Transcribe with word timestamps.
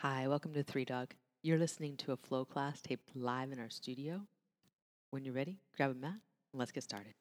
Hi, 0.00 0.28
welcome 0.28 0.52
to 0.52 0.62
Three 0.62 0.84
Dog. 0.84 1.14
You're 1.42 1.56
listening 1.56 1.96
to 1.96 2.12
a 2.12 2.18
flow 2.18 2.44
class 2.44 2.82
taped 2.82 3.16
live 3.16 3.50
in 3.50 3.58
our 3.58 3.70
studio. 3.70 4.20
When 5.10 5.24
you're 5.24 5.32
ready, 5.32 5.56
grab 5.74 5.92
a 5.92 5.94
mat 5.94 6.10
and 6.10 6.20
let's 6.58 6.70
get 6.70 6.82
started. 6.82 7.14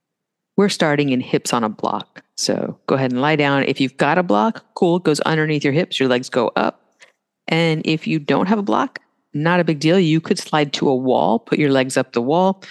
We're 0.57 0.67
starting 0.67 1.11
in 1.11 1.21
hips 1.21 1.53
on 1.53 1.63
a 1.63 1.69
block. 1.69 2.21
So 2.35 2.77
go 2.87 2.95
ahead 2.95 3.13
and 3.13 3.21
lie 3.21 3.37
down. 3.37 3.63
If 3.63 3.79
you've 3.79 3.95
got 3.95 4.17
a 4.17 4.23
block, 4.23 4.65
cool, 4.73 4.97
it 4.97 5.03
goes 5.03 5.21
underneath 5.21 5.63
your 5.63 5.71
hips, 5.71 6.01
your 6.01 6.09
legs 6.09 6.27
go 6.27 6.51
up. 6.57 6.99
And 7.47 7.81
if 7.85 8.07
you 8.07 8.19
don't 8.19 8.47
have 8.47 8.59
a 8.59 8.61
block, 8.61 8.99
not 9.33 9.61
a 9.61 9.63
big 9.63 9.79
deal. 9.79 9.97
You 9.97 10.19
could 10.19 10.37
slide 10.37 10.73
to 10.73 10.89
a 10.89 10.95
wall, 10.95 11.39
put 11.39 11.57
your 11.57 11.71
legs 11.71 11.95
up 11.95 12.11
the 12.11 12.21
wall. 12.21 12.61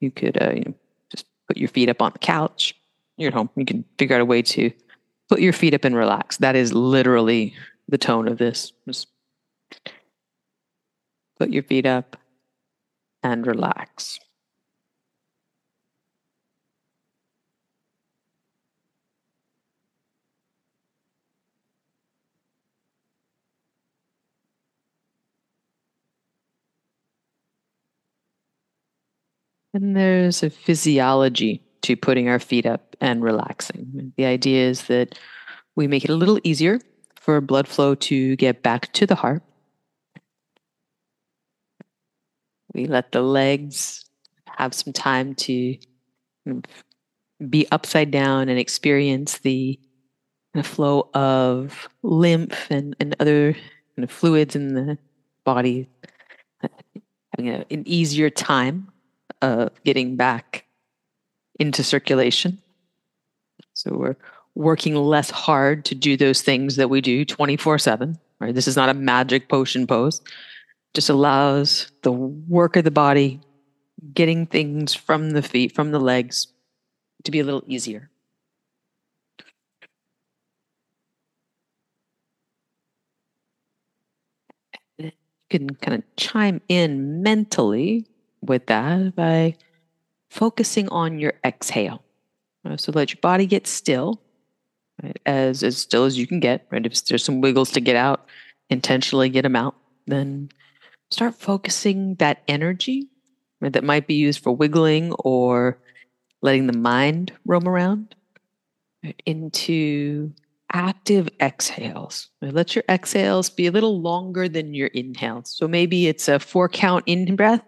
You 0.00 0.10
could 0.10 0.36
uh, 0.42 0.52
you 0.52 0.64
know, 0.66 0.74
just 1.10 1.24
put 1.48 1.56
your 1.56 1.70
feet 1.70 1.88
up 1.88 2.02
on 2.02 2.12
the 2.12 2.18
couch. 2.18 2.74
You're 3.16 3.28
at 3.28 3.34
home. 3.34 3.48
You 3.56 3.64
can 3.64 3.86
figure 3.98 4.16
out 4.16 4.20
a 4.20 4.26
way 4.26 4.42
to 4.42 4.70
put 5.30 5.40
your 5.40 5.54
feet 5.54 5.72
up 5.72 5.84
and 5.84 5.96
relax. 5.96 6.36
That 6.36 6.56
is 6.56 6.74
literally 6.74 7.54
the 7.88 7.96
tone 7.96 8.28
of 8.28 8.36
this. 8.36 8.72
Just 8.86 9.08
put 11.38 11.50
your 11.50 11.62
feet 11.62 11.86
up 11.86 12.16
and 13.22 13.46
relax. 13.46 14.18
And 29.74 29.94
there's 29.94 30.42
a 30.42 30.48
physiology 30.50 31.62
to 31.82 31.96
putting 31.96 32.28
our 32.28 32.38
feet 32.38 32.64
up 32.64 32.96
and 33.00 33.22
relaxing. 33.22 34.12
The 34.16 34.24
idea 34.24 34.68
is 34.68 34.86
that 34.86 35.18
we 35.74 35.86
make 35.86 36.04
it 36.04 36.10
a 36.10 36.14
little 36.14 36.40
easier 36.44 36.80
for 37.20 37.40
blood 37.40 37.68
flow 37.68 37.94
to 37.94 38.36
get 38.36 38.62
back 38.62 38.92
to 38.94 39.06
the 39.06 39.14
heart. 39.14 39.42
We 42.76 42.84
let 42.84 43.10
the 43.10 43.22
legs 43.22 44.04
have 44.44 44.74
some 44.74 44.92
time 44.92 45.34
to 45.34 45.78
be 47.48 47.66
upside 47.72 48.10
down 48.10 48.50
and 48.50 48.58
experience 48.58 49.38
the 49.38 49.80
flow 50.62 51.08
of 51.14 51.88
lymph 52.02 52.70
and, 52.70 52.94
and 53.00 53.16
other 53.18 53.54
kind 53.54 54.04
of 54.04 54.10
fluids 54.10 54.54
in 54.54 54.74
the 54.74 54.98
body, 55.42 55.88
having 56.60 57.48
a, 57.50 57.64
an 57.70 57.82
easier 57.86 58.28
time 58.28 58.92
of 59.40 59.70
getting 59.84 60.16
back 60.16 60.66
into 61.58 61.82
circulation. 61.82 62.58
So 63.72 63.96
we're 63.96 64.16
working 64.54 64.94
less 64.96 65.30
hard 65.30 65.86
to 65.86 65.94
do 65.94 66.14
those 66.18 66.42
things 66.42 66.76
that 66.76 66.90
we 66.90 67.00
do 67.00 67.24
24 67.24 67.78
7. 67.78 68.18
Right? 68.38 68.54
This 68.54 68.68
is 68.68 68.76
not 68.76 68.90
a 68.90 68.94
magic 68.94 69.48
potion 69.48 69.86
pose. 69.86 70.20
Just 70.96 71.10
allows 71.10 71.92
the 72.04 72.10
work 72.10 72.74
of 72.76 72.84
the 72.84 72.90
body, 72.90 73.38
getting 74.14 74.46
things 74.46 74.94
from 74.94 75.32
the 75.32 75.42
feet, 75.42 75.74
from 75.74 75.90
the 75.90 76.00
legs, 76.00 76.46
to 77.24 77.30
be 77.30 77.38
a 77.38 77.44
little 77.44 77.62
easier. 77.66 78.08
You 84.98 85.12
can 85.50 85.68
kind 85.74 85.98
of 85.98 86.16
chime 86.16 86.62
in 86.70 87.22
mentally 87.22 88.06
with 88.40 88.64
that 88.68 89.14
by 89.14 89.56
focusing 90.30 90.88
on 90.88 91.18
your 91.18 91.34
exhale. 91.44 92.02
Uh, 92.64 92.78
so 92.78 92.90
let 92.90 93.12
your 93.12 93.20
body 93.20 93.44
get 93.44 93.66
still, 93.66 94.22
right? 95.02 95.18
as 95.26 95.62
as 95.62 95.76
still 95.76 96.04
as 96.04 96.16
you 96.16 96.26
can 96.26 96.40
get. 96.40 96.66
Right, 96.70 96.86
if 96.86 97.04
there's 97.04 97.22
some 97.22 97.42
wiggles 97.42 97.70
to 97.72 97.80
get 97.82 97.96
out, 97.96 98.26
intentionally 98.70 99.28
get 99.28 99.42
them 99.42 99.56
out. 99.56 99.76
Then 100.06 100.48
start 101.10 101.34
focusing 101.34 102.14
that 102.16 102.42
energy 102.48 103.08
that 103.60 103.84
might 103.84 104.06
be 104.06 104.14
used 104.14 104.42
for 104.42 104.54
wiggling 104.54 105.12
or 105.20 105.78
letting 106.42 106.66
the 106.66 106.76
mind 106.76 107.32
roam 107.44 107.68
around 107.68 108.14
into 109.24 110.32
active 110.72 111.28
exhales. 111.40 112.28
Let 112.42 112.74
your 112.74 112.84
exhales 112.88 113.50
be 113.50 113.66
a 113.66 113.70
little 113.70 114.00
longer 114.00 114.48
than 114.48 114.74
your 114.74 114.88
inhales. 114.88 115.50
So 115.56 115.68
maybe 115.68 116.06
it's 116.06 116.28
a 116.28 116.38
four 116.38 116.68
count 116.68 117.04
in 117.06 117.36
breath 117.36 117.64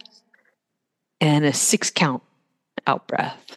and 1.20 1.44
a 1.44 1.52
six 1.52 1.90
count 1.90 2.22
out 2.86 3.06
breath. 3.06 3.56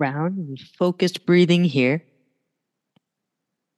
Round 0.00 0.58
focused 0.78 1.26
breathing 1.26 1.62
here 1.62 2.02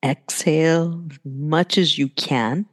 exhale 0.05 1.05
as 1.11 1.19
much 1.25 1.79
as 1.79 1.99
you 1.99 2.09
can. 2.09 2.67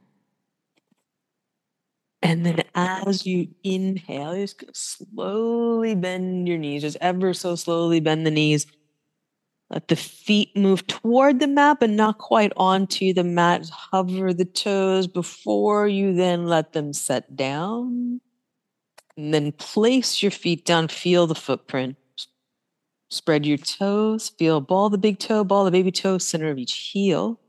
And 2.22 2.44
then 2.44 2.62
as 2.74 3.26
you 3.26 3.48
inhale, 3.64 4.36
you 4.36 4.46
just 4.46 4.98
slowly 4.98 5.94
bend 5.94 6.46
your 6.48 6.58
knees, 6.58 6.82
just 6.82 6.98
ever 7.00 7.32
so 7.32 7.56
slowly 7.56 8.00
bend 8.00 8.26
the 8.26 8.30
knees. 8.30 8.66
Let 9.70 9.88
the 9.88 9.96
feet 9.96 10.56
move 10.56 10.86
toward 10.86 11.40
the 11.40 11.46
mat, 11.46 11.78
but 11.80 11.90
not 11.90 12.18
quite 12.18 12.52
onto 12.56 13.14
the 13.14 13.24
mat. 13.24 13.68
Hover 13.70 14.34
the 14.34 14.44
toes 14.44 15.06
before 15.06 15.86
you 15.86 16.12
then 16.12 16.46
let 16.46 16.72
them 16.72 16.92
set 16.92 17.36
down. 17.36 18.20
And 19.16 19.32
then 19.32 19.52
place 19.52 20.22
your 20.22 20.32
feet 20.32 20.64
down, 20.66 20.88
feel 20.88 21.26
the 21.26 21.34
footprint. 21.34 21.96
Spread 23.10 23.44
your 23.44 23.58
toes, 23.58 24.28
feel 24.28 24.60
ball 24.60 24.88
the 24.88 24.98
big 24.98 25.18
toe, 25.18 25.42
ball 25.42 25.64
the 25.64 25.70
baby 25.70 25.90
toe, 25.90 26.18
center 26.18 26.48
of 26.48 26.58
each 26.58 26.74
heel. 26.74 27.40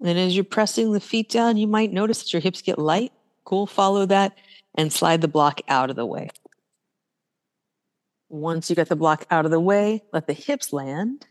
And 0.00 0.18
as 0.18 0.34
you're 0.34 0.44
pressing 0.44 0.92
the 0.92 1.00
feet 1.00 1.28
down, 1.28 1.56
you 1.56 1.66
might 1.66 1.92
notice 1.92 2.22
that 2.22 2.32
your 2.32 2.40
hips 2.40 2.62
get 2.62 2.78
light. 2.78 3.12
Cool, 3.44 3.66
follow 3.66 4.06
that 4.06 4.38
and 4.76 4.92
slide 4.92 5.20
the 5.20 5.28
block 5.28 5.60
out 5.68 5.90
of 5.90 5.96
the 5.96 6.06
way. 6.06 6.30
Once 8.28 8.70
you 8.70 8.76
get 8.76 8.88
the 8.88 8.96
block 8.96 9.26
out 9.30 9.44
of 9.44 9.50
the 9.50 9.58
way, 9.58 10.04
let 10.12 10.28
the 10.28 10.32
hips 10.32 10.72
land 10.72 11.26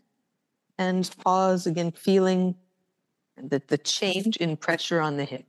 and 0.76 1.10
pause 1.24 1.66
again, 1.66 1.92
feeling 1.92 2.54
the, 3.42 3.62
the 3.68 3.78
change 3.78 4.36
in 4.36 4.56
pressure 4.56 5.00
on 5.00 5.16
the 5.16 5.24
hip. 5.24 5.46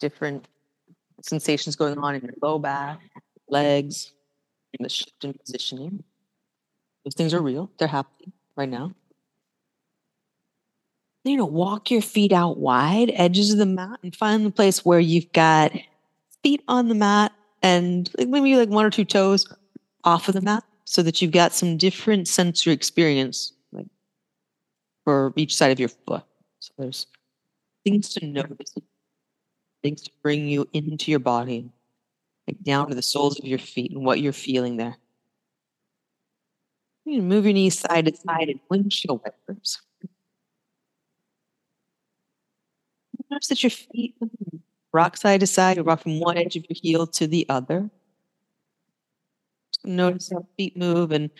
Different 0.00 0.48
sensations 1.22 1.76
going 1.76 1.98
on 1.98 2.16
in 2.16 2.22
your 2.22 2.34
low 2.42 2.58
back, 2.58 3.00
legs, 3.48 4.12
the 4.80 4.88
shift 4.88 5.24
in 5.24 5.34
positioning. 5.34 6.02
Those 7.04 7.14
things 7.14 7.34
are 7.34 7.42
real. 7.42 7.70
They're 7.78 7.88
happening 7.88 8.32
right 8.56 8.68
now. 8.68 8.92
You 11.24 11.36
know, 11.36 11.46
walk 11.46 11.90
your 11.90 12.02
feet 12.02 12.32
out 12.32 12.58
wide, 12.58 13.12
edges 13.14 13.52
of 13.52 13.58
the 13.58 13.66
mat, 13.66 14.00
and 14.02 14.14
find 14.14 14.44
the 14.44 14.50
place 14.50 14.84
where 14.84 14.98
you've 14.98 15.32
got 15.32 15.72
feet 16.42 16.62
on 16.66 16.88
the 16.88 16.94
mat 16.94 17.32
and 17.62 18.10
maybe 18.18 18.56
like 18.56 18.68
one 18.68 18.84
or 18.84 18.90
two 18.90 19.04
toes 19.04 19.46
off 20.04 20.28
of 20.28 20.34
the 20.34 20.40
mat 20.40 20.64
so 20.84 21.02
that 21.02 21.22
you've 21.22 21.30
got 21.30 21.52
some 21.52 21.76
different 21.76 22.26
sensory 22.26 22.72
experience 22.72 23.52
like 23.72 23.86
for 25.04 25.32
each 25.36 25.54
side 25.54 25.70
of 25.70 25.78
your 25.78 25.88
foot. 25.88 26.24
So 26.58 26.72
there's 26.76 27.06
things 27.84 28.12
to 28.14 28.26
notice, 28.26 28.74
things 29.82 30.02
to 30.02 30.10
bring 30.22 30.48
you 30.48 30.68
into 30.72 31.10
your 31.10 31.20
body, 31.20 31.70
like 32.48 32.60
down 32.62 32.88
to 32.88 32.94
the 32.94 33.02
soles 33.02 33.38
of 33.38 33.44
your 33.44 33.58
feet 33.60 33.92
and 33.92 34.04
what 34.04 34.20
you're 34.20 34.32
feeling 34.32 34.76
there. 34.76 34.96
You 37.04 37.18
can 37.18 37.28
move 37.28 37.44
your 37.44 37.54
knees 37.54 37.78
side 37.78 38.06
to 38.06 38.16
side 38.16 38.48
and 38.48 38.60
windshield 38.68 39.22
wipers. 39.24 39.80
Notice 43.30 43.48
that 43.48 43.62
your 43.62 43.70
feet 43.70 44.14
rock 44.92 45.16
side 45.16 45.40
to 45.40 45.46
side, 45.46 45.78
or 45.78 45.82
rock 45.82 46.02
from 46.02 46.20
one 46.20 46.36
edge 46.36 46.56
of 46.56 46.64
your 46.68 46.76
heel 46.80 47.06
to 47.06 47.26
the 47.26 47.46
other. 47.48 47.90
Notice 49.84 50.30
how 50.32 50.46
feet 50.56 50.76
move 50.76 51.12
and 51.12 51.30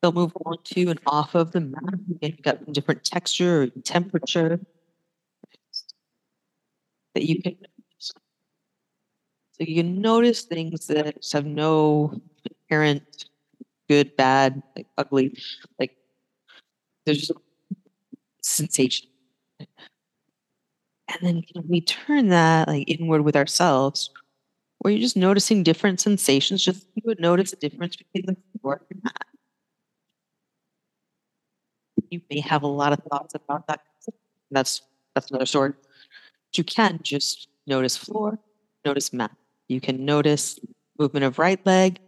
they'll 0.00 0.12
move 0.12 0.32
onto 0.44 0.90
and 0.90 1.00
off 1.06 1.34
of 1.34 1.52
the 1.52 1.60
mat. 1.60 1.82
And 1.92 2.18
you've 2.22 2.42
got 2.42 2.72
different 2.72 3.02
texture 3.02 3.62
or 3.62 3.66
temperature 3.82 4.60
that 7.14 7.24
you 7.24 7.42
can 7.42 7.54
notice. 7.54 8.12
So 9.52 9.64
you 9.64 9.82
can 9.82 10.00
notice 10.00 10.42
things 10.42 10.86
that 10.86 11.16
have 11.32 11.46
no 11.46 12.20
inherent 12.70 13.24
good, 13.88 14.16
bad, 14.16 14.62
like 14.76 14.86
ugly, 14.96 15.36
like 15.78 15.96
there's 17.06 17.18
just 17.18 17.32
sensation. 18.42 19.08
And 19.60 19.68
then 21.22 21.42
can 21.42 21.66
we 21.66 21.80
turn 21.80 22.28
that 22.28 22.68
like 22.68 22.88
inward 22.88 23.22
with 23.22 23.34
ourselves, 23.34 24.10
where 24.78 24.92
you're 24.92 25.00
just 25.00 25.16
noticing 25.16 25.62
different 25.62 26.00
sensations. 26.00 26.62
Just 26.62 26.86
you 26.94 27.02
would 27.06 27.20
notice 27.20 27.52
a 27.52 27.56
difference 27.56 27.96
between 27.96 28.26
the 28.26 28.36
floor 28.60 28.82
and 28.90 29.02
mat. 29.02 29.26
you 32.10 32.20
may 32.30 32.40
have 32.40 32.62
a 32.62 32.66
lot 32.66 32.92
of 32.92 33.00
thoughts 33.10 33.34
about 33.34 33.66
that. 33.68 33.80
That's 34.50 34.82
that's 35.14 35.30
another 35.30 35.46
story. 35.46 35.70
But 35.70 36.58
you 36.58 36.64
can 36.64 37.00
just 37.02 37.48
notice 37.66 37.96
floor, 37.96 38.38
notice 38.84 39.12
mat. 39.12 39.32
You 39.68 39.80
can 39.80 40.04
notice 40.04 40.58
movement 40.98 41.24
of 41.24 41.38
right 41.38 41.64
leg, 41.66 42.00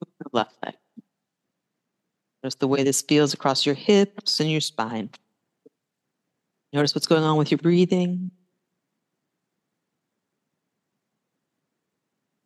movement 0.00 0.26
of 0.26 0.34
left 0.34 0.54
leg. 0.64 0.74
Notice 2.44 2.56
the 2.56 2.68
way 2.68 2.82
this 2.82 3.00
feels 3.00 3.32
across 3.32 3.64
your 3.64 3.74
hips 3.74 4.38
and 4.38 4.52
your 4.52 4.60
spine. 4.60 5.08
Notice 6.74 6.94
what's 6.94 7.06
going 7.06 7.22
on 7.22 7.38
with 7.38 7.50
your 7.50 7.56
breathing. 7.56 8.30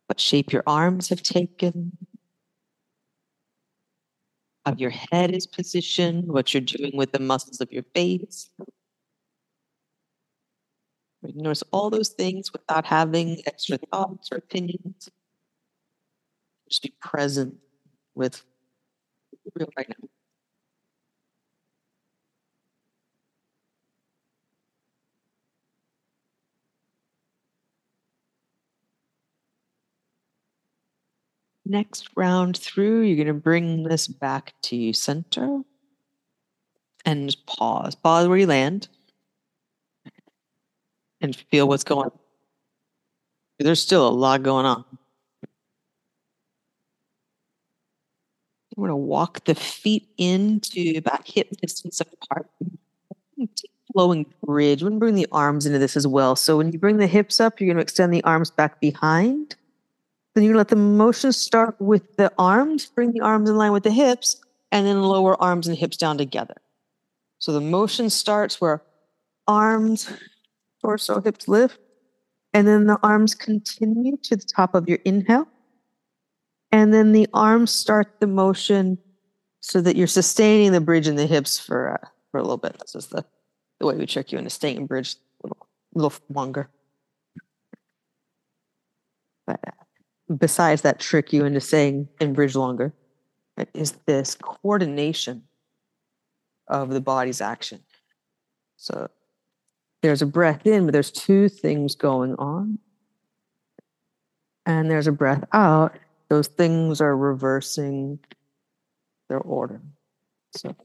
What 0.07 0.17
shape 0.17 0.53
your 0.53 0.63
arms 0.65 1.09
have 1.09 1.21
taken. 1.21 1.97
How 4.65 4.75
your 4.77 4.93
head 5.11 5.35
is 5.35 5.45
positioned, 5.45 6.29
what 6.29 6.53
you're 6.53 6.61
doing 6.61 6.91
with 6.93 7.11
the 7.11 7.19
muscles 7.19 7.59
of 7.59 7.69
your 7.69 7.83
face. 7.93 8.49
Notice 11.21 11.63
all 11.73 11.89
those 11.89 12.07
things 12.07 12.53
without 12.53 12.85
having 12.85 13.41
extra 13.45 13.77
thoughts 13.91 14.29
or 14.31 14.37
opinions. 14.37 15.09
Just 16.69 16.83
be 16.83 16.93
present 17.01 17.55
with 18.15 18.45
real 19.55 19.69
right 19.77 19.89
now. 19.89 20.07
Next 31.65 32.09
round 32.15 32.57
through, 32.57 33.01
you're 33.01 33.15
going 33.15 33.27
to 33.27 33.33
bring 33.33 33.83
this 33.83 34.07
back 34.07 34.53
to 34.63 34.91
center 34.93 35.61
and 37.05 37.35
pause. 37.45 37.95
Pause 37.95 38.27
where 38.27 38.37
you 38.37 38.47
land 38.47 38.87
and 41.21 41.35
feel 41.35 41.67
what's 41.67 41.83
going 41.83 42.05
on. 42.05 42.19
There's 43.59 43.81
still 43.81 44.07
a 44.07 44.09
lot 44.09 44.41
going 44.41 44.65
on. 44.65 44.85
I'm 48.79 48.83
going 48.83 48.91
to 48.91 48.95
walk 48.95 49.43
the 49.43 49.55
feet 49.55 50.07
into 50.17 50.93
about 50.95 51.27
hip 51.27 51.49
distance 51.61 51.99
apart. 51.99 52.49
Flowing 53.91 54.25
bridge. 54.41 54.81
We're 54.81 54.87
going 54.87 54.99
to 54.99 55.03
bring 55.03 55.15
the 55.15 55.27
arms 55.33 55.65
into 55.65 55.79
this 55.79 55.97
as 55.97 56.07
well. 56.07 56.37
So 56.37 56.55
when 56.55 56.71
you 56.71 56.79
bring 56.79 56.95
the 56.95 57.05
hips 57.05 57.41
up, 57.41 57.59
you're 57.59 57.67
going 57.67 57.75
to 57.75 57.81
extend 57.81 58.13
the 58.13 58.23
arms 58.23 58.49
back 58.49 58.79
behind. 58.79 59.57
Then 60.33 60.45
to 60.45 60.55
let 60.55 60.69
the 60.69 60.77
motion 60.77 61.33
start 61.33 61.75
with 61.81 62.15
the 62.15 62.31
arms, 62.37 62.85
bring 62.85 63.11
the 63.11 63.19
arms 63.19 63.49
in 63.49 63.57
line 63.57 63.73
with 63.73 63.83
the 63.83 63.91
hips, 63.91 64.39
and 64.71 64.87
then 64.87 65.01
lower 65.01 65.41
arms 65.41 65.67
and 65.67 65.77
hips 65.77 65.97
down 65.97 66.17
together. 66.17 66.55
So 67.39 67.51
the 67.51 67.59
motion 67.59 68.09
starts 68.09 68.61
where 68.61 68.81
arms, 69.45 70.09
torso, 70.81 71.19
hips 71.19 71.49
lift, 71.49 71.79
and 72.53 72.65
then 72.65 72.87
the 72.87 72.97
arms 73.03 73.35
continue 73.35 74.15
to 74.23 74.37
the 74.37 74.45
top 74.45 74.73
of 74.73 74.87
your 74.87 74.99
inhale. 75.03 75.49
And 76.71 76.93
then 76.93 77.11
the 77.11 77.27
arms 77.33 77.71
start 77.71 78.19
the 78.19 78.27
motion 78.27 78.97
so 79.61 79.81
that 79.81 79.95
you're 79.95 80.07
sustaining 80.07 80.71
the 80.71 80.81
bridge 80.81 81.07
in 81.07 81.15
the 81.15 81.25
hips 81.25 81.59
for 81.59 81.93
uh, 81.93 82.07
for 82.31 82.39
a 82.39 82.43
little 82.43 82.57
bit. 82.57 82.77
This 82.79 82.95
is 82.95 83.07
the, 83.07 83.25
the 83.79 83.85
way 83.85 83.95
we 83.95 84.05
trick 84.05 84.31
you 84.31 84.37
into 84.37 84.49
staying 84.49 84.77
in 84.77 84.85
bridge 84.85 85.15
a 85.43 85.47
little, 85.47 85.67
little 85.93 86.13
longer. 86.29 86.69
But 89.47 89.59
uh, 89.67 89.71
besides 90.37 90.83
that 90.83 90.99
trick 90.99 91.33
you 91.33 91.45
into 91.45 91.59
staying 91.59 92.07
in 92.19 92.33
bridge 92.33 92.55
longer, 92.55 92.93
is 93.73 93.93
this 94.05 94.35
coordination 94.35 95.43
of 96.67 96.91
the 96.91 97.01
body's 97.01 97.41
action. 97.41 97.81
So 98.77 99.09
there's 100.01 100.21
a 100.21 100.25
breath 100.25 100.65
in, 100.65 100.85
but 100.85 100.93
there's 100.93 101.11
two 101.11 101.49
things 101.49 101.95
going 101.95 102.35
on. 102.35 102.79
And 104.65 104.89
there's 104.89 105.07
a 105.07 105.11
breath 105.11 105.43
out 105.51 105.97
those 106.29 106.47
things 106.47 107.01
are 107.01 107.15
reversing 107.15 108.19
their 109.29 109.39
order. 109.39 109.81
So 110.55 110.69
it 110.69 110.77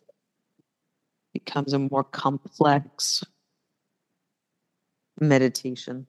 becomes 1.32 1.73
a 1.73 1.79
more 1.79 2.05
complex 2.05 3.23
meditation. 5.20 6.06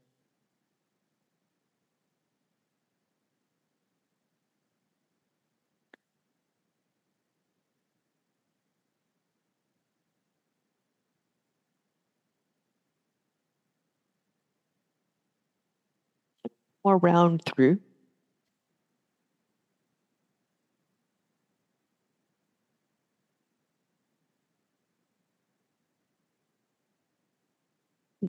More 16.83 16.97
round 16.97 17.43
through. 17.45 17.79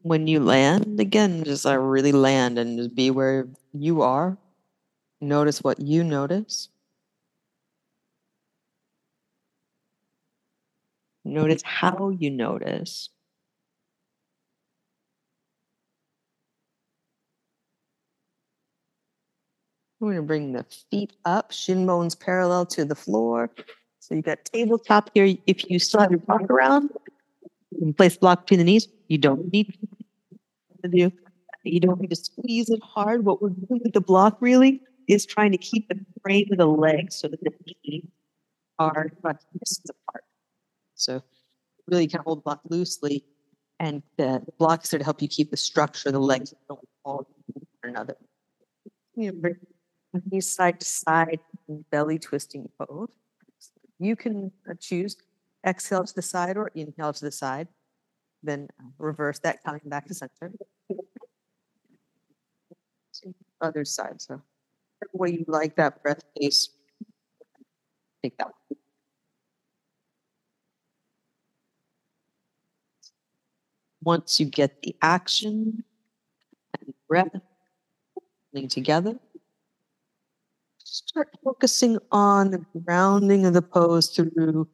When 0.07 0.29
you 0.29 0.39
land 0.39 1.01
again 1.01 1.43
just 1.43 1.65
like 1.65 1.79
really 1.81 2.13
land 2.13 2.59
and 2.59 2.79
just 2.79 2.95
be 2.95 3.11
where 3.11 3.49
you 3.73 4.03
are. 4.03 4.39
Notice 5.21 5.65
what 5.65 5.81
you 5.81 6.05
notice. 6.05 6.69
Notice 11.25 11.63
how 11.65 12.11
you 12.11 12.31
notice. 12.31 13.09
We're 19.99 20.13
going 20.13 20.17
to 20.17 20.23
bring 20.23 20.53
the 20.53 20.65
feet 20.91 21.15
up 21.25 21.51
shin 21.51 21.85
bones 21.85 22.15
parallel 22.15 22.67
to 22.67 22.85
the 22.85 22.95
floor. 22.95 23.51
So 23.99 24.15
you've 24.15 24.25
got 24.25 24.45
tabletop 24.45 25.11
here. 25.15 25.37
If 25.49 25.69
you 25.69 25.81
still 25.81 26.01
have 26.01 26.13
your 26.13 26.21
block 26.21 26.43
around 26.43 26.91
you 27.73 27.79
can 27.79 27.95
place 27.95 28.17
block 28.17 28.43
between 28.43 28.59
the 28.59 28.65
knees 28.65 28.89
you 29.09 29.19
don't 29.19 29.53
need 29.53 29.77
do. 30.89 31.13
You 31.65 31.81
don't 31.81 32.01
need 32.01 32.11
to 32.11 32.17
squeeze 32.17 32.71
it 32.71 32.81
hard. 32.83 33.25
What 33.25 33.43
we're 33.43 33.51
doing 33.51 33.81
with 33.83 33.93
the 33.93 34.01
block 34.01 34.39
really 34.41 34.83
is 35.09 35.27
trying 35.27 35.53
to 35.53 35.59
keep 35.59 35.89
the 35.89 35.99
frame 36.23 36.49
of 36.53 36.59
the 36.59 36.67
leg 36.67 37.13
so 37.13 37.29
that 37.29 37.41
the 37.43 37.51
knees 37.85 38.05
are 38.79 39.11
not 39.25 39.43
distance 39.59 39.91
apart. 39.91 40.25
So 40.95 41.23
really 41.87 42.05
you 42.05 42.09
can 42.09 42.21
hold 42.25 42.39
the 42.39 42.43
block 42.43 42.61
loosely 42.69 43.25
and 43.81 44.03
the 44.17 44.43
block 44.59 44.85
is 44.85 44.91
there 44.91 44.99
to 44.99 45.05
help 45.05 45.21
you 45.21 45.29
keep 45.29 45.51
the 45.51 45.57
structure 45.57 46.09
of 46.09 46.15
the 46.15 46.21
legs 46.21 46.55
don't 46.69 46.81
fall 47.03 47.27
one 47.55 47.65
another. 47.91 48.17
You 49.15 49.33
know, 49.33 49.39
bring 49.39 49.57
knees 50.31 50.51
side 50.51 50.81
to 50.81 50.87
side, 50.87 51.41
belly 51.91 52.19
twisting 52.19 52.69
pose. 52.79 53.09
You 53.99 54.15
can 54.15 54.53
uh, 54.69 54.75
choose 54.79 55.17
exhale 55.67 56.05
to 56.05 56.15
the 56.15 56.23
side 56.23 56.57
or 56.57 56.71
inhale 56.75 57.13
to 57.13 57.25
the 57.25 57.33
side 57.33 57.69
then 58.47 58.69
reverse 58.99 59.39
that 59.41 59.63
coming 59.65 59.83
back 59.87 60.07
to 60.07 60.15
center. 60.15 60.53
Other 63.61 63.85
side, 63.85 64.21
so 64.21 64.43
whatever 64.99 65.19
way 65.19 65.31
you 65.39 65.45
like 65.49 65.77
that 65.77 66.03
breath 66.03 66.23
pace, 66.39 66.69
take 68.23 68.37
that 68.39 68.49
one. 68.69 68.79
Once 74.03 74.39
you 74.39 74.47
get 74.47 74.83
the 74.83 74.95
action 75.03 75.83
and 76.79 76.95
breath 77.09 77.35
together, 78.69 79.19
start 80.79 81.29
focusing 81.45 81.99
on 82.13 82.51
the 82.51 82.65
grounding 82.85 83.45
of 83.45 83.55
the 83.55 83.63
pose 83.63 84.09
through 84.09 84.69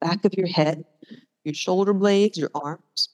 back 0.00 0.24
of 0.24 0.32
your 0.34 0.46
head, 0.46 0.84
your 1.44 1.54
shoulder 1.54 1.92
blades, 1.92 2.38
your 2.38 2.50
arms. 2.54 3.10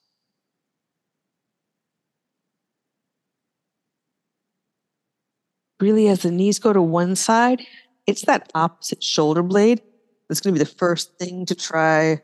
Really, 5.81 6.09
as 6.09 6.23
the 6.23 6.31
knees 6.31 6.59
go 6.59 6.73
to 6.73 6.81
one 6.81 7.17
side, 7.17 7.67
it's 8.07 8.23
that 8.23 8.51
opposite 8.55 9.03
shoulder 9.03 9.43
blade 9.43 9.83
that's 10.29 10.41
going 10.41 10.55
to 10.55 10.59
be 10.59 10.65
the 10.65 10.71
first 10.71 11.19
thing 11.19 11.45
to 11.47 11.55
try 11.55 12.23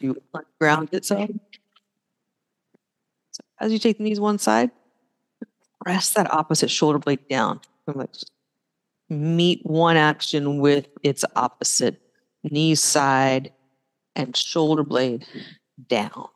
to 0.00 0.16
ground 0.60 0.90
itself. 0.92 1.30
So 3.30 3.40
as 3.60 3.72
you 3.72 3.78
take 3.78 3.98
the 3.98 4.04
knees 4.04 4.20
one 4.20 4.38
side, 4.38 4.70
press 5.84 6.10
that 6.12 6.32
opposite 6.32 6.70
shoulder 6.70 6.98
blade 6.98 7.28
down. 7.28 7.60
Meet 9.08 9.64
one 9.64 9.96
action 9.96 10.58
with 10.58 10.88
its 11.02 11.24
opposite 11.34 12.00
knee 12.44 12.74
side 12.74 13.52
and 14.14 14.36
shoulder 14.36 14.84
blade 14.84 15.26
down. 15.88 16.28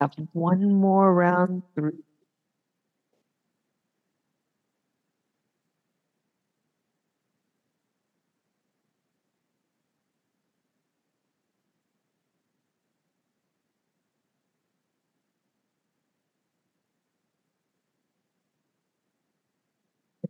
Have 0.00 0.14
one 0.32 0.74
more 0.74 1.12
round 1.14 1.62
through. 1.74 1.98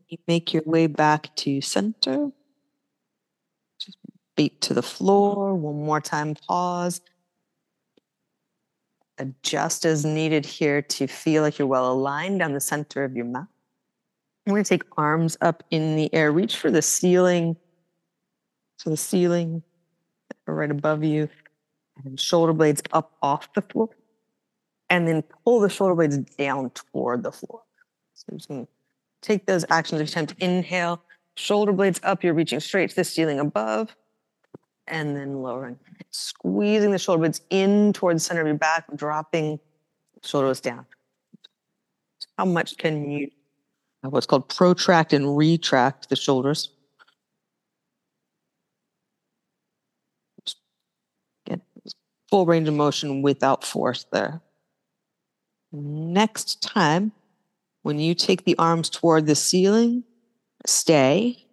You 0.09 0.19
make 0.29 0.55
your 0.55 0.63
way 0.65 0.87
back 0.87 1.35
to 1.37 1.61
center. 1.61 2.31
Just 3.81 3.99
feet 4.37 4.61
to 4.63 4.75
the 4.75 4.83
floor. 4.83 5.55
One 5.55 5.85
more 5.85 6.01
time, 6.01 6.35
pause. 6.35 7.01
Adjust 9.19 9.85
as 9.87 10.05
needed 10.05 10.45
here 10.45 10.83
to 10.83 11.07
feel 11.07 11.43
like 11.43 11.59
you're 11.59 11.69
well 11.69 11.91
aligned 11.91 12.41
down 12.41 12.53
the 12.53 12.61
center 12.61 13.03
of 13.05 13.17
your 13.17 13.25
mat. 13.25 13.47
We're 14.47 14.53
going 14.53 14.65
to 14.65 14.69
take 14.69 14.85
arms 14.97 15.37
up 15.41 15.65
in 15.71 15.97
the 15.97 16.13
air. 16.15 16.31
Reach 16.31 16.57
for 16.57 16.71
the 16.71 16.83
ceiling. 16.83 17.57
So 18.79 18.91
the 18.91 18.97
ceiling 18.97 19.63
right 20.47 20.71
above 20.71 21.03
you, 21.03 21.29
and 22.05 22.21
shoulder 22.21 22.53
blades 22.53 22.83
up 22.93 23.13
off 23.23 23.53
the 23.55 23.63
floor. 23.63 23.89
And 24.91 25.09
then 25.09 25.23
pull 25.45 25.61
the 25.61 25.69
shoulder 25.69 25.95
blades 25.95 26.19
down 26.19 26.71
toward 26.71 27.23
the 27.23 27.33
floor. 27.33 27.63
So 28.15 28.27
just 28.37 28.49
going 28.49 28.67
to 28.67 28.73
take 29.23 29.47
those 29.47 29.65
actions. 29.71 30.01
If 30.01 30.09
you 30.09 30.13
Attempt 30.13 30.39
to 30.39 30.45
inhale, 30.45 31.03
shoulder 31.37 31.73
blades 31.73 32.01
up. 32.03 32.23
You're 32.23 32.35
reaching 32.35 32.61
straight 32.61 32.91
to 32.91 32.97
the 32.97 33.05
ceiling 33.05 33.41
above 33.41 33.97
and 34.89 35.17
then 35.17 35.43
lowering. 35.43 35.79
Squeezing 36.11 36.91
the 36.91 36.99
shoulder 36.99 37.21
blades 37.21 37.41
in 37.51 37.93
towards 37.93 38.23
the 38.23 38.27
center 38.29 38.41
of 38.41 38.47
your 38.47 38.57
back, 38.57 38.85
dropping 38.95 39.59
shoulders 40.23 40.61
down. 40.61 40.87
How 42.39 42.45
much 42.45 42.77
can 42.77 43.11
you, 43.11 43.31
uh, 44.05 44.11
what's 44.11 44.27
called 44.27 44.49
protract 44.49 45.13
and 45.13 45.37
retract 45.37 46.09
the 46.09 46.17
shoulders? 46.17 46.71
Get 51.47 51.61
full 52.31 52.47
range 52.47 52.69
of 52.69 52.75
motion 52.75 53.23
without 53.23 53.65
force 53.65 54.07
there. 54.13 54.43
Next 55.73 56.63
time, 56.63 57.13
when 57.83 57.99
you 57.99 58.15
take 58.15 58.45
the 58.45 58.57
arms 58.59 58.91
toward 58.91 59.27
the 59.27 59.35
ceiling, 59.35 60.05
stay, 60.67 61.47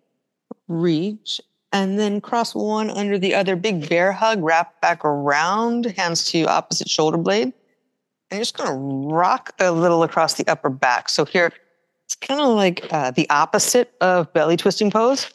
reach, 0.67 1.39
and 1.73 1.99
then 1.99 2.21
cross 2.21 2.53
one 2.53 2.89
under 2.91 3.17
the 3.17 3.33
other. 3.33 3.55
Big 3.55 3.89
bear 3.89 4.11
hug, 4.11 4.41
wrap 4.41 4.79
back 4.79 5.03
around, 5.03 5.87
hands 5.97 6.23
to 6.31 6.45
opposite 6.45 6.87
shoulder 6.87 7.17
blade. 7.17 7.51
And 8.29 8.37
you're 8.37 8.41
just 8.41 8.55
going 8.55 8.69
to 8.69 9.13
rock 9.13 9.53
a 9.59 9.71
little 9.71 10.03
across 10.03 10.35
the 10.35 10.47
upper 10.47 10.69
back. 10.69 11.09
So 11.09 11.25
here, 11.25 11.51
it's 12.05 12.15
kind 12.15 12.39
of 12.39 12.55
like 12.55 12.85
uh, 12.91 13.11
the 13.11 13.29
opposite 13.29 13.93
of 13.99 14.31
belly 14.33 14.55
twisting 14.55 14.91
pose. 14.91 15.33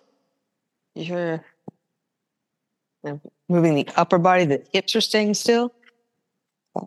You're 0.94 1.44
moving 3.48 3.74
the 3.74 3.88
upper 3.96 4.18
body, 4.18 4.44
the 4.44 4.64
hips 4.72 4.94
are 4.94 5.00
staying 5.00 5.34
still. 5.34 5.72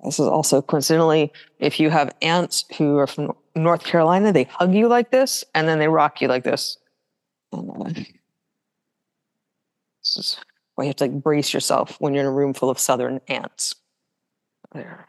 This 0.05 0.19
is 0.19 0.27
also 0.27 0.61
coincidentally, 0.61 1.33
if 1.59 1.79
you 1.79 1.89
have 1.89 2.15
aunts 2.21 2.63
who 2.77 2.97
are 2.97 3.07
from 3.07 3.33
North 3.55 3.83
Carolina, 3.83 4.31
they 4.31 4.45
hug 4.45 4.73
you 4.73 4.87
like 4.87 5.11
this 5.11 5.43
and 5.53 5.67
then 5.67 5.79
they 5.79 5.89
rock 5.89 6.21
you 6.21 6.29
like 6.29 6.43
this. 6.45 6.77
This 10.15 10.25
is 10.25 10.37
why 10.75 10.83
you 10.83 10.89
have 10.89 10.97
to 10.97 11.05
like 11.05 11.23
brace 11.23 11.53
yourself 11.53 11.95
when 11.99 12.13
you're 12.13 12.23
in 12.23 12.27
a 12.27 12.31
room 12.31 12.53
full 12.53 12.69
of 12.69 12.79
southern 12.79 13.21
aunts. 13.27 13.75
There. 14.73 15.07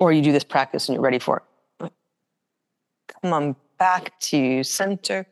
Or 0.00 0.12
you 0.12 0.22
do 0.22 0.32
this 0.32 0.44
practice 0.44 0.88
and 0.88 0.94
you're 0.94 1.02
ready 1.02 1.18
for 1.18 1.42
it. 1.80 1.92
Come 3.22 3.32
on 3.32 3.56
back 3.78 4.18
to 4.20 4.62
center 4.62 5.26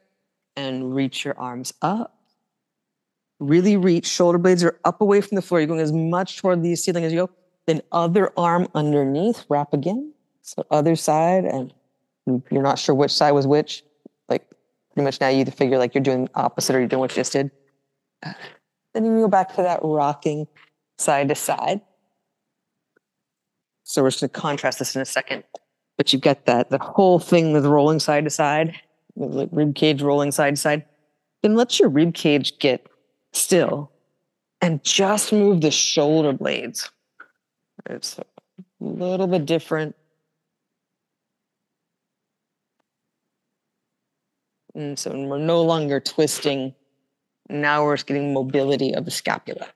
and 0.56 0.94
reach 0.94 1.24
your 1.24 1.38
arms 1.38 1.72
up. 1.82 2.16
Really 3.40 3.76
reach, 3.76 4.06
shoulder 4.06 4.38
blades 4.38 4.62
are 4.62 4.78
up 4.84 5.00
away 5.00 5.20
from 5.20 5.36
the 5.36 5.42
floor. 5.42 5.60
You're 5.60 5.66
going 5.66 5.80
as 5.80 5.92
much 5.92 6.36
toward 6.36 6.62
the 6.62 6.76
ceiling 6.76 7.04
as 7.04 7.12
you 7.12 7.26
go. 7.26 7.30
Then 7.66 7.80
other 7.92 8.32
arm 8.36 8.68
underneath, 8.74 9.44
wrap 9.48 9.72
again. 9.72 10.12
So 10.42 10.66
other 10.70 10.96
side, 10.96 11.44
and 11.44 11.72
you're 12.50 12.62
not 12.62 12.78
sure 12.78 12.94
which 12.94 13.12
side 13.12 13.32
was 13.32 13.46
which. 13.46 13.84
Pretty 14.92 15.04
much 15.04 15.20
now 15.20 15.28
you 15.28 15.40
either 15.40 15.50
figure 15.50 15.78
like 15.78 15.94
you're 15.94 16.02
doing 16.02 16.28
opposite 16.34 16.76
or 16.76 16.78
you're 16.78 16.88
doing 16.88 17.00
what 17.00 17.12
you 17.12 17.16
just 17.16 17.32
did. 17.32 17.50
Then 18.94 19.04
you 19.04 19.20
go 19.20 19.28
back 19.28 19.54
to 19.56 19.62
that 19.62 19.80
rocking 19.82 20.46
side 20.98 21.28
to 21.28 21.34
side. 21.34 21.80
So 23.84 24.02
we're 24.02 24.10
just 24.10 24.20
going 24.20 24.30
to 24.30 24.40
contrast 24.40 24.78
this 24.78 24.94
in 24.94 25.02
a 25.02 25.06
second. 25.06 25.44
But 25.96 26.12
you 26.12 26.18
get 26.18 26.46
that 26.46 26.70
the 26.70 26.78
whole 26.78 27.18
thing 27.18 27.52
with 27.52 27.66
rolling 27.66 28.00
side 28.00 28.24
to 28.24 28.30
side, 28.30 28.74
like 29.16 29.48
rib 29.52 29.74
cage 29.74 30.02
rolling 30.02 30.30
side 30.30 30.56
to 30.56 30.60
side. 30.60 30.84
Then 31.42 31.54
let 31.54 31.78
your 31.78 31.88
rib 31.88 32.14
cage 32.14 32.58
get 32.58 32.86
still 33.32 33.90
and 34.60 34.82
just 34.84 35.32
move 35.32 35.60
the 35.60 35.70
shoulder 35.70 36.32
blades. 36.32 36.90
It's 37.86 38.18
a 38.18 38.24
little 38.80 39.26
bit 39.26 39.46
different. 39.46 39.96
And 44.74 44.98
so 44.98 45.10
we're 45.10 45.38
no 45.38 45.62
longer 45.62 46.00
twisting. 46.00 46.74
Now 47.48 47.84
we're 47.84 47.96
getting 47.96 48.32
mobility 48.32 48.94
of 48.94 49.04
the 49.04 49.10
scapula. 49.10 49.68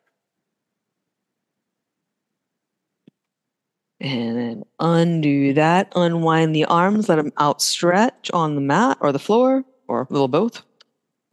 And 4.00 4.36
then 4.36 4.62
undo 4.78 5.52
that. 5.54 5.92
Unwind 5.96 6.54
the 6.54 6.64
arms, 6.66 7.08
let 7.08 7.16
them 7.16 7.32
outstretch 7.38 8.30
on 8.32 8.54
the 8.54 8.60
mat 8.60 8.98
or 9.00 9.12
the 9.12 9.18
floor 9.18 9.64
or 9.88 10.02
a 10.02 10.12
little 10.12 10.28
both. 10.28 10.62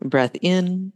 Breath 0.02 0.36
in. 0.42 0.92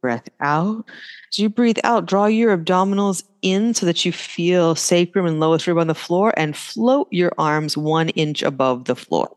Breath 0.00 0.28
out. 0.40 0.84
As 1.32 1.38
you 1.38 1.48
breathe 1.48 1.78
out, 1.82 2.06
draw 2.06 2.26
your 2.26 2.56
abdominals 2.56 3.24
in 3.42 3.74
so 3.74 3.86
that 3.86 4.04
you 4.04 4.12
feel 4.12 4.74
sacrum 4.74 5.26
and 5.26 5.40
lowest 5.40 5.66
rib 5.66 5.78
on 5.78 5.86
the 5.86 5.94
floor 5.94 6.32
and 6.36 6.56
float 6.56 7.08
your 7.10 7.32
arms 7.38 7.76
one 7.76 8.10
inch 8.10 8.42
above 8.42 8.84
the 8.84 8.96
floor 8.96 9.34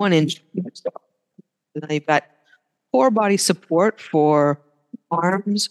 one 0.00 0.14
inch. 0.14 0.42
Now 0.54 1.86
you've 1.90 2.06
got 2.06 2.24
core 2.90 3.10
body 3.10 3.36
support 3.36 4.00
for 4.00 4.60
arms 5.10 5.68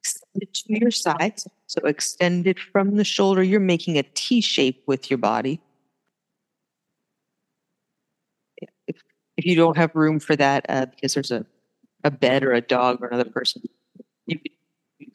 extended 0.00 0.54
to 0.54 0.80
your 0.80 0.90
sides. 0.90 1.48
So 1.66 1.80
extended 1.86 2.60
from 2.60 2.96
the 2.96 3.04
shoulder, 3.04 3.42
you're 3.42 3.58
making 3.58 3.98
a 3.98 4.04
T 4.14 4.40
shape 4.40 4.84
with 4.86 5.10
your 5.10 5.18
body. 5.18 5.60
If, 8.86 9.02
if 9.36 9.44
you 9.44 9.56
don't 9.56 9.76
have 9.76 9.94
room 9.94 10.20
for 10.20 10.36
that, 10.36 10.64
uh, 10.68 10.86
because 10.86 11.14
there's 11.14 11.32
a, 11.32 11.44
a 12.04 12.10
bed 12.10 12.44
or 12.44 12.52
a 12.52 12.60
dog 12.60 13.02
or 13.02 13.08
another 13.08 13.28
person, 13.28 13.62
you 14.26 14.38
can, 14.38 14.52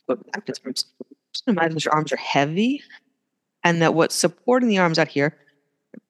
go 0.07 0.15
back 0.33 0.45
to 0.47 0.53
Just 0.73 0.93
imagine 1.47 1.75
that 1.75 1.85
your 1.85 1.93
arms 1.93 2.11
are 2.11 2.17
heavy 2.17 2.83
and 3.63 3.81
that 3.81 3.93
what's 3.93 4.15
supporting 4.15 4.67
the 4.67 4.79
arms 4.79 4.99
out 4.99 5.07
here 5.07 5.37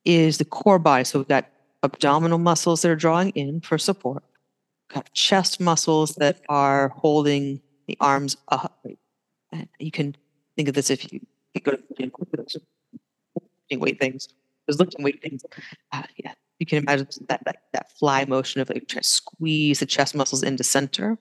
is 0.03 0.39
the 0.39 0.46
core 0.46 0.79
body. 0.79 1.03
So 1.03 1.20
we've 1.20 1.27
got 1.27 1.46
abdominal 1.83 2.39
muscles 2.39 2.81
that 2.81 2.91
are 2.91 2.95
drawing 2.95 3.29
in 3.31 3.62
for 3.62 3.77
support. 3.77 4.24
Got 4.89 5.13
chest 5.13 5.59
muscles 5.59 6.15
that 6.15 6.41
are 6.50 6.89
holding 6.89 7.62
the 7.88 7.98
arms 8.00 8.38
up. 8.50 8.86
You 9.79 9.91
can 9.91 10.15
think 10.55 10.67
of 10.67 10.75
this 10.75 10.89
if 10.89 11.12
you, 11.12 11.19
you 11.53 11.62
go 11.62 11.71
to 11.71 11.83
lifting 13.69 13.79
weight 13.79 14.00
things. 14.00 14.27
There's 14.67 14.79
lifting 14.79 15.03
weight 15.03 15.21
things. 15.21 15.43
Uh, 15.91 16.03
yeah, 16.17 16.33
you 16.59 16.65
can 16.65 16.79
imagine 16.79 17.07
that, 17.27 17.43
that 17.45 17.63
that 17.74 17.91
fly 17.98 18.25
motion 18.25 18.62
of 18.62 18.69
like 18.69 18.88
trying 18.88 19.01
to 19.01 19.09
squeeze 19.09 19.79
the 19.79 19.86
chest 19.86 20.15
muscles 20.15 20.43
into 20.43 20.63
center. 20.63 21.17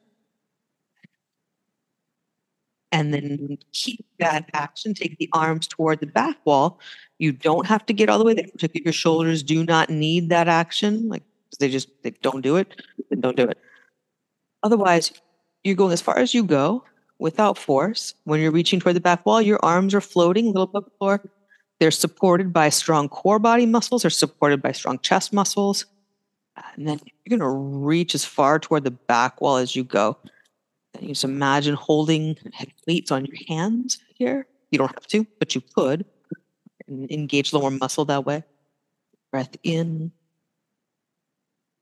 And 2.91 3.13
then 3.13 3.59
keep 3.75 4.07
that 4.19 4.49
action. 4.55 4.95
Take 4.95 5.19
the 5.19 5.29
arms 5.35 5.67
toward 5.67 6.01
the 6.01 6.07
back 6.07 6.39
wall 6.47 6.81
you 7.19 7.33
don't 7.33 7.67
have 7.67 7.85
to 7.87 7.93
get 7.93 8.09
all 8.09 8.19
the 8.19 8.25
way 8.25 8.35
there, 8.35 8.45
particularly 8.45 8.85
your 8.85 8.93
shoulders 8.93 9.43
do 9.43 9.65
not 9.65 9.91
need 9.91 10.29
that 10.29 10.49
action. 10.49 11.09
Like 11.09 11.23
they 11.59 11.69
just 11.69 11.89
they 12.03 12.11
don't 12.11 12.43
do 12.43 12.57
it, 12.57 12.81
then 13.11 13.21
don't 13.21 13.37
do 13.37 13.45
it. 13.45 13.59
Otherwise, 14.63 15.13
you're 15.65 15.77
going 15.77 15.93
as 15.93 16.01
far 16.01 16.19
as 16.19 16.35
you 16.35 16.45
go 16.45 16.85
without 17.19 17.59
force. 17.59 18.15
When 18.25 18.41
you're 18.41 18.53
reaching 18.53 18.81
toward 18.81 18.97
the 18.97 19.01
back 19.01 19.27
wall, 19.27 19.43
your 19.43 19.59
arms 19.63 19.95
are 19.95 20.01
floating 20.01 20.47
a 20.47 20.51
little 20.51 20.67
the 20.67 20.83
floor. 20.99 21.23
They're 21.81 21.91
supported 21.91 22.53
by 22.53 22.71
strong 22.71 23.09
core 23.09 23.39
body 23.39 23.67
muscles 23.67 24.05
or 24.05 24.11
supported 24.11 24.63
by 24.63 24.73
strong 24.73 24.99
chest 25.01 25.33
muscles. 25.33 25.87
And 26.75 26.89
then 26.89 27.01
you're 27.25 27.39
going 27.39 27.49
to 27.49 27.57
reach 27.57 28.17
as 28.17 28.25
far 28.25 28.59
toward 28.59 28.83
the 28.83 28.91
back 28.91 29.41
wall 29.41 29.57
as 29.57 29.77
you 29.77 29.85
go. 29.85 30.17
And 30.95 31.03
you 31.05 31.09
just 31.11 31.23
imagine 31.23 31.75
holding 31.75 32.37
weights 32.89 33.13
on 33.13 33.27
your 33.27 33.37
hands 33.47 33.99
here. 34.15 34.47
You 34.73 34.79
don't 34.79 34.93
have 34.95 35.07
to, 35.09 35.25
but 35.39 35.55
you 35.55 35.61
could 35.61 36.05
and 36.89 37.11
engage 37.11 37.53
more 37.53 37.71
muscle 37.71 38.05
that 38.07 38.25
way. 38.25 38.43
Breath 39.31 39.57
in. 39.63 40.13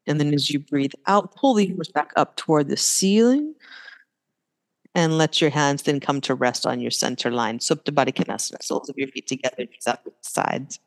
And 0.06 0.20
then 0.20 0.32
as 0.34 0.50
you 0.50 0.58
breathe 0.58 0.92
out, 1.06 1.34
pull 1.34 1.54
the 1.54 1.70
arms 1.70 1.88
back 1.88 2.12
up 2.16 2.36
toward 2.36 2.68
the 2.68 2.76
ceiling. 2.76 3.54
And 4.94 5.18
let 5.18 5.42
your 5.42 5.50
hands 5.50 5.82
then 5.82 6.00
come 6.00 6.22
to 6.22 6.34
rest 6.34 6.64
on 6.64 6.80
your 6.80 6.90
center 6.90 7.30
line. 7.30 7.58
Supta 7.58 7.92
Baddha 7.92 8.14
Konasana, 8.14 8.62
soles 8.62 8.88
of 8.88 8.96
your 8.96 9.08
feet 9.08 9.26
together, 9.26 9.58
knees 9.58 9.84
the 9.84 9.98
sides. 10.22 10.80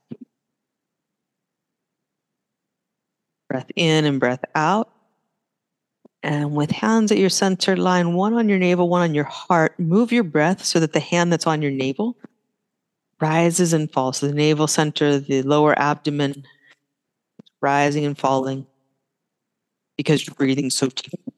Breath 3.47 3.69
in 3.75 4.05
and 4.05 4.19
breath 4.19 4.43
out. 4.55 4.91
And 6.23 6.55
with 6.55 6.71
hands 6.71 7.11
at 7.11 7.19
your 7.19 7.29
center 7.29 7.77
line, 7.77 8.13
one 8.13 8.33
on 8.33 8.49
your 8.49 8.57
navel, 8.57 8.89
one 8.89 9.01
on 9.01 9.13
your 9.13 9.23
heart, 9.25 9.79
move 9.79 10.11
your 10.11 10.23
breath 10.23 10.65
so 10.65 10.79
that 10.79 10.93
the 10.93 10.99
hand 10.99 11.31
that's 11.31 11.47
on 11.47 11.61
your 11.61 11.71
navel 11.71 12.17
rises 13.21 13.73
and 13.73 13.91
falls. 13.91 14.17
So 14.17 14.27
the 14.27 14.33
navel 14.33 14.67
center, 14.67 15.19
the 15.19 15.41
lower 15.43 15.77
abdomen, 15.77 16.45
rising 17.61 18.05
and 18.05 18.17
falling 18.17 18.65
because 19.97 20.25
you're 20.25 20.35
breathing 20.35 20.69
so 20.69 20.87
deep. 20.87 21.28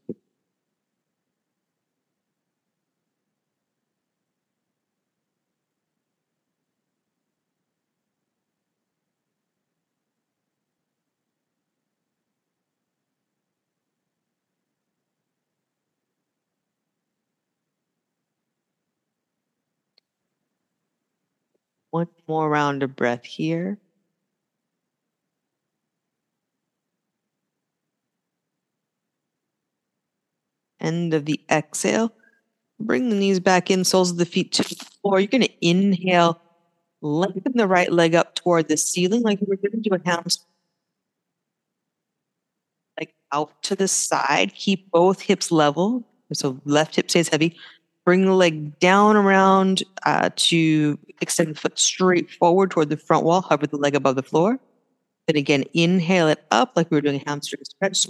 One 21.91 22.07
more 22.27 22.49
round 22.49 22.83
of 22.83 22.95
breath 22.95 23.25
here. 23.25 23.77
End 30.79 31.13
of 31.13 31.25
the 31.25 31.39
exhale. 31.49 32.11
Bring 32.79 33.09
the 33.09 33.15
knees 33.15 33.39
back 33.39 33.69
in, 33.69 33.83
soles 33.83 34.11
of 34.11 34.17
the 34.17 34.25
feet 34.25 34.51
to 34.53 34.63
the 34.63 34.75
floor. 34.75 35.19
You're 35.19 35.27
going 35.27 35.43
to 35.43 35.65
inhale, 35.67 36.41
lengthen 37.01 37.53
the 37.55 37.67
right 37.67 37.91
leg 37.91 38.15
up 38.15 38.35
toward 38.35 38.67
the 38.67 38.77
ceiling 38.77 39.21
like 39.21 39.39
we're 39.41 39.57
going 39.57 39.83
to 39.83 39.89
do 39.89 39.95
a 39.95 39.99
hamstring. 40.03 40.47
Like 42.99 43.13
out 43.31 43.61
to 43.63 43.75
the 43.75 43.87
side. 43.87 44.55
Keep 44.55 44.91
both 44.91 45.21
hips 45.21 45.51
level. 45.51 46.07
So 46.33 46.59
left 46.65 46.95
hip 46.95 47.09
stays 47.09 47.29
heavy. 47.29 47.57
Bring 48.05 48.25
the 48.25 48.33
leg 48.33 48.79
down 48.79 49.15
around 49.15 49.83
uh, 50.05 50.29
to 50.35 50.97
extend 51.21 51.49
the 51.49 51.59
foot 51.59 51.77
straight 51.77 52.31
forward 52.31 52.71
toward 52.71 52.89
the 52.89 52.97
front 52.97 53.25
wall. 53.25 53.41
Hover 53.41 53.67
the 53.67 53.77
leg 53.77 53.95
above 53.95 54.15
the 54.15 54.23
floor. 54.23 54.59
Then 55.27 55.35
again, 55.35 55.63
inhale 55.73 56.27
it 56.27 56.43
up 56.49 56.73
like 56.75 56.89
we 56.89 56.97
were 56.97 57.01
doing 57.01 57.21
hamstring 57.25 57.61
stretch. 57.63 58.07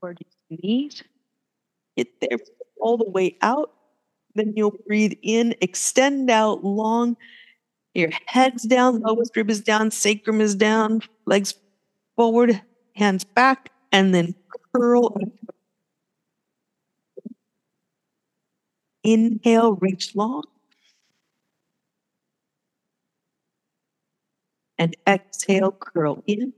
Toward 0.00 0.18
your 0.20 0.58
knees. 0.62 1.02
Get 1.96 2.08
there 2.20 2.38
all 2.80 2.96
the 2.96 3.08
way 3.08 3.36
out. 3.42 3.72
Then 4.34 4.54
you'll 4.56 4.76
breathe 4.86 5.14
in, 5.22 5.54
extend 5.60 6.30
out 6.30 6.64
long. 6.64 7.16
Your 7.94 8.10
head's 8.26 8.62
down, 8.62 9.00
lowest 9.00 9.36
rib 9.36 9.50
is 9.50 9.60
down, 9.60 9.90
sacrum 9.90 10.40
is 10.40 10.54
down, 10.54 11.02
legs 11.26 11.54
forward, 12.16 12.62
hands 12.94 13.24
back, 13.24 13.70
and 13.90 14.14
then 14.14 14.34
curl. 14.74 15.18
Inhale, 19.02 19.74
reach 19.74 20.14
long. 20.14 20.44
And 24.78 24.96
exhale, 25.06 25.72
curl 25.72 26.22
in. 26.26 26.52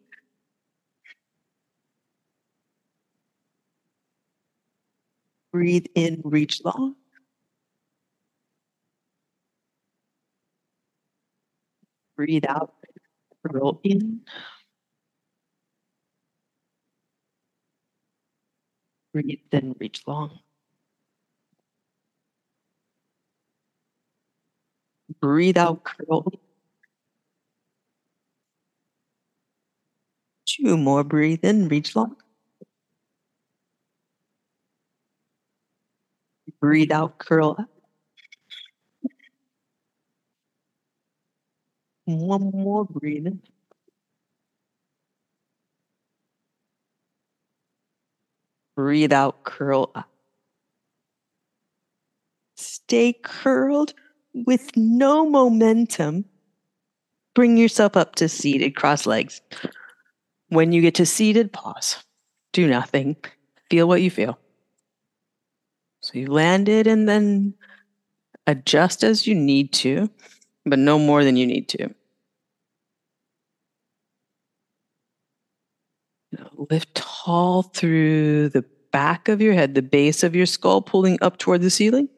Breathe 5.53 5.87
in, 5.95 6.23
reach 6.25 6.63
long. 6.65 6.97
Breathe 12.17 12.45
out, 12.49 12.73
roll 13.45 13.81
in. 13.85 14.23
Breathe 19.13 19.41
in, 19.53 19.75
reach 19.79 20.03
long. 20.07 20.41
Breathe 25.21 25.57
out, 25.59 25.85
curl. 25.85 26.27
Two 30.47 30.77
more, 30.77 31.03
breathe 31.03 31.45
in, 31.45 31.69
reach 31.69 31.97
long. 31.97 32.22
Breathe 36.63 36.93
out, 36.93 37.19
curl 37.19 37.57
up. 37.59 37.69
One 42.05 42.53
more, 42.55 42.85
breathe 42.85 43.27
in. 43.27 43.43
Breathe 48.77 49.13
out, 49.13 49.43
curl 49.43 49.91
up. 49.97 50.09
Stay 52.57 53.13
curled 53.25 53.93
with 54.33 54.71
no 54.77 55.29
momentum. 55.29 56.25
Bring 57.35 57.57
yourself 57.57 57.97
up 57.97 58.15
to 58.17 58.29
seated, 58.29 58.77
cross 58.77 59.05
legs. 59.05 59.41
When 60.51 60.71
you 60.71 60.81
get 60.81 60.95
to 60.95 61.07
seated, 61.07 61.53
pause. 61.53 62.05
Do 62.53 62.69
nothing. 62.69 63.17
Feel 63.69 63.89
what 63.89 64.01
you 64.01 64.13
feel. 64.13 64.39
So 66.03 66.19
you 66.19 66.27
landed 66.27 66.87
and 66.87 67.09
then 67.09 67.55
adjust 68.47 69.05
as 69.05 69.27
you 69.27 69.35
need 69.35 69.73
to, 69.75 70.11
but 70.67 70.79
no 70.79 70.99
more 70.99 71.25
than 71.25 71.37
you 71.37 71.47
need 71.47 71.69
to. 71.71 71.95
Lift 76.71 76.95
tall 76.95 77.63
through 77.63 78.49
the 78.49 78.65
back 78.91 79.29
of 79.29 79.41
your 79.41 79.55
head, 79.55 79.75
the 79.75 79.83
base 79.83 80.23
of 80.23 80.35
your 80.35 80.47
skull, 80.47 80.83
pulling 80.83 81.19
up 81.23 81.39
toward 81.39 81.63
the 81.63 81.71
ceiling. 81.71 82.09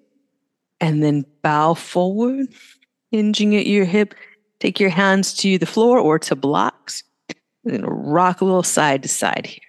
And 0.80 1.02
then 1.02 1.24
bow 1.42 1.74
forward, 1.74 2.48
hinging 3.10 3.56
at 3.56 3.66
your 3.66 3.84
hip. 3.84 4.14
Take 4.60 4.80
your 4.80 4.90
hands 4.90 5.34
to 5.34 5.58
the 5.58 5.66
floor 5.66 5.98
or 5.98 6.18
to 6.20 6.36
blocks. 6.36 7.02
And 7.64 7.84
rock 7.86 8.40
a 8.40 8.44
little 8.44 8.62
side 8.62 9.02
to 9.02 9.08
side 9.08 9.46
here. 9.46 9.60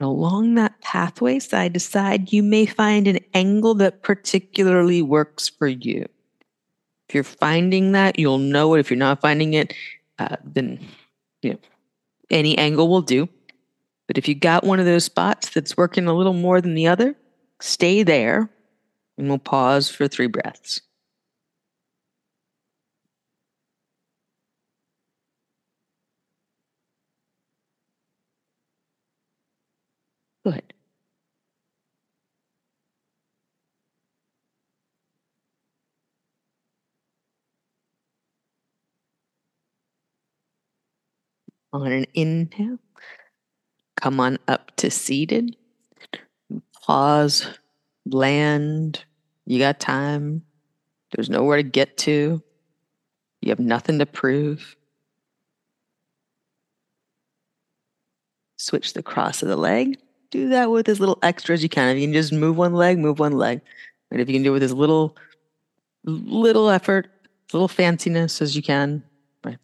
Along 0.00 0.54
that 0.54 0.80
pathway, 0.80 1.38
side 1.38 1.74
to 1.74 1.80
side, 1.80 2.32
you 2.32 2.42
may 2.42 2.66
find 2.66 3.06
an 3.06 3.18
angle 3.34 3.74
that 3.74 4.02
particularly 4.02 5.02
works 5.02 5.48
for 5.48 5.68
you. 5.68 6.06
If 7.08 7.14
you're 7.14 7.24
finding 7.24 7.92
that, 7.92 8.18
you'll 8.18 8.38
know 8.38 8.74
it. 8.74 8.80
If 8.80 8.90
you're 8.90 8.96
not 8.96 9.20
finding 9.20 9.54
it, 9.54 9.74
uh, 10.18 10.36
then 10.44 10.78
you 11.42 11.52
know 11.52 11.58
any 12.30 12.56
angle 12.56 12.88
will 12.88 13.02
do. 13.02 13.28
But 14.06 14.18
if 14.18 14.28
you 14.28 14.34
got 14.34 14.64
one 14.64 14.80
of 14.80 14.86
those 14.86 15.04
spots 15.04 15.50
that's 15.50 15.76
working 15.76 16.06
a 16.06 16.14
little 16.14 16.32
more 16.32 16.60
than 16.60 16.74
the 16.74 16.86
other, 16.86 17.16
stay 17.60 18.02
there, 18.02 18.50
and 19.18 19.28
we'll 19.28 19.38
pause 19.38 19.88
for 19.88 20.08
three 20.08 20.26
breaths. 20.26 20.80
Good. 30.44 30.72
On 41.72 41.86
an 41.86 42.06
inhale, 42.14 42.78
come 44.00 44.18
on 44.18 44.38
up 44.48 44.74
to 44.76 44.90
seated. 44.90 45.56
Pause, 46.84 47.46
land. 48.06 49.04
You 49.46 49.58
got 49.60 49.78
time. 49.78 50.42
There's 51.12 51.30
nowhere 51.30 51.58
to 51.58 51.62
get 51.62 51.96
to. 51.98 52.42
You 53.40 53.50
have 53.50 53.60
nothing 53.60 53.98
to 54.00 54.06
prove. 54.06 54.74
Switch 58.56 58.92
the 58.94 59.02
cross 59.02 59.42
of 59.42 59.48
the 59.48 59.56
leg 59.56 59.96
do 60.30 60.48
that 60.50 60.70
with 60.70 60.88
as 60.88 61.00
little 61.00 61.18
extra 61.22 61.54
as 61.54 61.62
you 61.62 61.68
can. 61.68 61.88
If 61.88 62.00
you 62.00 62.06
can 62.06 62.12
just 62.12 62.32
move 62.32 62.56
one 62.56 62.74
leg, 62.74 62.98
move 62.98 63.18
one 63.18 63.32
leg. 63.32 63.60
And 64.10 64.20
if 64.20 64.28
you 64.28 64.34
can 64.34 64.42
do 64.42 64.50
it 64.50 64.54
with 64.54 64.62
as 64.62 64.72
little, 64.72 65.16
little 66.04 66.68
effort, 66.68 67.10
little 67.52 67.68
fanciness 67.68 68.40
as 68.40 68.56
you 68.56 68.62
can, 68.62 69.02
right? 69.44 69.58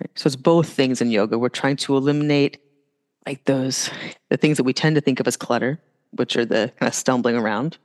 right? 0.00 0.10
So 0.14 0.28
it's 0.28 0.36
both 0.36 0.68
things 0.68 1.00
in 1.00 1.10
yoga. 1.10 1.38
We're 1.38 1.48
trying 1.48 1.76
to 1.76 1.96
eliminate 1.96 2.58
like 3.26 3.44
those, 3.44 3.90
the 4.30 4.36
things 4.36 4.56
that 4.56 4.64
we 4.64 4.72
tend 4.72 4.94
to 4.94 5.00
think 5.00 5.20
of 5.20 5.26
as 5.26 5.36
clutter, 5.36 5.80
which 6.12 6.36
are 6.36 6.44
the 6.44 6.72
kind 6.78 6.88
of 6.88 6.94
stumbling 6.94 7.36
around. 7.36 7.78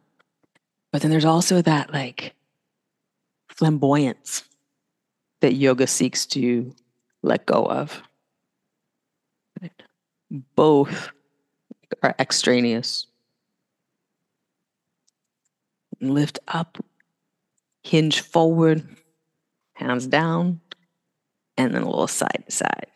But 0.92 1.02
then 1.02 1.10
there's 1.10 1.26
also 1.26 1.62
that 1.62 1.92
like 1.94 2.36
flamboyance 3.50 4.44
that 5.42 5.54
yoga 5.54 5.88
seeks 5.88 6.26
to 6.28 6.74
let 7.24 7.46
go 7.46 7.66
of. 7.66 8.04
Both 10.56 11.12
are 12.02 12.16
extraneous. 12.20 13.08
Lift 16.00 16.40
up, 16.48 16.84
hinge 17.84 18.22
forward, 18.22 18.88
hands 19.74 20.08
down, 20.08 20.62
and 21.58 21.74
then 21.74 21.84
a 21.84 21.86
little 21.86 22.08
side 22.08 22.44
to 22.46 22.52
side. 22.52 22.88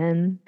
Then, 0.00 0.38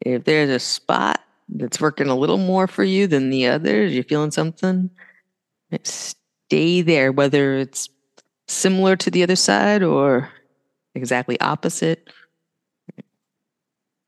if 0.00 0.24
there's 0.24 0.50
a 0.50 0.58
spot 0.58 1.20
that's 1.48 1.80
working 1.80 2.08
a 2.08 2.16
little 2.16 2.38
more 2.38 2.66
for 2.66 2.84
you 2.84 3.06
than 3.06 3.30
the 3.30 3.46
others, 3.46 3.92
you're 3.92 4.04
feeling 4.04 4.30
something, 4.30 4.90
stay 5.82 6.80
there, 6.80 7.12
whether 7.12 7.56
it's 7.56 7.90
similar 8.46 8.96
to 8.96 9.10
the 9.10 9.22
other 9.22 9.36
side 9.36 9.82
or 9.82 10.30
exactly 10.94 11.38
opposite. 11.40 12.08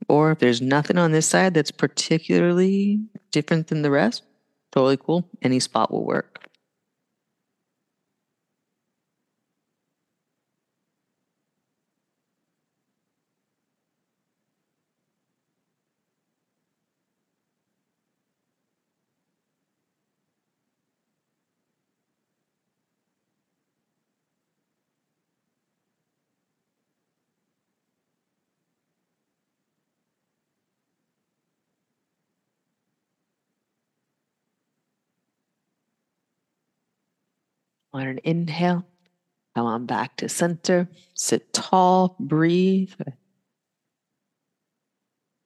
Or 0.09 0.33
if 0.33 0.39
there's 0.39 0.63
nothing 0.63 0.99
on 0.99 1.13
this 1.13 1.27
side 1.27 1.55
that's 1.55 1.71
particularly 1.71 3.01
different 3.31 3.69
than 3.69 3.83
the 3.83 3.91
rest, 3.91 4.23
totally 4.73 4.97
cool. 4.97 5.29
Any 5.43 5.61
spot 5.61 5.93
will 5.93 6.05
work. 6.05 6.50
On 38.01 38.07
an 38.07 38.21
inhale, 38.25 38.87
Come 39.55 39.67
on 39.67 39.85
back 39.85 40.17
to 40.17 40.29
center. 40.29 40.89
Sit 41.13 41.53
tall, 41.53 42.17
breathe. 42.19 42.95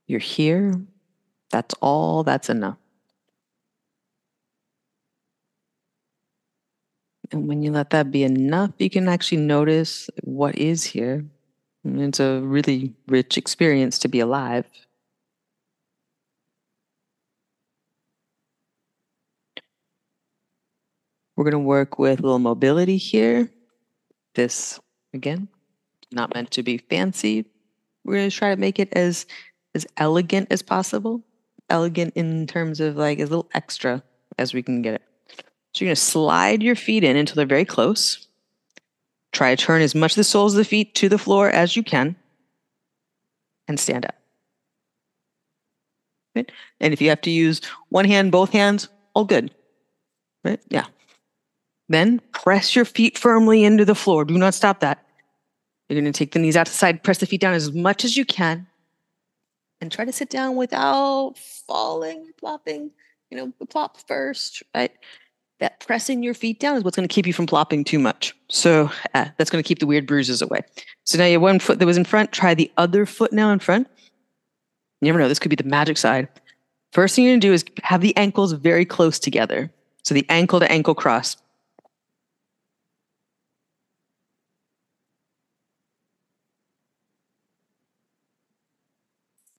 You're 0.07 0.21
here. 0.21 0.75
That's 1.51 1.75
all 1.81 2.23
that's 2.23 2.49
enough. 2.49 2.77
And 7.33 7.49
when 7.49 7.63
you 7.63 7.73
let 7.73 7.91
that 7.91 8.13
be 8.13 8.23
enough, 8.23 8.71
you 8.79 8.89
can 8.89 9.09
actually 9.09 9.39
notice 9.39 10.09
what 10.23 10.57
is 10.57 10.85
here. 10.85 11.25
It's 11.85 12.21
a 12.21 12.41
really 12.41 12.95
rich 13.09 13.37
experience 13.37 13.99
to 13.99 14.09
be 14.09 14.21
alive. 14.21 14.65
We're 21.37 21.45
going 21.45 21.53
to 21.53 21.59
work 21.59 21.99
with 21.99 22.21
a 22.21 22.23
little 22.23 22.39
mobility 22.39 22.97
here. 22.97 23.51
This, 24.35 24.79
again, 25.13 25.49
not 26.13 26.35
meant 26.35 26.51
to 26.53 26.63
be 26.63 26.79
fancy. 26.79 27.45
We're 28.05 28.17
going 28.17 28.31
to 28.31 28.37
try 28.37 28.55
to 28.55 28.61
make 28.61 28.79
it 28.79 28.93
as 28.93 29.27
as 29.75 29.87
elegant 29.97 30.49
as 30.51 30.63
possible. 30.63 31.23
Elegant 31.71 32.13
in 32.15 32.47
terms 32.47 32.79
of 32.79 32.97
like 32.97 33.19
a 33.19 33.23
little 33.23 33.49
extra 33.55 34.03
as 34.39 34.55
we 34.55 34.63
can 34.63 34.83
get 34.83 34.95
it. 34.95 35.03
So 35.73 35.85
you're 35.85 35.89
going 35.89 35.97
to 35.97 36.01
slide 36.01 36.63
your 36.63 36.77
feet 36.77 37.03
in 37.03 37.17
until 37.17 37.37
they're 37.37 37.47
very 37.47 37.65
close. 37.65 38.29
Try 39.33 39.55
to 39.55 39.65
turn 39.65 39.83
as 39.83 39.95
much 39.95 40.13
of 40.13 40.17
the 40.17 40.25
soles 40.25 40.55
of 40.55 40.59
the 40.59 40.65
feet 40.65 40.95
to 40.97 41.09
the 41.09 41.19
floor 41.19 41.51
as 41.51 41.75
you 41.75 41.83
can 41.83 42.15
and 43.67 43.81
stand 43.81 44.05
up. 44.05 44.15
Right? 46.37 46.51
And 46.81 46.93
if 46.93 47.01
you 47.01 47.09
have 47.09 47.23
to 47.23 47.31
use 47.31 47.61
one 47.89 48.05
hand, 48.05 48.31
both 48.31 48.53
hands, 48.53 48.89
all 49.15 49.25
good. 49.25 49.53
Right? 50.45 50.61
Yeah. 50.69 50.85
Then 51.95 52.21
press 52.33 52.75
your 52.75 52.85
feet 52.85 53.17
firmly 53.17 53.63
into 53.63 53.85
the 53.85 53.95
floor. 53.95 54.25
Do 54.25 54.37
not 54.37 54.53
stop 54.53 54.81
that. 54.81 55.07
You're 55.89 56.01
going 56.01 56.13
to 56.13 56.19
take 56.19 56.33
the 56.33 56.41
knees 56.41 56.57
out 56.57 56.67
to 56.67 56.73
the 56.73 56.77
side, 56.77 57.05
press 57.05 57.19
the 57.19 57.27
feet 57.27 57.41
down 57.41 57.55
as 57.55 57.73
much 57.73 58.05
as 58.05 58.17
you 58.17 58.25
can, 58.25 58.67
and 59.81 59.93
try 59.93 60.05
to 60.05 60.11
sit 60.11 60.29
down 60.29 60.57
without 60.57 61.35
falling, 61.69 62.33
plopping. 62.37 62.91
You 63.31 63.37
know, 63.37 63.53
plop 63.71 63.99
first, 64.09 64.61
right? 64.75 64.91
That 65.61 65.79
pressing 65.87 66.25
your 66.25 66.35
feet 66.35 66.59
down 66.59 66.77
is 66.77 66.83
what's 66.83 66.97
going 66.97 67.09
to 67.09 67.15
keep 67.15 67.29
you 67.29 67.33
from 67.33 67.47
plopping 67.47 67.85
too 67.85 68.01
much. 68.01 68.35
So 68.49 68.91
uh, 69.15 69.27
that's 69.37 69.51
going 69.51 69.63
to 69.63 69.67
keep 69.67 69.79
the 69.79 69.87
weird 69.87 70.05
bruises 70.05 70.43
away. 70.43 70.63
So 71.05 71.17
now 71.17 71.27
you 71.27 71.35
have 71.35 71.43
one 71.43 71.61
foot 71.61 71.79
that 71.79 71.87
was 71.87 71.97
in 71.97 72.05
front. 72.05 72.33
Try 72.33 72.55
the 72.55 72.73
other 72.77 73.07
foot 73.07 73.33
now 73.33 73.53
in 73.53 73.61
front. 73.61 73.87
You 75.01 75.07
never 75.07 75.21
know. 75.21 75.29
This 75.29 75.39
could 75.39 75.51
be 75.51 75.57
the 75.57 75.63
magic 75.63 75.99
side. 75.99 76.27
First 76.91 77.15
thing 77.15 77.25
you're 77.25 77.33
going 77.35 77.41
to 77.41 77.47
do 77.47 77.53
is 77.53 77.65
have 77.85 78.01
the 78.01 78.17
ankles 78.17 78.51
very 78.53 78.85
close 78.85 79.21
together. 79.21 79.71
So 80.03 80.13
the 80.13 80.27
ankle 80.29 80.59
to 80.59 80.71
ankle 80.73 80.97
cross. 80.97 81.37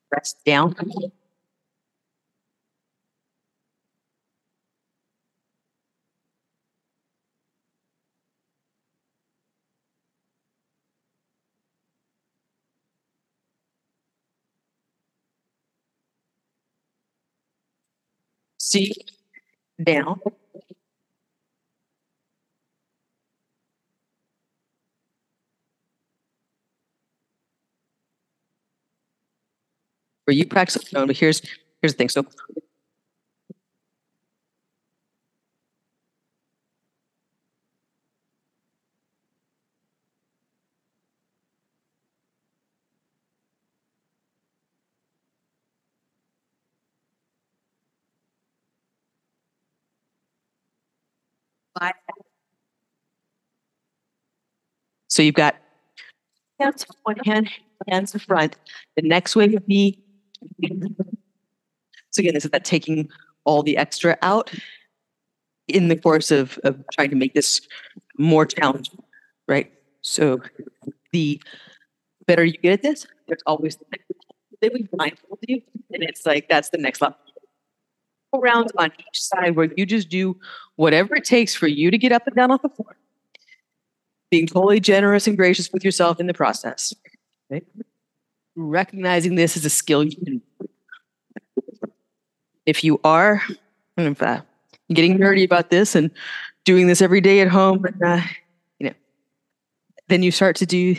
Press 0.09 0.35
down. 0.45 0.75
See 18.59 18.93
down. 19.83 20.19
Where 30.25 30.35
you 30.35 30.45
practice 30.45 30.91
alone. 30.91 31.07
But 31.07 31.17
here's 31.17 31.41
here's 31.81 31.93
the 31.93 31.97
thing. 31.97 32.09
So 32.09 32.25
So 55.07 55.21
you've 55.21 55.35
got 55.35 55.55
hands 56.59 56.85
one 57.03 57.17
hand, 57.25 57.49
hands 57.89 58.13
in 58.13 58.19
front. 58.19 58.55
The 58.95 59.01
next 59.03 59.35
way 59.35 59.47
would 59.49 59.65
be 59.65 59.99
so 62.11 62.19
again, 62.19 62.33
this 62.33 62.45
is 62.45 62.51
that 62.51 62.65
taking 62.65 63.09
all 63.43 63.63
the 63.63 63.77
extra 63.77 64.17
out 64.21 64.51
in 65.67 65.87
the 65.87 65.95
course 65.95 66.31
of, 66.31 66.59
of 66.63 66.83
trying 66.93 67.09
to 67.09 67.15
make 67.15 67.33
this 67.33 67.61
more 68.17 68.45
challenging, 68.45 68.99
right? 69.47 69.71
So 70.01 70.41
the 71.11 71.41
better 72.27 72.43
you 72.43 72.57
get 72.57 72.73
at 72.73 72.81
this, 72.81 73.07
there's 73.27 73.41
always 73.45 73.77
they 74.61 74.69
will 74.69 74.87
blindfold 74.91 75.39
you, 75.47 75.61
and 75.91 76.03
it's 76.03 76.25
like 76.25 76.47
that's 76.49 76.69
the 76.69 76.77
next 76.77 77.01
level. 77.01 77.17
Around 78.33 78.71
on 78.77 78.91
each 78.99 79.21
side 79.21 79.55
where 79.55 79.71
you 79.75 79.85
just 79.85 80.09
do 80.09 80.37
whatever 80.75 81.15
it 81.15 81.25
takes 81.25 81.55
for 81.55 81.67
you 81.67 81.89
to 81.91 81.97
get 81.97 82.11
up 82.11 82.27
and 82.27 82.35
down 82.35 82.51
off 82.51 82.61
the 82.61 82.69
floor. 82.69 82.97
Being 84.29 84.47
totally 84.47 84.79
generous 84.79 85.27
and 85.27 85.37
gracious 85.37 85.71
with 85.71 85.85
yourself 85.85 86.19
in 86.19 86.27
the 86.27 86.33
process. 86.33 86.93
Okay? 87.51 87.65
Recognizing 88.55 89.35
this 89.35 89.57
as 89.57 89.65
a 89.65 89.69
skill 89.69 90.03
you 90.03 90.15
can 90.15 90.41
if 92.65 92.83
you 92.83 92.99
are 93.03 93.41
uh, 93.97 94.41
getting 94.89 95.17
nerdy 95.17 95.43
about 95.43 95.69
this 95.69 95.95
and 95.95 96.09
doing 96.63 96.87
this 96.87 97.01
every 97.01 97.21
day 97.21 97.41
at 97.41 97.47
home 97.47 97.83
uh, 98.05 98.21
you 98.79 98.87
know 98.87 98.95
then 100.07 100.23
you 100.23 100.31
start 100.31 100.55
to 100.55 100.65
do 100.65 100.95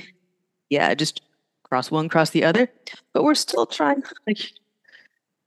yeah 0.71 0.95
just 0.95 1.23
cross 1.69 1.91
one 1.91 2.09
cross 2.09 2.31
the 2.31 2.45
other. 2.45 2.69
But 3.13 3.25
we're 3.25 3.35
still 3.35 3.67
trying 3.67 4.03
like 4.27 4.39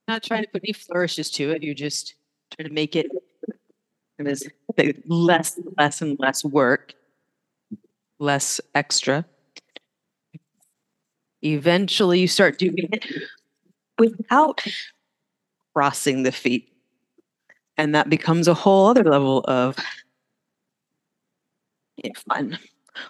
not 0.07 0.23
trying 0.23 0.43
to 0.43 0.49
put 0.49 0.63
any 0.63 0.73
flourishes 0.73 1.31
to 1.31 1.51
it. 1.51 1.63
You 1.63 1.73
just 1.73 2.15
try 2.51 2.67
to 2.67 2.73
make 2.73 2.95
it 2.95 3.07
less 5.07 5.59
less 5.77 6.01
and 6.01 6.19
less 6.19 6.43
work 6.43 6.93
less 8.19 8.59
extra 8.75 9.25
Eventually, 11.43 12.19
you 12.19 12.27
start 12.27 12.57
doing 12.57 12.89
it 12.91 13.05
without 13.97 14.63
crossing 15.73 16.23
the 16.23 16.31
feet. 16.31 16.73
And 17.77 17.95
that 17.95 18.09
becomes 18.09 18.47
a 18.47 18.53
whole 18.53 18.87
other 18.87 19.03
level 19.03 19.39
of 19.47 19.77
yeah, 22.03 22.11
fun. 22.27 22.57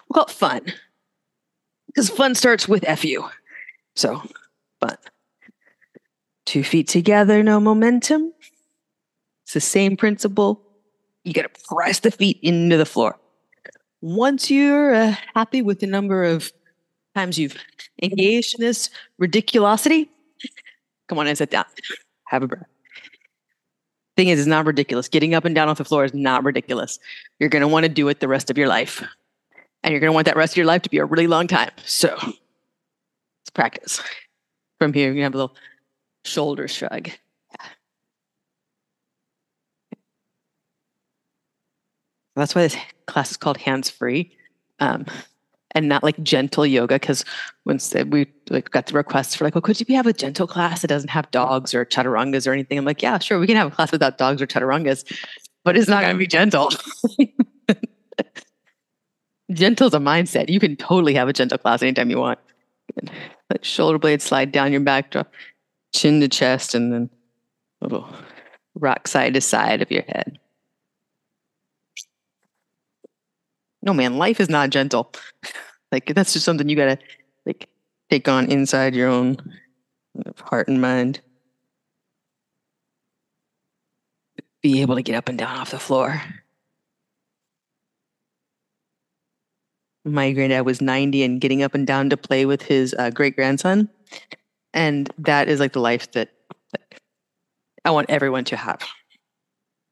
We'll 0.08 0.14
call 0.14 0.24
it 0.24 0.30
fun. 0.30 0.72
Because 1.86 2.08
fun 2.08 2.34
starts 2.34 2.68
with 2.68 2.84
FU. 2.98 3.28
So, 3.96 4.22
fun. 4.80 4.96
Two 6.46 6.62
feet 6.62 6.88
together, 6.88 7.42
no 7.42 7.60
momentum. 7.60 8.32
It's 9.44 9.54
the 9.54 9.60
same 9.60 9.96
principle. 9.96 10.62
You 11.24 11.32
got 11.32 11.52
to 11.52 11.60
press 11.68 12.00
the 12.00 12.10
feet 12.10 12.38
into 12.42 12.76
the 12.76 12.86
floor. 12.86 13.18
Once 14.00 14.50
you're 14.50 14.94
uh, 14.94 15.14
happy 15.34 15.62
with 15.62 15.80
the 15.80 15.86
number 15.86 16.24
of 16.24 16.52
times 17.14 17.38
you've 17.38 17.56
engaged 18.02 18.58
in 18.58 18.64
this 18.64 18.90
ridiculosity, 19.20 20.08
come 21.08 21.18
on 21.18 21.26
and 21.26 21.36
sit 21.36 21.50
down. 21.50 21.64
Have 22.28 22.42
a 22.42 22.46
breath. 22.46 22.66
Thing 24.16 24.28
is, 24.28 24.38
it's 24.38 24.46
not 24.46 24.66
ridiculous. 24.66 25.08
Getting 25.08 25.34
up 25.34 25.44
and 25.44 25.54
down 25.54 25.68
off 25.68 25.78
the 25.78 25.84
floor 25.84 26.04
is 26.04 26.14
not 26.14 26.44
ridiculous. 26.44 26.98
You're 27.38 27.48
going 27.48 27.62
to 27.62 27.68
want 27.68 27.84
to 27.84 27.88
do 27.88 28.08
it 28.08 28.20
the 28.20 28.28
rest 28.28 28.50
of 28.50 28.58
your 28.58 28.68
life. 28.68 29.02
And 29.82 29.92
you're 29.92 30.00
going 30.00 30.10
to 30.10 30.14
want 30.14 30.26
that 30.26 30.36
rest 30.36 30.52
of 30.52 30.56
your 30.58 30.66
life 30.66 30.82
to 30.82 30.90
be 30.90 30.98
a 30.98 31.04
really 31.04 31.26
long 31.26 31.46
time. 31.46 31.70
So 31.84 32.14
let's 32.20 33.50
practice. 33.54 34.02
From 34.78 34.92
here, 34.92 35.12
you 35.12 35.22
have 35.22 35.34
a 35.34 35.38
little 35.38 35.56
shoulder 36.24 36.68
shrug. 36.68 37.10
That's 42.36 42.54
why 42.54 42.62
this 42.62 42.76
class 43.06 43.30
is 43.30 43.36
called 43.36 43.58
hands 43.58 43.90
free. 43.90 44.36
Um, 44.78 45.06
and 45.72 45.88
not 45.88 46.02
like 46.02 46.20
gentle 46.22 46.66
yoga 46.66 46.96
because 46.96 47.24
once 47.64 47.94
we 48.08 48.26
like 48.48 48.70
got 48.70 48.86
the 48.86 48.94
requests 48.94 49.34
for 49.34 49.44
like 49.44 49.54
well 49.54 49.62
could 49.62 49.80
you 49.80 49.96
have 49.96 50.06
a 50.06 50.12
gentle 50.12 50.46
class 50.46 50.82
that 50.82 50.88
doesn't 50.88 51.10
have 51.10 51.30
dogs 51.30 51.74
or 51.74 51.84
chaturangas 51.84 52.46
or 52.46 52.52
anything? 52.52 52.78
I'm 52.78 52.84
like 52.84 53.02
yeah 53.02 53.18
sure 53.18 53.38
we 53.38 53.46
can 53.46 53.56
have 53.56 53.72
a 53.72 53.74
class 53.74 53.92
without 53.92 54.18
dogs 54.18 54.42
or 54.42 54.46
chaturangas 54.46 55.04
but 55.64 55.76
it's 55.76 55.88
not 55.88 56.02
going 56.02 56.14
to 56.14 56.18
be 56.18 56.26
gentle. 56.26 56.70
Gentle 59.52 59.88
is 59.88 59.94
a 59.94 59.98
mindset. 59.98 60.48
You 60.48 60.60
can 60.60 60.76
totally 60.76 61.14
have 61.14 61.28
a 61.28 61.32
gentle 61.32 61.58
class 61.58 61.82
anytime 61.82 62.08
you 62.10 62.18
want. 62.18 62.38
Let 63.50 63.64
shoulder 63.64 63.98
blades 63.98 64.24
slide 64.24 64.52
down 64.52 64.70
your 64.72 64.80
back 64.80 65.10
drop 65.10 65.32
chin 65.92 66.20
to 66.20 66.28
chest 66.28 66.74
and 66.74 66.92
then 66.92 67.10
little 67.80 68.08
rock 68.74 69.08
side 69.08 69.34
to 69.34 69.40
side 69.40 69.82
of 69.82 69.90
your 69.90 70.02
head 70.02 70.38
No 73.82 73.94
man, 73.94 74.18
life 74.18 74.40
is 74.40 74.48
not 74.48 74.70
gentle. 74.70 75.12
like 75.92 76.12
that's 76.14 76.32
just 76.32 76.44
something 76.44 76.68
you 76.68 76.76
gotta 76.76 76.98
like 77.46 77.68
take 78.10 78.28
on 78.28 78.50
inside 78.50 78.94
your 78.94 79.08
own 79.08 79.36
heart 80.42 80.68
and 80.68 80.80
mind. 80.80 81.20
Be 84.62 84.82
able 84.82 84.96
to 84.96 85.02
get 85.02 85.14
up 85.14 85.28
and 85.28 85.38
down 85.38 85.56
off 85.56 85.70
the 85.70 85.78
floor. 85.78 86.22
My 90.04 90.32
granddad 90.32 90.66
was 90.66 90.80
90 90.80 91.22
and 91.22 91.40
getting 91.40 91.62
up 91.62 91.74
and 91.74 91.86
down 91.86 92.10
to 92.10 92.16
play 92.16 92.46
with 92.46 92.62
his 92.62 92.94
uh, 92.98 93.10
great 93.10 93.36
grandson. 93.36 93.88
And 94.72 95.10
that 95.18 95.48
is 95.48 95.60
like 95.60 95.72
the 95.72 95.80
life 95.80 96.10
that, 96.12 96.30
that 96.72 97.00
I 97.84 97.90
want 97.90 98.08
everyone 98.08 98.44
to 98.46 98.56
have, 98.56 98.82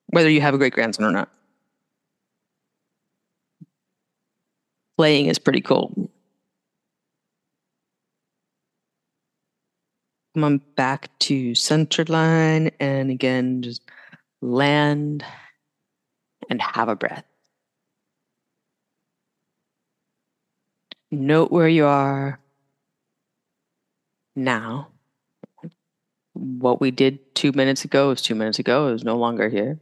whether 0.07 0.31
you 0.31 0.40
have 0.40 0.55
a 0.55 0.59
great 0.59 0.72
grandson 0.72 1.05
or 1.05 1.12
not. 1.12 1.31
Playing 4.98 5.26
is 5.26 5.38
pretty 5.38 5.61
cool. 5.61 6.11
Come 10.34 10.42
on 10.42 10.61
back 10.74 11.16
to 11.20 11.54
center 11.54 12.04
line 12.06 12.72
and 12.80 13.08
again, 13.08 13.62
just 13.62 13.82
land 14.42 15.24
and 16.50 16.61
have 16.61 16.88
a 16.88 16.96
breath. 16.96 17.22
Note 21.12 21.52
where 21.52 21.68
you 21.68 21.87
are 21.87 22.40
now. 24.34 24.88
What 26.32 26.80
we 26.80 26.90
did 26.90 27.37
two 27.37 27.52
minutes 27.52 27.84
ago 27.84 28.11
is 28.11 28.20
two 28.20 28.34
minutes 28.34 28.58
ago, 28.58 28.88
is 28.88 29.04
no 29.04 29.16
longer 29.16 29.48
here. 29.48 29.78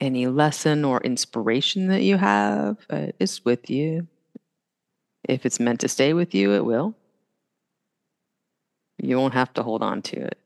Any 0.00 0.26
lesson 0.26 0.84
or 0.84 1.00
inspiration 1.00 1.88
that 1.88 2.02
you 2.02 2.16
have 2.16 2.78
uh, 2.88 3.08
is 3.18 3.44
with 3.44 3.68
you. 3.68 4.06
If 5.28 5.44
it's 5.44 5.58
meant 5.58 5.80
to 5.80 5.88
stay 5.88 6.12
with 6.14 6.34
you, 6.34 6.52
it 6.54 6.64
will. 6.64 6.94
You 8.98 9.18
won't 9.18 9.34
have 9.34 9.52
to 9.54 9.62
hold 9.62 9.82
on 9.82 10.02
to 10.02 10.16
it. 10.16 10.38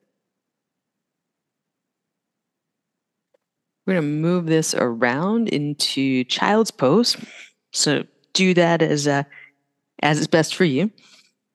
We're 3.87 3.95
going 3.95 4.03
to 4.03 4.09
move 4.09 4.47
this 4.47 4.75
around 4.75 5.49
into 5.49 6.25
child's 6.25 6.71
pose. 6.71 7.17
So 7.73 8.05
do 8.33 8.55
that 8.55 8.81
as 8.81 9.09
uh, 9.09 9.25
as 10.03 10.19
is 10.19 10.27
best 10.27 10.55
for 10.55 10.65
you, 10.65 10.91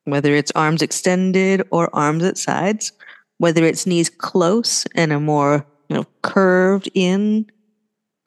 whether 0.05 0.33
it's 0.35 0.51
arms 0.55 0.81
extended 0.81 1.63
or 1.71 1.93
arms 1.95 2.23
at 2.23 2.37
sides, 2.37 2.91
whether 3.37 3.63
it's 3.63 3.85
knees 3.85 4.09
close 4.09 4.85
and 4.95 5.13
a 5.13 5.19
more 5.19 5.65
you 5.89 5.95
know 5.95 6.05
curved 6.21 6.89
in 6.93 7.45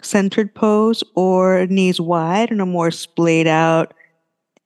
centered 0.03 0.55
pose, 0.55 1.03
or 1.15 1.67
knees 1.67 2.01
wide 2.01 2.51
and 2.51 2.61
a 2.61 2.67
more 2.67 2.91
splayed 2.91 3.47
out 3.47 3.95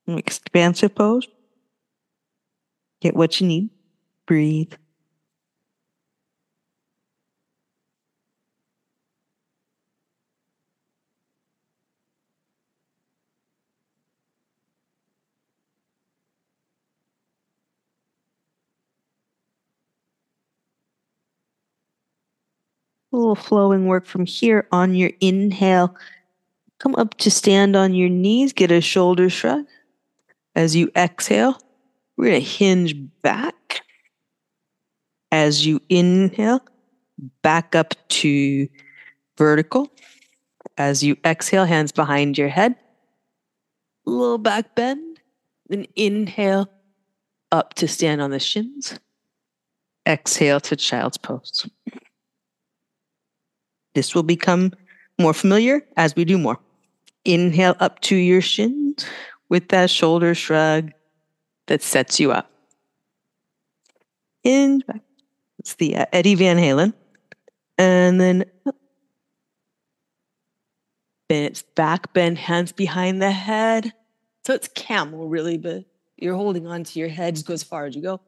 expansive 0.06 0.94
pose. 0.94 1.26
Get 3.00 3.16
what 3.16 3.40
you 3.40 3.46
need. 3.46 3.70
Breathe. 4.26 4.72
Little 23.14 23.36
flowing 23.36 23.86
work 23.86 24.06
from 24.06 24.26
here 24.26 24.66
on 24.72 24.96
your 24.96 25.12
inhale. 25.20 25.94
Come 26.80 26.96
up 26.96 27.14
to 27.18 27.30
stand 27.30 27.76
on 27.76 27.94
your 27.94 28.08
knees, 28.08 28.52
get 28.52 28.72
a 28.72 28.80
shoulder 28.80 29.30
shrug. 29.30 29.66
As 30.56 30.74
you 30.74 30.90
exhale, 30.96 31.56
we're 32.16 32.30
going 32.30 32.40
to 32.40 32.48
hinge 32.48 32.96
back. 33.22 33.82
As 35.30 35.64
you 35.64 35.80
inhale, 35.88 36.60
back 37.42 37.76
up 37.76 37.94
to 38.08 38.68
vertical. 39.38 39.92
As 40.76 41.04
you 41.04 41.16
exhale, 41.24 41.66
hands 41.66 41.92
behind 41.92 42.36
your 42.36 42.48
head. 42.48 42.74
Little 44.06 44.38
back 44.38 44.74
bend. 44.74 45.20
Then 45.68 45.86
inhale 45.94 46.68
up 47.52 47.74
to 47.74 47.86
stand 47.86 48.20
on 48.20 48.30
the 48.30 48.40
shins. 48.40 48.98
Exhale 50.04 50.58
to 50.62 50.74
child's 50.74 51.16
pose. 51.16 51.70
This 53.94 54.14
will 54.14 54.22
become 54.22 54.72
more 55.18 55.34
familiar 55.34 55.82
as 55.96 56.16
we 56.16 56.24
do 56.24 56.38
more. 56.38 56.58
Inhale 57.24 57.76
up 57.80 58.00
to 58.00 58.16
your 58.16 58.40
shins 58.40 59.06
with 59.48 59.68
that 59.68 59.90
shoulder 59.90 60.34
shrug 60.34 60.92
that 61.66 61.82
sets 61.82 62.20
you 62.20 62.32
up. 62.32 62.50
In 64.42 64.80
back. 64.80 65.00
It's 65.58 65.74
the 65.76 65.96
uh, 65.96 66.06
Eddie 66.12 66.34
Van 66.34 66.58
Halen. 66.58 66.92
And 67.78 68.20
then 68.20 68.44
it's 71.30 71.62
back 71.62 72.12
bend, 72.12 72.38
hands 72.38 72.72
behind 72.72 73.22
the 73.22 73.30
head. 73.30 73.92
So 74.46 74.52
it's 74.52 74.68
camel, 74.68 75.28
really, 75.28 75.56
but 75.56 75.84
you're 76.16 76.36
holding 76.36 76.66
on 76.66 76.84
to 76.84 76.98
your 76.98 77.08
head, 77.08 77.34
just 77.34 77.46
go 77.46 77.54
as 77.54 77.62
far 77.62 77.86
as 77.86 77.96
you 77.96 78.02
go. 78.02 78.20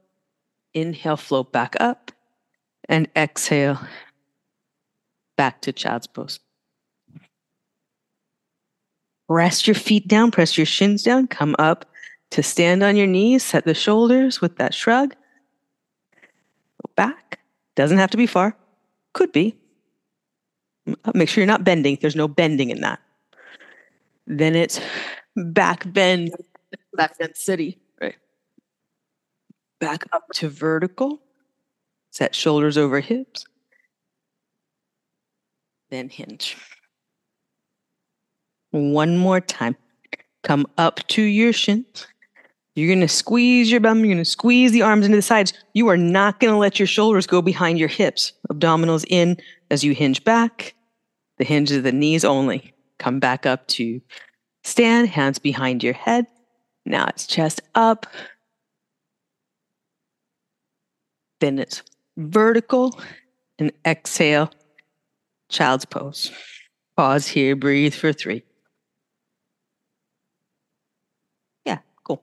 Inhale, 0.73 1.17
float 1.17 1.53
back 1.53 1.77
up, 1.79 2.11
and 2.89 3.09
exhale, 3.15 3.79
back 5.37 5.61
to 5.63 5.73
child's 5.73 6.07
pose. 6.07 6.41
Rest 9.29 9.67
your 9.67 9.75
feet 9.75 10.07
down, 10.07 10.31
press 10.31 10.57
your 10.57 10.67
shins 10.67 11.03
down, 11.03 11.27
come 11.27 11.57
up 11.59 11.85
to 12.31 12.43
stand 12.43 12.83
on 12.83 12.97
your 12.97 13.07
knees, 13.07 13.45
set 13.45 13.65
the 13.65 13.75
shoulders 13.75 14.41
with 14.41 14.57
that 14.57 14.73
shrug. 14.75 15.15
Go 16.15 16.91
back. 16.95 17.41
Doesn't 17.75 17.99
have 17.99 18.11
to 18.11 18.17
be 18.17 18.27
far. 18.27 18.57
Could 19.15 19.33
be. 19.33 19.57
Uh, 20.89 21.13
make 21.15 21.29
sure 21.29 21.43
you're 21.43 21.47
not 21.47 21.65
bending. 21.65 21.99
There's 22.01 22.17
no 22.17 22.29
bending 22.29 22.71
in 22.71 22.81
that. 22.83 23.01
Then 24.27 24.55
it's 24.55 24.81
back 25.37 25.91
bend, 25.93 26.33
back 26.95 27.19
bend 27.19 27.37
city, 27.37 27.79
right? 28.01 28.17
Back 29.81 30.05
up 30.13 30.25
to 30.35 30.49
vertical. 30.49 31.21
Set 32.11 32.35
shoulders 32.35 32.79
over 32.79 33.01
hips 33.01 33.45
then 35.91 36.09
hinge. 36.09 36.57
One 38.71 39.17
more 39.17 39.41
time. 39.41 39.77
Come 40.43 40.67
up 40.79 41.07
to 41.09 41.23
your 41.23 41.53
shins. 41.53 42.07
You're 42.75 42.89
going 42.89 43.01
to 43.01 43.09
squeeze 43.09 43.71
your 43.71 43.81
bum. 43.81 44.01
You're 44.01 44.15
going 44.15 44.19
to 44.19 44.25
squeeze 44.25 44.71
the 44.71 44.83
arms 44.83 45.07
into 45.07 45.17
the 45.17 45.23
sides. 45.23 45.55
You 45.73 45.89
are 45.89 45.97
not 45.97 46.41
going 46.41 46.53
to 46.53 46.59
let 46.59 46.79
your 46.79 46.87
shoulders 46.87 47.27
go 47.27 47.41
behind 47.41 47.79
your 47.79 47.89
hips. 47.89 48.33
Abdominals 48.51 49.07
in 49.09 49.39
as 49.71 49.83
you 49.83 49.95
hinge 49.95 50.23
back. 50.25 50.75
The 51.39 51.45
hinge 51.45 51.73
of 51.73 51.83
the 51.85 51.93
knees 51.93 52.25
only. 52.25 52.75
Come 52.99 53.19
back 53.19 53.47
up 53.47 53.67
to 53.69 54.01
stand, 54.63 55.09
hands 55.09 55.39
behind 55.39 55.83
your 55.83 55.95
head. 55.95 56.27
Now 56.85 57.07
it's 57.07 57.27
chest 57.27 57.63
up. 57.75 58.07
Then 61.41 61.59
it's 61.59 61.83
vertical 62.17 63.01
and 63.59 63.73
exhale 63.87 64.51
Child's 65.49 65.85
pose. 65.85 66.33
Pause 66.97 67.29
here, 67.29 67.57
breathe 67.57 67.95
for 67.95 68.13
three. 68.13 68.43
Yeah, 71.65 71.79
cool. 72.05 72.23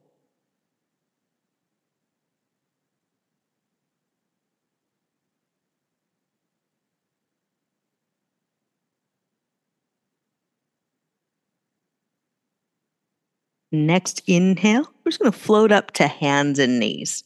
Next 13.71 14.21
inhale, 14.27 14.91
we're 15.03 15.11
just 15.11 15.19
going 15.19 15.31
to 15.31 15.37
float 15.37 15.71
up 15.71 15.91
to 15.91 16.07
hands 16.07 16.59
and 16.59 16.79
knees. 16.79 17.23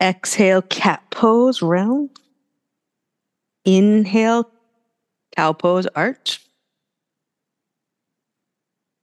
Exhale, 0.00 0.62
cat 0.62 1.02
pose, 1.10 1.60
round. 1.60 2.10
Inhale, 3.64 4.50
Cow 5.38 5.52
pose, 5.52 5.86
arch. 5.94 6.44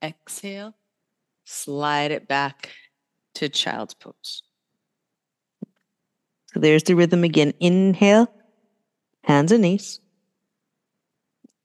Exhale, 0.04 0.76
slide 1.46 2.12
it 2.12 2.28
back 2.28 2.72
to 3.36 3.48
child's 3.48 3.94
pose. 3.94 4.44
So 6.48 6.60
there's 6.60 6.84
the 6.84 6.94
rhythm 6.94 7.24
again. 7.24 7.54
Inhale, 7.62 8.28
hands 9.24 9.54
and 9.54 9.62
knees. 9.62 10.02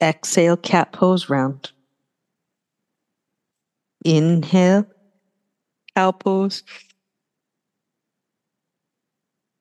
Exhale, 0.00 0.56
cat 0.56 0.92
pose 0.92 1.28
round. 1.28 1.72
Inhale, 4.04 4.86
cow 5.96 6.12
pose. 6.12 6.62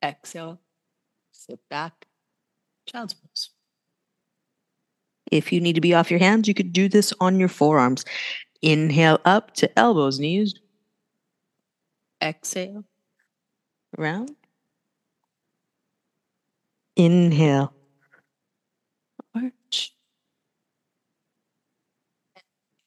Exhale, 0.05 0.59
sit 1.31 1.67
back, 1.67 2.05
child's 2.85 3.15
pose. 3.15 3.49
If 5.31 5.51
you 5.53 5.61
need 5.61 5.73
to 5.73 5.81
be 5.81 5.93
off 5.93 6.11
your 6.11 6.19
hands, 6.19 6.47
you 6.47 6.53
could 6.53 6.73
do 6.73 6.89
this 6.89 7.13
on 7.19 7.39
your 7.39 7.49
forearms. 7.49 8.05
Inhale 8.61 9.19
up 9.25 9.53
to 9.55 9.79
elbows, 9.79 10.19
knees. 10.19 10.55
Exhale, 12.21 12.83
round. 13.97 14.35
Inhale, 16.95 17.73
arch. 19.33 19.93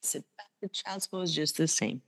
Sit 0.03 0.25
back 0.37 0.49
to 0.61 0.69
child's 0.69 1.07
pose, 1.07 1.35
just 1.35 1.57
the 1.57 1.67
same. 1.67 2.03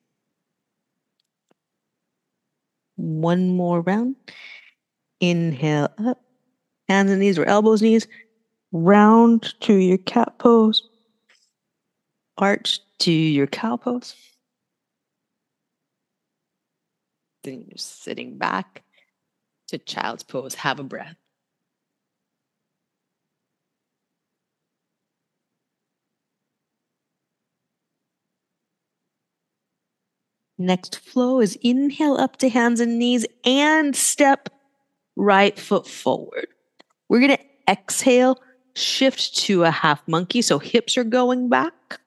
One 2.97 3.57
more 3.57 3.81
round. 3.81 4.17
Inhale 5.21 5.89
up, 5.97 6.23
hands 6.89 7.11
and 7.11 7.21
knees 7.21 7.39
or 7.39 7.47
elbows, 7.47 7.81
knees. 7.81 8.07
Round 8.77 9.55
to 9.61 9.75
your 9.75 9.99
cat 9.99 10.37
pose. 10.41 10.83
Arch 12.37 12.81
to 12.99 13.13
your 13.13 13.47
cow 13.47 13.77
pose. 13.77 14.17
Then 17.45 17.67
you're 17.69 17.77
sitting 17.77 18.37
back 18.37 18.83
to 19.69 19.79
child's 19.79 20.25
pose. 20.25 20.57
Have 20.57 20.81
a 20.81 20.83
breath. 20.83 21.15
Next 30.59 30.99
flow 30.99 31.41
is 31.41 31.57
inhale 31.63 32.17
up 32.17 32.39
to 32.39 32.49
hands 32.49 32.81
and 32.81 32.99
knees 32.99 33.25
and 33.45 33.95
step 33.95 34.49
right 35.15 35.57
foot 35.57 35.87
forward. 35.87 36.49
We're 37.09 37.21
going 37.21 37.37
to 37.37 37.45
exhale, 37.71 38.41
shift 38.75 39.37
to 39.37 39.65
a 39.65 39.71
half 39.71 40.07
monkey. 40.07 40.43
So 40.43 40.59
hips 40.59 40.97
are 40.97 41.05
going 41.05 41.49
back. 41.49 42.01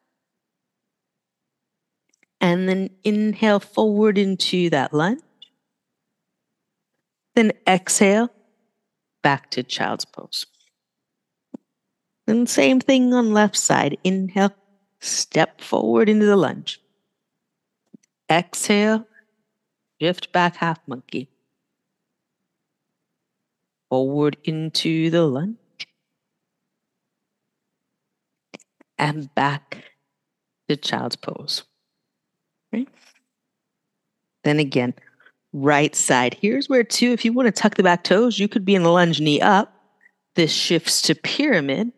And 2.40 2.70
then 2.70 2.90
inhale 3.04 3.60
forward 3.60 4.18
into 4.18 4.70
that 4.70 4.94
lunge. 4.94 5.22
Then 7.36 7.52
exhale 7.68 8.30
back 9.24 9.50
to 9.52 9.64
child's 9.64 10.06
pose. 10.06 10.46
And 12.28 12.50
same 12.50 12.80
thing 12.80 13.14
on 13.14 13.34
left 13.34 13.56
side. 13.56 13.98
Inhale, 14.04 14.54
step 15.00 15.62
forward 15.62 16.10
into 16.10 16.26
the 16.26 16.36
lunge. 16.36 16.82
Exhale, 18.30 19.08
shift 20.00 20.32
back 20.32 20.58
half 20.58 20.80
monkey. 20.88 21.30
Forward 23.90 24.38
into 24.44 25.10
the 25.10 25.26
lunge. 25.26 25.58
And 28.98 29.34
back 29.36 29.84
to 30.70 30.76
child's 30.76 31.16
pose. 31.16 31.64
Right? 32.74 32.88
Then 34.44 34.60
again, 34.60 34.94
right 35.54 35.96
side. 35.96 36.38
Here's 36.42 36.70
where, 36.70 36.84
too, 36.84 37.12
if 37.12 37.24
you 37.24 37.34
want 37.34 37.48
to 37.48 37.52
tuck 37.52 37.76
the 37.76 37.84
back 37.84 38.04
toes, 38.04 38.40
you 38.40 38.48
could 38.48 38.66
be 38.66 38.76
in 38.76 38.84
the 38.84 38.92
lunge 38.92 39.20
knee 39.20 39.42
up. 39.42 39.74
This 40.36 40.52
shifts 40.52 41.02
to 41.04 41.16
pyramid. 41.16 41.92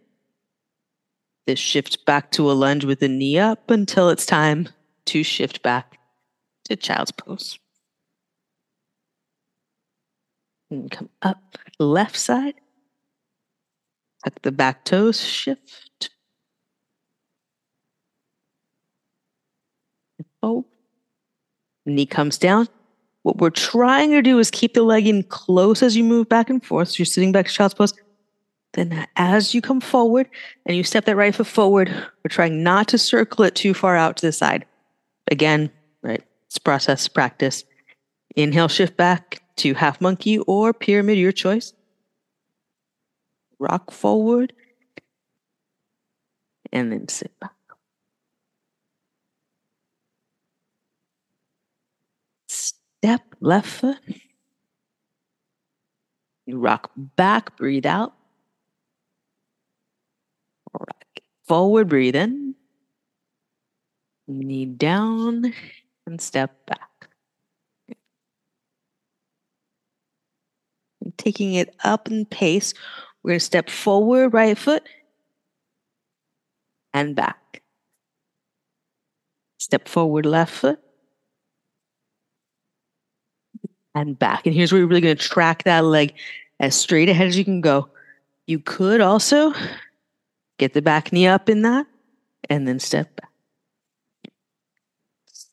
This 1.47 1.59
shifts 1.59 1.95
back 1.95 2.31
to 2.31 2.51
a 2.51 2.53
lunge 2.53 2.85
with 2.85 2.99
the 2.99 3.07
knee 3.07 3.39
up 3.39 3.71
until 3.71 4.09
it's 4.09 4.25
time 4.25 4.69
to 5.05 5.23
shift 5.23 5.63
back 5.63 5.97
to 6.65 6.75
child's 6.75 7.11
pose. 7.11 7.57
And 10.69 10.91
come 10.91 11.09
up 11.21 11.57
left 11.79 12.17
side. 12.17 12.53
Tuck 14.23 14.41
the 14.43 14.51
back 14.51 14.85
toes, 14.85 15.25
shift. 15.25 15.88
Oh. 20.43 20.65
Knee 21.85 22.05
comes 22.05 22.37
down. 22.37 22.67
What 23.23 23.37
we're 23.37 23.49
trying 23.49 24.11
to 24.11 24.21
do 24.21 24.39
is 24.39 24.49
keep 24.49 24.73
the 24.73 24.83
leg 24.83 25.07
in 25.07 25.23
close 25.23 25.83
as 25.83 25.95
you 25.97 26.03
move 26.03 26.29
back 26.29 26.49
and 26.49 26.63
forth. 26.63 26.89
So 26.89 26.97
you're 26.99 27.05
sitting 27.05 27.31
back 27.31 27.47
to 27.47 27.53
child's 27.53 27.73
pose. 27.73 27.93
Then 28.73 29.07
as 29.15 29.53
you 29.53 29.61
come 29.61 29.81
forward 29.81 30.29
and 30.65 30.77
you 30.77 30.83
step 30.83 31.05
that 31.05 31.15
right 31.15 31.33
foot 31.33 31.47
forward, 31.47 31.89
we're 31.89 32.29
trying 32.29 32.63
not 32.63 32.87
to 32.89 32.97
circle 32.97 33.43
it 33.43 33.55
too 33.55 33.73
far 33.73 33.95
out 33.95 34.17
to 34.17 34.25
the 34.25 34.31
side. 34.31 34.65
Again, 35.31 35.71
right? 36.01 36.23
It's 36.45 36.57
process, 36.57 37.07
practice. 37.07 37.63
Inhale, 38.35 38.67
shift 38.67 38.95
back 38.95 39.41
to 39.57 39.73
half 39.73 39.99
monkey 39.99 40.39
or 40.39 40.73
pyramid, 40.73 41.17
your 41.17 41.31
choice. 41.31 41.73
Rock 43.59 43.91
forward 43.91 44.53
and 46.71 46.91
then 46.91 47.07
sit 47.07 47.37
back. 47.39 47.51
Step 53.01 53.21
left 53.39 53.67
foot. 53.67 53.97
You 56.45 56.57
rock 56.57 56.91
back, 56.97 57.55
breathe 57.55 57.85
out. 57.85 58.13
Rock 60.73 61.05
forward, 61.47 61.87
breathe 61.87 62.15
in. 62.15 62.55
Knee 64.27 64.65
down 64.65 65.53
and 66.05 66.19
step 66.19 66.65
back. 66.65 67.07
And 71.01 71.17
taking 71.17 71.53
it 71.53 71.73
up 71.85 72.11
in 72.11 72.25
pace, 72.25 72.73
we're 73.23 73.29
going 73.29 73.39
to 73.39 73.45
step 73.45 73.69
forward, 73.69 74.33
right 74.33 74.57
foot, 74.57 74.83
and 76.93 77.15
back. 77.15 77.61
Step 79.57 79.87
forward, 79.87 80.25
left 80.25 80.53
foot, 80.53 80.79
and 84.07 84.17
back. 84.17 84.45
And 84.45 84.55
here's 84.55 84.71
where 84.71 84.79
you're 84.79 84.87
really 84.87 85.01
going 85.01 85.15
to 85.15 85.27
track 85.27 85.63
that 85.63 85.85
leg 85.85 86.13
as 86.59 86.75
straight 86.75 87.09
ahead 87.09 87.27
as 87.27 87.37
you 87.37 87.45
can 87.45 87.61
go. 87.61 87.89
You 88.47 88.59
could 88.59 89.01
also 89.01 89.53
get 90.57 90.73
the 90.73 90.81
back 90.81 91.11
knee 91.11 91.27
up 91.27 91.49
in 91.49 91.61
that 91.61 91.85
and 92.49 92.67
then 92.67 92.79
step 92.79 93.15
back 93.15 93.29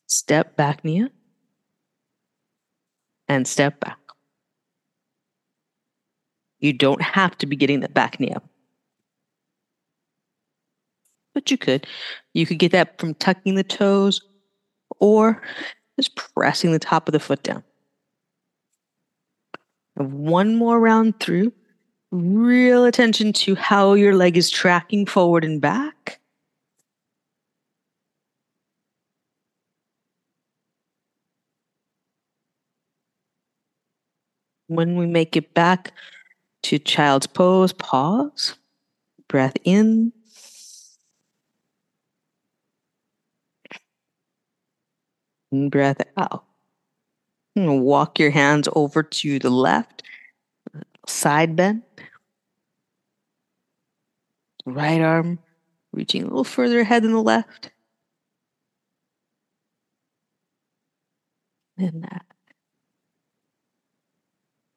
step 0.07 0.55
back 0.55 0.83
knee 0.83 1.07
and 3.27 3.47
step 3.47 3.79
back. 3.79 3.99
You 6.59 6.73
don't 6.73 7.01
have 7.01 7.37
to 7.37 7.45
be 7.45 7.55
getting 7.55 7.81
the 7.81 7.89
back 7.89 8.19
knee 8.19 8.31
up. 8.31 8.43
But 11.33 11.51
you 11.51 11.57
could. 11.57 11.85
You 12.33 12.47
could 12.47 12.57
get 12.57 12.71
that 12.71 12.99
from 12.99 13.13
tucking 13.13 13.55
the 13.55 13.63
toes 13.63 14.21
or 14.99 15.43
just 15.99 16.15
pressing 16.15 16.71
the 16.71 16.79
top 16.79 17.07
of 17.07 17.11
the 17.11 17.19
foot 17.19 17.43
down. 17.43 17.63
One 19.97 20.55
more 20.55 20.79
round 20.79 21.19
through. 21.19 21.53
Real 22.11 22.85
attention 22.85 23.33
to 23.33 23.55
how 23.55 23.93
your 23.93 24.15
leg 24.15 24.37
is 24.37 24.49
tracking 24.49 25.05
forward 25.05 25.43
and 25.43 25.59
back. 25.59 26.19
When 34.67 34.97
we 34.97 35.05
make 35.05 35.35
it 35.35 35.53
back 35.53 35.93
to 36.63 36.79
child's 36.79 37.27
pose, 37.27 37.73
pause, 37.73 38.55
breath 39.29 39.55
in. 39.63 40.13
Breath 45.51 46.01
out. 46.17 46.46
Walk 47.65 48.19
your 48.19 48.29
hands 48.29 48.69
over 48.73 49.01
to 49.03 49.39
the 49.39 49.49
left, 49.49 50.03
side 51.07 51.55
bend. 51.55 51.83
Right 54.65 55.01
arm 55.01 55.39
reaching 55.93 56.23
a 56.23 56.25
little 56.25 56.43
further 56.43 56.81
ahead 56.81 57.03
than 57.03 57.13
the 57.13 57.21
left. 57.21 57.71
And 61.77 62.03
that. 62.03 62.25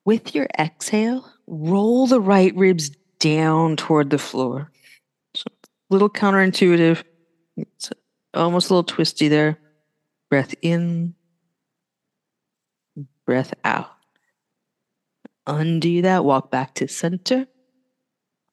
With 0.04 0.34
your 0.34 0.46
exhale, 0.58 1.30
roll 1.46 2.06
the 2.06 2.20
right 2.20 2.54
ribs 2.56 2.90
down 3.18 3.76
toward 3.76 4.10
the 4.10 4.18
floor. 4.18 4.70
So 5.34 5.44
a 5.50 5.68
little 5.92 6.10
counterintuitive. 6.10 7.02
It's 7.56 7.90
almost 8.32 8.70
a 8.70 8.74
little 8.74 8.84
twisty 8.84 9.28
there. 9.28 9.58
Breath 10.30 10.54
in, 10.62 11.14
breath 13.30 13.54
out. 13.62 13.92
Undo 15.46 16.02
that, 16.02 16.24
walk 16.24 16.50
back 16.50 16.74
to 16.74 16.88
center. 16.88 17.46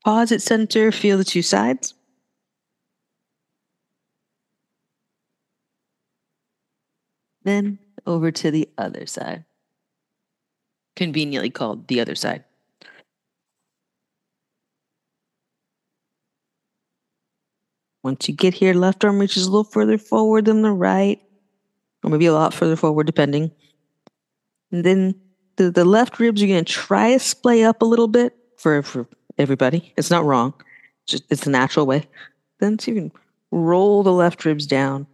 Pause 0.06 0.34
at 0.34 0.42
center, 0.44 0.92
feel 0.92 1.18
the 1.18 1.24
two 1.24 1.42
sides. 1.42 1.96
Then 7.42 7.80
over 8.06 8.30
to 8.30 8.52
the 8.52 8.70
other 8.78 9.08
side 9.08 9.46
conveniently 10.96 11.50
called 11.50 11.88
the 11.88 12.00
other 12.00 12.14
side. 12.14 12.44
Once 18.04 18.28
you 18.28 18.36
get 18.36 18.54
here, 18.54 18.76
left 18.76 19.04
arm 19.04 19.18
reaches 19.18 19.48
a 19.48 19.50
little 19.50 19.64
further 19.64 19.98
forward 19.98 20.46
than 20.46 20.62
the 20.62 20.72
right, 20.72 21.20
or 22.04 22.12
maybe 22.12 22.28
a 22.28 22.34
lot 22.34 22.54
further 22.54 22.76
forward, 22.76 23.08
depending. 23.08 23.52
And 24.72 24.84
then 24.84 25.16
the, 25.56 25.72
the 25.72 25.86
left 25.86 26.20
ribs, 26.20 26.42
you're 26.42 26.54
going 26.54 26.64
to 26.64 26.72
try 26.72 27.14
to 27.14 27.20
splay 27.20 27.64
up 27.64 27.82
a 27.82 27.86
little 27.86 28.08
bit 28.08 28.36
for, 28.58 28.82
for 28.84 29.08
everybody. 29.38 29.94
It's 29.98 30.12
not 30.12 30.26
wrong, 30.26 30.54
it's, 31.04 31.12
just, 31.12 31.24
it's 31.30 31.44
the 31.44 31.50
natural 31.50 31.86
way. 31.86 32.08
Then 32.60 32.80
so 32.80 32.92
you 32.92 32.96
can 32.96 33.12
roll 33.52 34.04
the 34.04 34.14
left 34.14 34.46
ribs 34.46 34.68
down. 34.68 35.08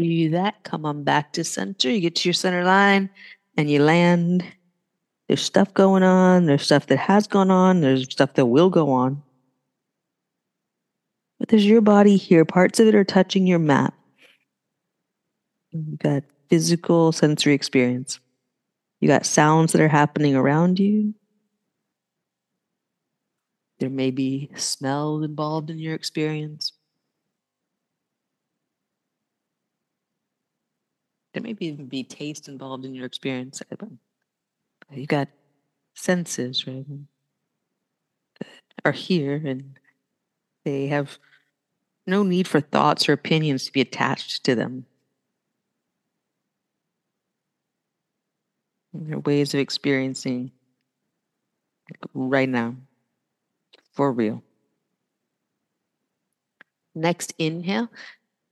Do 0.00 0.30
that, 0.30 0.62
come 0.64 0.84
on 0.84 1.04
back 1.04 1.32
to 1.34 1.44
center. 1.44 1.90
You 1.90 2.00
get 2.00 2.16
to 2.16 2.28
your 2.28 2.34
center 2.34 2.64
line 2.64 3.10
and 3.56 3.70
you 3.70 3.82
land. 3.82 4.44
There's 5.28 5.42
stuff 5.42 5.74
going 5.74 6.02
on. 6.02 6.46
There's 6.46 6.62
stuff 6.62 6.86
that 6.86 6.98
has 6.98 7.26
gone 7.26 7.50
on. 7.50 7.80
There's 7.80 8.02
stuff 8.02 8.34
that 8.34 8.46
will 8.46 8.70
go 8.70 8.90
on. 8.90 9.22
But 11.38 11.48
there's 11.48 11.66
your 11.66 11.80
body 11.80 12.16
here. 12.16 12.44
Parts 12.44 12.80
of 12.80 12.86
it 12.86 12.94
are 12.94 13.04
touching 13.04 13.46
your 13.46 13.58
mat. 13.58 13.92
You 15.72 15.96
got 15.98 16.22
physical 16.48 17.12
sensory 17.12 17.54
experience. 17.54 18.20
You 19.00 19.08
got 19.08 19.26
sounds 19.26 19.72
that 19.72 19.80
are 19.82 19.88
happening 19.88 20.34
around 20.34 20.78
you. 20.78 21.14
There 23.78 23.90
may 23.90 24.10
be 24.10 24.50
smells 24.54 25.22
involved 25.22 25.68
in 25.68 25.78
your 25.78 25.94
experience. 25.94 26.72
There 31.36 31.42
may 31.42 31.54
even 31.60 31.84
be 31.84 32.02
taste 32.02 32.48
involved 32.48 32.86
in 32.86 32.94
your 32.94 33.04
experience. 33.04 33.60
You 34.90 35.04
got 35.04 35.28
senses, 35.92 36.66
right? 36.66 36.86
Are 38.86 38.92
here 38.92 39.42
and 39.44 39.78
they 40.64 40.86
have 40.86 41.18
no 42.06 42.22
need 42.22 42.48
for 42.48 42.62
thoughts 42.62 43.06
or 43.06 43.12
opinions 43.12 43.66
to 43.66 43.72
be 43.72 43.82
attached 43.82 44.44
to 44.44 44.54
them. 44.54 44.86
They're 48.94 49.18
ways 49.18 49.52
of 49.52 49.60
experiencing 49.60 50.52
right 52.14 52.48
now, 52.48 52.76
for 53.92 54.10
real. 54.10 54.42
Next 56.94 57.34
inhale, 57.38 57.90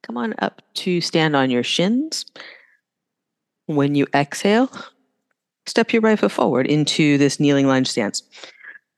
come 0.03 0.19
on 0.19 0.35
up 0.41 0.61
to 0.75 1.01
stand 1.01 1.35
on 1.35 1.51
your 1.51 1.63
shins. 1.63 2.27
When 3.67 3.95
you 3.95 4.07
exhale, 4.15 4.71
step 5.67 5.93
your 5.93 6.03
right 6.03 6.19
foot 6.19 6.33
forward 6.33 6.67
into 6.67 7.19
this 7.19 7.41
kneeling 7.41 7.67
lunge 7.67 7.89
stance. 7.89 8.23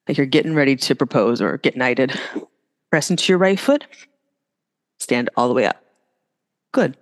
Like 0.08 0.16
you're 0.16 0.26
getting 0.26 0.54
ready 0.54 0.76
to 0.76 0.94
propose 0.94 1.40
or 1.40 1.58
get 1.58 1.76
knighted. 1.76 2.18
Press 2.90 3.10
into 3.10 3.32
your 3.32 3.38
right 3.38 3.58
foot, 3.58 3.84
stand 4.98 5.28
all 5.36 5.48
the 5.48 5.54
way 5.54 5.66
up. 5.66 5.82
Good. 6.72 6.96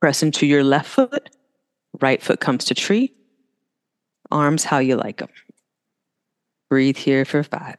Press 0.00 0.22
into 0.22 0.46
your 0.46 0.62
left 0.62 0.88
foot, 0.88 1.30
right 2.00 2.22
foot 2.22 2.40
comes 2.40 2.64
to 2.66 2.74
tree, 2.74 3.12
arms 4.30 4.64
how 4.64 4.78
you 4.78 4.96
like 4.96 5.18
them. 5.18 5.30
Breathe 6.68 6.96
here 6.96 7.24
for 7.24 7.42
five. 7.42 7.78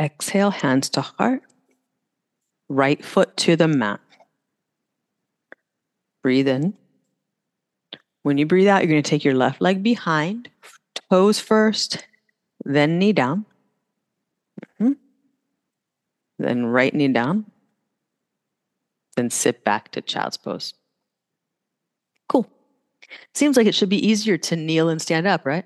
Exhale, 0.00 0.50
hands 0.50 0.88
to 0.90 1.00
heart. 1.00 1.42
Right 2.68 3.04
foot 3.04 3.36
to 3.38 3.56
the 3.56 3.68
mat. 3.68 4.00
Breathe 6.22 6.48
in. 6.48 6.74
When 8.22 8.38
you 8.38 8.46
breathe 8.46 8.68
out, 8.68 8.82
you're 8.82 8.90
going 8.90 9.02
to 9.02 9.10
take 9.10 9.24
your 9.24 9.34
left 9.34 9.60
leg 9.60 9.82
behind, 9.82 10.50
toes 11.10 11.40
first, 11.40 12.06
then 12.64 12.98
knee 12.98 13.12
down. 13.12 13.46
Mm-hmm. 14.80 14.92
Then 16.38 16.66
right 16.66 16.92
knee 16.92 17.08
down. 17.08 17.46
Then 19.16 19.30
sit 19.30 19.64
back 19.64 19.90
to 19.92 20.02
child's 20.02 20.36
pose. 20.36 20.74
Cool. 22.28 22.46
Seems 23.34 23.56
like 23.56 23.66
it 23.66 23.74
should 23.74 23.88
be 23.88 24.06
easier 24.06 24.36
to 24.36 24.56
kneel 24.56 24.88
and 24.88 25.00
stand 25.00 25.26
up, 25.26 25.46
right? 25.46 25.64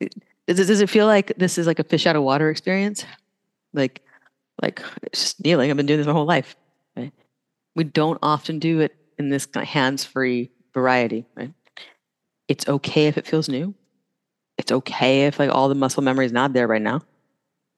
Does 0.00 0.58
it, 0.58 0.66
does 0.66 0.80
it 0.80 0.90
feel 0.90 1.06
like 1.06 1.32
this 1.38 1.56
is 1.56 1.66
like 1.66 1.78
a 1.78 1.84
fish 1.84 2.06
out 2.06 2.16
of 2.16 2.22
water 2.22 2.50
experience? 2.50 3.04
Like, 3.72 4.02
like 4.60 4.82
it's 5.02 5.22
just 5.22 5.44
kneeling. 5.44 5.70
I've 5.70 5.76
been 5.76 5.86
doing 5.86 5.98
this 5.98 6.06
my 6.06 6.12
whole 6.12 6.26
life. 6.26 6.56
Right? 6.96 7.12
We 7.74 7.84
don't 7.84 8.18
often 8.22 8.58
do 8.58 8.80
it 8.80 8.94
in 9.18 9.28
this 9.28 9.46
kind 9.46 9.62
of 9.62 9.68
hands-free 9.68 10.50
variety. 10.74 11.26
Right? 11.34 11.52
It's 12.48 12.68
okay 12.68 13.06
if 13.06 13.16
it 13.16 13.26
feels 13.26 13.48
new. 13.48 13.74
It's 14.58 14.72
okay 14.72 15.26
if 15.26 15.38
like 15.38 15.50
all 15.50 15.68
the 15.68 15.74
muscle 15.74 16.02
memory 16.02 16.26
is 16.26 16.32
not 16.32 16.52
there 16.52 16.66
right 16.66 16.82
now. 16.82 17.00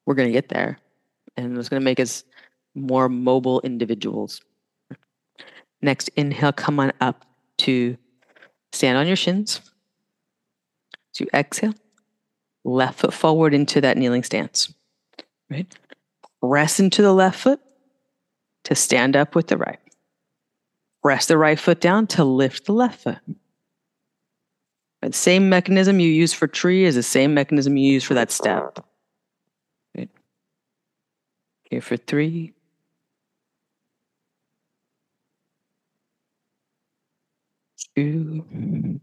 We're 0.07 0.15
gonna 0.15 0.33
get 0.33 0.49
there, 0.49 0.79
and 1.37 1.57
it's 1.57 1.69
gonna 1.69 1.81
make 1.81 2.01
us 2.01 2.25
more 2.75 3.09
mobile 3.09 3.61
individuals. 3.63 4.41
Next, 5.81 6.09
inhale, 6.17 6.53
come 6.53 6.81
on 6.81 6.93
up 7.01 7.25
to 7.59 7.97
stand 8.73 8.99
on 8.99 9.07
your 9.07 9.17
shins. 9.17 9.61
You 11.19 11.29
exhale, 11.33 11.75
left 12.65 12.99
foot 12.99 13.15
forward 13.15 13.55
into 13.55 13.81
that 13.81 13.97
kneeling 13.97 14.25
stance. 14.25 14.75
Right? 15.49 15.73
Press 16.47 16.79
into 16.79 17.01
the 17.01 17.13
left 17.13 17.41
foot 17.41 17.61
to 18.65 18.75
stand 18.75 19.17
up 19.17 19.35
with 19.35 19.47
the 19.47 19.57
right. 19.57 19.79
Rest 21.03 21.29
the 21.29 21.39
right 21.39 21.59
foot 21.59 21.81
down 21.81 22.07
to 22.09 22.25
lift 22.25 22.67
the 22.67 22.73
left 22.73 23.01
foot. 23.01 23.19
The 25.01 25.13
same 25.13 25.49
mechanism 25.49 26.01
you 26.01 26.09
use 26.09 26.35
for 26.35 26.47
tree 26.47 26.85
is 26.85 26.97
the 26.97 27.03
same 27.03 27.33
mechanism 27.33 27.77
you 27.77 27.93
use 27.93 28.05
for 28.05 28.15
that 28.15 28.31
step. 28.31 28.85
Good. 29.97 30.11
Here 31.65 31.81
for 31.81 31.97
three. 31.97 32.53
Two. 37.97 39.01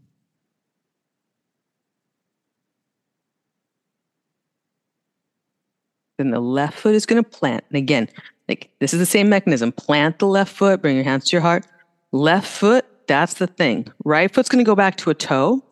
Then 6.22 6.30
the 6.30 6.38
left 6.38 6.78
foot 6.78 6.94
is 6.94 7.04
going 7.04 7.20
to 7.20 7.28
plant. 7.28 7.64
And 7.68 7.76
again, 7.76 8.08
like 8.48 8.70
this 8.78 8.92
is 8.92 9.00
the 9.00 9.06
same 9.06 9.28
mechanism. 9.28 9.72
Plant 9.72 10.20
the 10.20 10.28
left 10.28 10.54
foot, 10.54 10.80
bring 10.80 10.94
your 10.94 11.04
hands 11.04 11.24
to 11.24 11.36
your 11.36 11.42
heart. 11.42 11.66
Left 12.12 12.46
foot, 12.46 12.86
that's 13.08 13.34
the 13.34 13.48
thing. 13.48 13.88
Right 14.04 14.32
foot's 14.32 14.48
going 14.48 14.64
to 14.64 14.68
go 14.68 14.76
back 14.76 14.96
to 14.98 15.10
a 15.10 15.14
toe. 15.14 15.64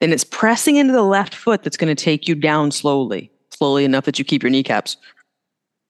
Then 0.00 0.12
it's 0.12 0.24
pressing 0.24 0.74
into 0.74 0.92
the 0.92 1.04
left 1.04 1.36
foot 1.36 1.62
that's 1.62 1.76
going 1.76 1.94
to 1.94 2.04
take 2.04 2.26
you 2.26 2.34
down 2.34 2.72
slowly, 2.72 3.30
slowly 3.50 3.84
enough 3.84 4.06
that 4.06 4.18
you 4.18 4.24
keep 4.24 4.42
your 4.42 4.50
kneecaps. 4.50 4.96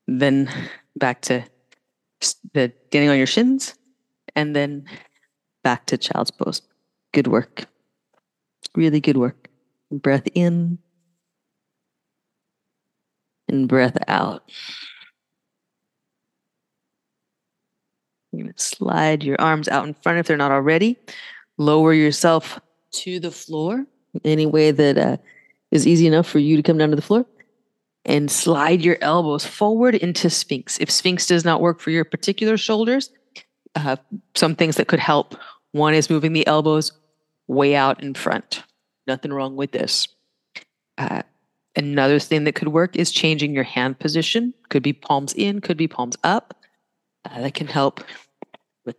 Then 0.07 0.51
back 0.97 1.23
to 1.23 1.43
the 2.53 2.71
getting 2.91 3.09
on 3.09 3.17
your 3.17 3.27
shins, 3.27 3.77
and 4.35 4.55
then 4.55 4.85
back 5.65 5.87
to 5.87 5.97
child's 5.97 6.31
pose. 6.31 6.61
Good 7.13 7.29
work. 7.29 7.65
Really 8.75 9.01
good 9.01 9.17
work. 9.17 9.49
Breath 9.91 10.29
in 10.35 10.81
and 13.49 13.69
breath 13.69 13.97
out. 14.09 14.51
You're 18.33 18.53
slide 18.57 19.25
your 19.25 19.41
arms 19.41 19.69
out 19.69 19.87
in 19.87 19.95
front 19.95 20.19
if 20.19 20.27
they're 20.27 20.37
not 20.37 20.53
already. 20.53 20.97
Lower 21.59 21.95
yourself 21.95 22.61
to 22.93 23.19
the 23.19 23.31
floor 23.31 23.87
any 24.25 24.47
way 24.47 24.71
that 24.71 24.99
uh, 24.99 25.17
is 25.71 25.87
easy 25.87 26.07
enough 26.07 26.27
for 26.27 26.39
you 26.39 26.57
to 26.57 26.63
come 26.63 26.79
down 26.79 26.91
to 26.91 26.97
the 26.97 27.03
floor. 27.03 27.27
And 28.05 28.31
slide 28.31 28.83
your 28.83 28.99
elbows 29.01 29.45
forward 29.45 29.97
into 29.97 30.31
Sphinx. 30.31 30.79
If 30.81 30.91
Sphinx 30.91 31.27
does 31.27 31.45
not 31.45 31.61
work 31.61 31.81
for 31.81 31.91
your 31.91 32.05
particular 32.05 32.57
shoulders, 32.57 33.11
uh, 33.75 33.97
some 34.35 34.55
things 34.55 34.77
that 34.77 34.87
could 34.87 35.01
help. 35.01 35.35
One 35.73 35.93
is 35.93 36.09
moving 36.09 36.33
the 36.33 36.47
elbows 36.47 36.93
way 37.49 37.75
out 37.75 38.03
in 38.03 38.15
front. 38.15 38.63
Nothing 39.07 39.33
wrong 39.33 39.57
with 39.57 39.73
this. 39.73 40.09
Uh, 40.97 41.23
Another 41.77 42.19
thing 42.19 42.45
that 42.45 42.55
could 42.55 42.69
work 42.69 42.97
is 42.97 43.13
changing 43.13 43.55
your 43.55 43.65
hand 43.65 43.99
position. 43.99 44.55
Could 44.71 44.83
be 44.83 44.95
palms 44.95 45.35
in, 45.35 45.61
could 45.61 45.77
be 45.77 45.87
palms 45.87 46.17
up. 46.25 46.55
Uh, 47.25 47.43
that 47.43 47.55
can 47.55 47.67
help 47.67 48.03
with 48.87 48.97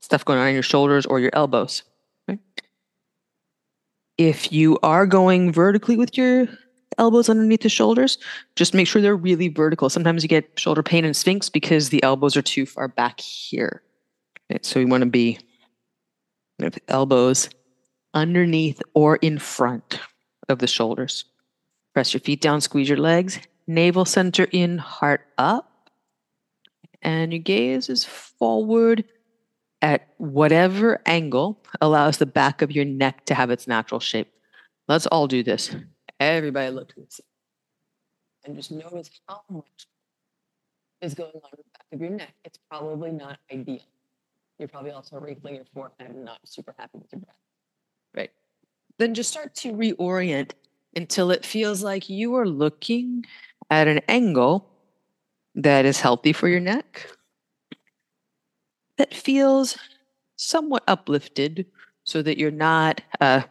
stuff 0.00 0.24
going 0.24 0.38
on 0.38 0.48
in 0.48 0.54
your 0.54 0.62
shoulders 0.62 1.06
or 1.06 1.20
your 1.20 1.30
elbows. 1.32 1.84
Right? 2.28 2.38
If 4.18 4.52
you 4.52 4.78
are 4.82 5.06
going 5.06 5.52
vertically 5.52 5.96
with 5.96 6.18
your 6.18 6.48
elbows 6.98 7.30
underneath 7.30 7.62
the 7.62 7.68
shoulders, 7.70 8.18
just 8.56 8.74
make 8.74 8.86
sure 8.86 9.00
they're 9.00 9.16
really 9.16 9.48
vertical. 9.48 9.88
Sometimes 9.88 10.22
you 10.22 10.28
get 10.28 10.58
shoulder 10.58 10.82
pain 10.82 11.04
in 11.04 11.14
Sphinx 11.14 11.48
because 11.48 11.88
the 11.88 12.02
elbows 12.02 12.36
are 12.36 12.42
too 12.42 12.66
far 12.66 12.88
back 12.88 13.20
here. 13.20 13.82
Okay, 14.50 14.58
so 14.62 14.80
you 14.80 14.86
want 14.86 15.02
to 15.02 15.10
be 15.10 15.38
elbows 16.88 17.48
underneath 18.12 18.82
or 18.94 19.16
in 19.16 19.38
front 19.38 19.98
of 20.48 20.58
the 20.58 20.66
shoulders. 20.66 21.24
Press 21.96 22.12
your 22.12 22.20
feet 22.20 22.42
down, 22.42 22.60
squeeze 22.60 22.90
your 22.90 22.98
legs, 22.98 23.38
navel 23.66 24.04
center 24.04 24.46
in, 24.52 24.76
heart 24.76 25.22
up. 25.38 25.88
And 27.00 27.32
your 27.32 27.40
gaze 27.40 27.88
is 27.88 28.04
forward 28.04 29.04
at 29.80 30.06
whatever 30.18 31.00
angle 31.06 31.58
allows 31.80 32.18
the 32.18 32.26
back 32.26 32.60
of 32.60 32.70
your 32.70 32.84
neck 32.84 33.24
to 33.24 33.34
have 33.34 33.48
its 33.48 33.66
natural 33.66 33.98
shape. 33.98 34.30
Let's 34.88 35.06
all 35.06 35.26
do 35.26 35.42
this. 35.42 35.74
Everybody 36.20 36.70
look 36.70 36.88
to 36.88 37.00
this. 37.00 37.22
And 38.44 38.56
just 38.56 38.70
notice 38.70 39.08
how 39.26 39.40
much 39.48 39.86
is 41.00 41.14
going 41.14 41.32
on 41.32 41.50
the 41.50 41.64
back 41.72 41.86
of 41.94 42.00
your 42.02 42.10
neck. 42.10 42.34
It's 42.44 42.58
probably 42.68 43.10
not 43.10 43.38
ideal. 43.50 43.80
You're 44.58 44.68
probably 44.68 44.90
also 44.90 45.18
wrinkling 45.18 45.54
your 45.54 45.64
forehead 45.72 46.10
and 46.10 46.26
not 46.26 46.40
super 46.44 46.74
happy 46.78 46.98
with 46.98 47.10
your 47.10 47.22
breath. 47.22 47.36
Right. 48.14 48.32
Then 48.98 49.14
just 49.14 49.30
start 49.30 49.54
to 49.54 49.72
reorient 49.72 50.52
until 50.96 51.30
it 51.30 51.44
feels 51.44 51.82
like 51.82 52.08
you 52.08 52.34
are 52.34 52.48
looking 52.48 53.24
at 53.70 53.86
an 53.86 54.00
angle 54.08 54.68
that 55.54 55.84
is 55.84 56.00
healthy 56.00 56.32
for 56.32 56.48
your 56.48 56.60
neck, 56.60 57.08
that 58.96 59.14
feels 59.14 59.78
somewhat 60.36 60.82
uplifted 60.88 61.66
so 62.04 62.22
that 62.22 62.38
you're 62.38 62.50
not 62.50 63.00
uh, 63.20 63.42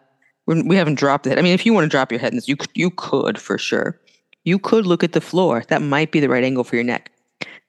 we 0.48 0.76
haven't 0.76 1.00
dropped 1.00 1.26
it. 1.26 1.40
I 1.40 1.42
mean, 1.42 1.54
if 1.54 1.66
you 1.66 1.74
want 1.74 1.86
to 1.86 1.90
drop 1.90 2.12
your 2.12 2.20
head, 2.20 2.32
in 2.32 2.38
this, 2.38 2.48
you 2.48 2.56
you 2.74 2.92
could 2.92 3.40
for 3.40 3.58
sure. 3.58 4.00
You 4.44 4.60
could 4.60 4.86
look 4.86 5.04
at 5.04 5.14
the 5.14 5.22
floor. 5.22 5.64
That 5.70 5.82
might 5.82 6.12
be 6.12 6.20
the 6.20 6.30
right 6.30 6.44
angle 6.44 6.64
for 6.64 6.76
your 6.76 6.86
neck. 6.86 7.12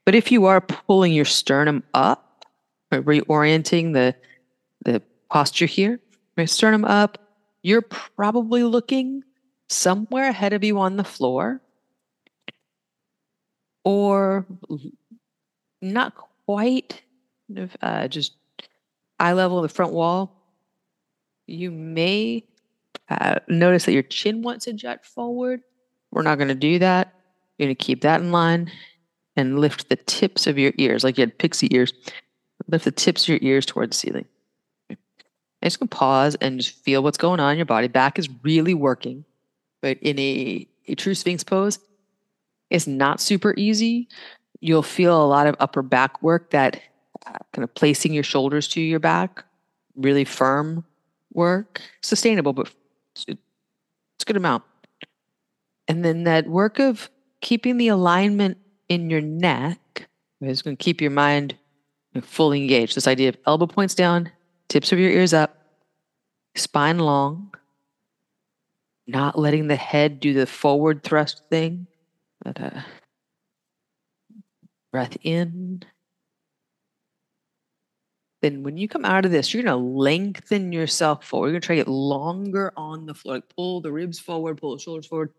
But 0.05 0.14
if 0.14 0.31
you 0.31 0.45
are 0.45 0.61
pulling 0.61 1.12
your 1.12 1.24
sternum 1.24 1.83
up, 1.95 2.45
or 2.93 3.03
reorienting 3.03 3.95
the 3.95 4.14
the 4.85 5.03
posture 5.31 5.66
here, 5.66 6.01
sternum 6.45 6.85
up, 6.85 7.18
you're 7.62 7.83
probably 7.83 8.62
looking 8.62 9.22
somewhere 9.69 10.29
ahead 10.29 10.53
of 10.53 10.64
you 10.64 10.79
on 10.79 10.97
the 10.97 11.05
floor, 11.05 11.61
or 13.85 14.47
not 15.81 16.14
quite 16.47 17.03
uh, 17.83 18.09
just 18.09 18.35
eye 19.19 19.33
level 19.33 19.59
of 19.59 19.62
the 19.62 19.75
front 19.75 19.93
wall, 19.93 20.33
you 21.47 21.71
may 21.71 22.45
uh, 23.09 23.37
notice 23.49 23.85
that 23.85 23.93
your 23.93 24.03
chin 24.03 24.43
wants 24.43 24.64
to 24.64 24.73
jut 24.73 25.05
forward. 25.05 25.62
We're 26.11 26.23
not 26.23 26.39
going 26.39 26.49
to 26.49 26.55
do 26.55 26.79
that. 26.81 27.14
You're 27.59 27.67
going 27.67 27.77
to 27.77 27.85
keep 27.85 28.03
that 28.03 28.21
in 28.21 28.33
line 28.33 28.71
and 29.37 29.59
lift 29.61 29.89
the 29.89 29.97
tips 29.97 30.47
of 30.47 30.59
your 30.59 30.73
ears, 30.79 31.05
like 31.05 31.19
you 31.19 31.23
had 31.23 31.39
pixie 31.39 31.69
ears. 31.73 31.93
Lift 32.69 32.85
the 32.85 32.91
tips 32.91 33.25
of 33.25 33.29
your 33.29 33.39
ears 33.43 33.64
toward 33.64 33.91
the 33.91 33.95
ceiling. 33.95 34.25
I'm 34.91 34.97
just 35.62 35.79
to 35.79 35.87
pause 35.87 36.35
and 36.41 36.59
just 36.59 36.75
feel 36.75 37.03
what's 37.03 37.19
going 37.19 37.39
on 37.39 37.53
in 37.53 37.59
your 37.59 37.67
body. 37.67 37.87
Back 37.87 38.19
is 38.19 38.29
really 38.43 38.75
working, 38.75 39.25
but 39.87 39.99
in 40.03 40.18
a, 40.18 40.66
a 40.89 40.97
true 40.97 41.14
Sphinx 41.14 41.45
pose, 41.45 41.78
it's 42.70 42.89
not 42.89 43.20
super 43.20 43.55
easy. 43.57 44.09
You'll 44.59 44.82
feel 44.82 45.24
a 45.24 45.28
lot 45.28 45.47
of 45.47 45.55
upper 45.61 45.80
back 45.80 46.20
work 46.24 46.51
that 46.51 46.82
uh, 47.24 47.39
kind 47.53 47.62
of 47.62 47.72
placing 47.76 48.12
your 48.12 48.24
shoulders 48.24 48.66
to 48.70 48.80
your 48.80 48.99
back, 48.99 49.45
really 49.95 50.24
firm 50.24 50.84
work, 51.32 51.80
sustainable, 52.03 52.53
but 52.53 52.68
it's 53.28 53.39
a 54.22 54.24
good 54.24 54.37
amount. 54.37 54.64
And 55.87 56.05
then 56.05 56.24
that 56.24 56.49
work 56.49 56.80
of 56.80 57.09
keeping 57.41 57.76
the 57.76 57.87
alignment 57.87 58.59
in 58.89 59.09
your 59.09 59.20
neck 59.20 60.09
is 60.41 60.62
going 60.62 60.76
to 60.76 60.82
keep 60.82 61.01
your 61.01 61.12
mind 61.12 61.55
fully 62.22 62.61
engaged. 62.61 62.97
This 62.97 63.07
idea 63.07 63.28
of 63.28 63.37
elbow 63.47 63.68
points 63.68 63.95
down, 63.95 64.32
tips 64.66 64.91
of 64.91 64.99
your 64.99 65.12
ears 65.12 65.32
up, 65.32 65.62
spine 66.57 66.99
long, 66.99 67.53
not 69.07 69.39
letting 69.39 69.69
the 69.69 69.77
head 69.77 70.21
do 70.21 70.35
the 70.35 70.47
forward 70.47 71.03
thrust 71.03 71.49
thing. 71.49 71.87
But, 72.43 72.61
uh, 72.61 72.81
breath 74.93 75.17
in 75.23 75.85
then 78.43 78.63
when 78.63 78.77
you 78.77 78.87
come 78.87 79.05
out 79.05 79.25
of 79.25 79.31
this, 79.31 79.53
you're 79.53 79.63
going 79.63 79.77
to 79.77 79.99
lengthen 79.99 80.73
yourself 80.73 81.25
forward. 81.25 81.49
You're 81.49 81.53
going 81.55 81.63
to 81.63 81.67
try 81.67 81.77
to 81.77 81.81
get 81.81 81.89
longer 81.89 82.73
on 82.77 83.07
the 83.07 83.15
floor. 83.15 83.37
Like 83.37 83.49
pull 83.55 83.81
the 83.81 83.91
ribs 83.91 84.21
forward, 84.21 84.59
pull 84.59 84.77
the 84.77 84.83
shoulders 84.83 85.07
forward 85.07 85.33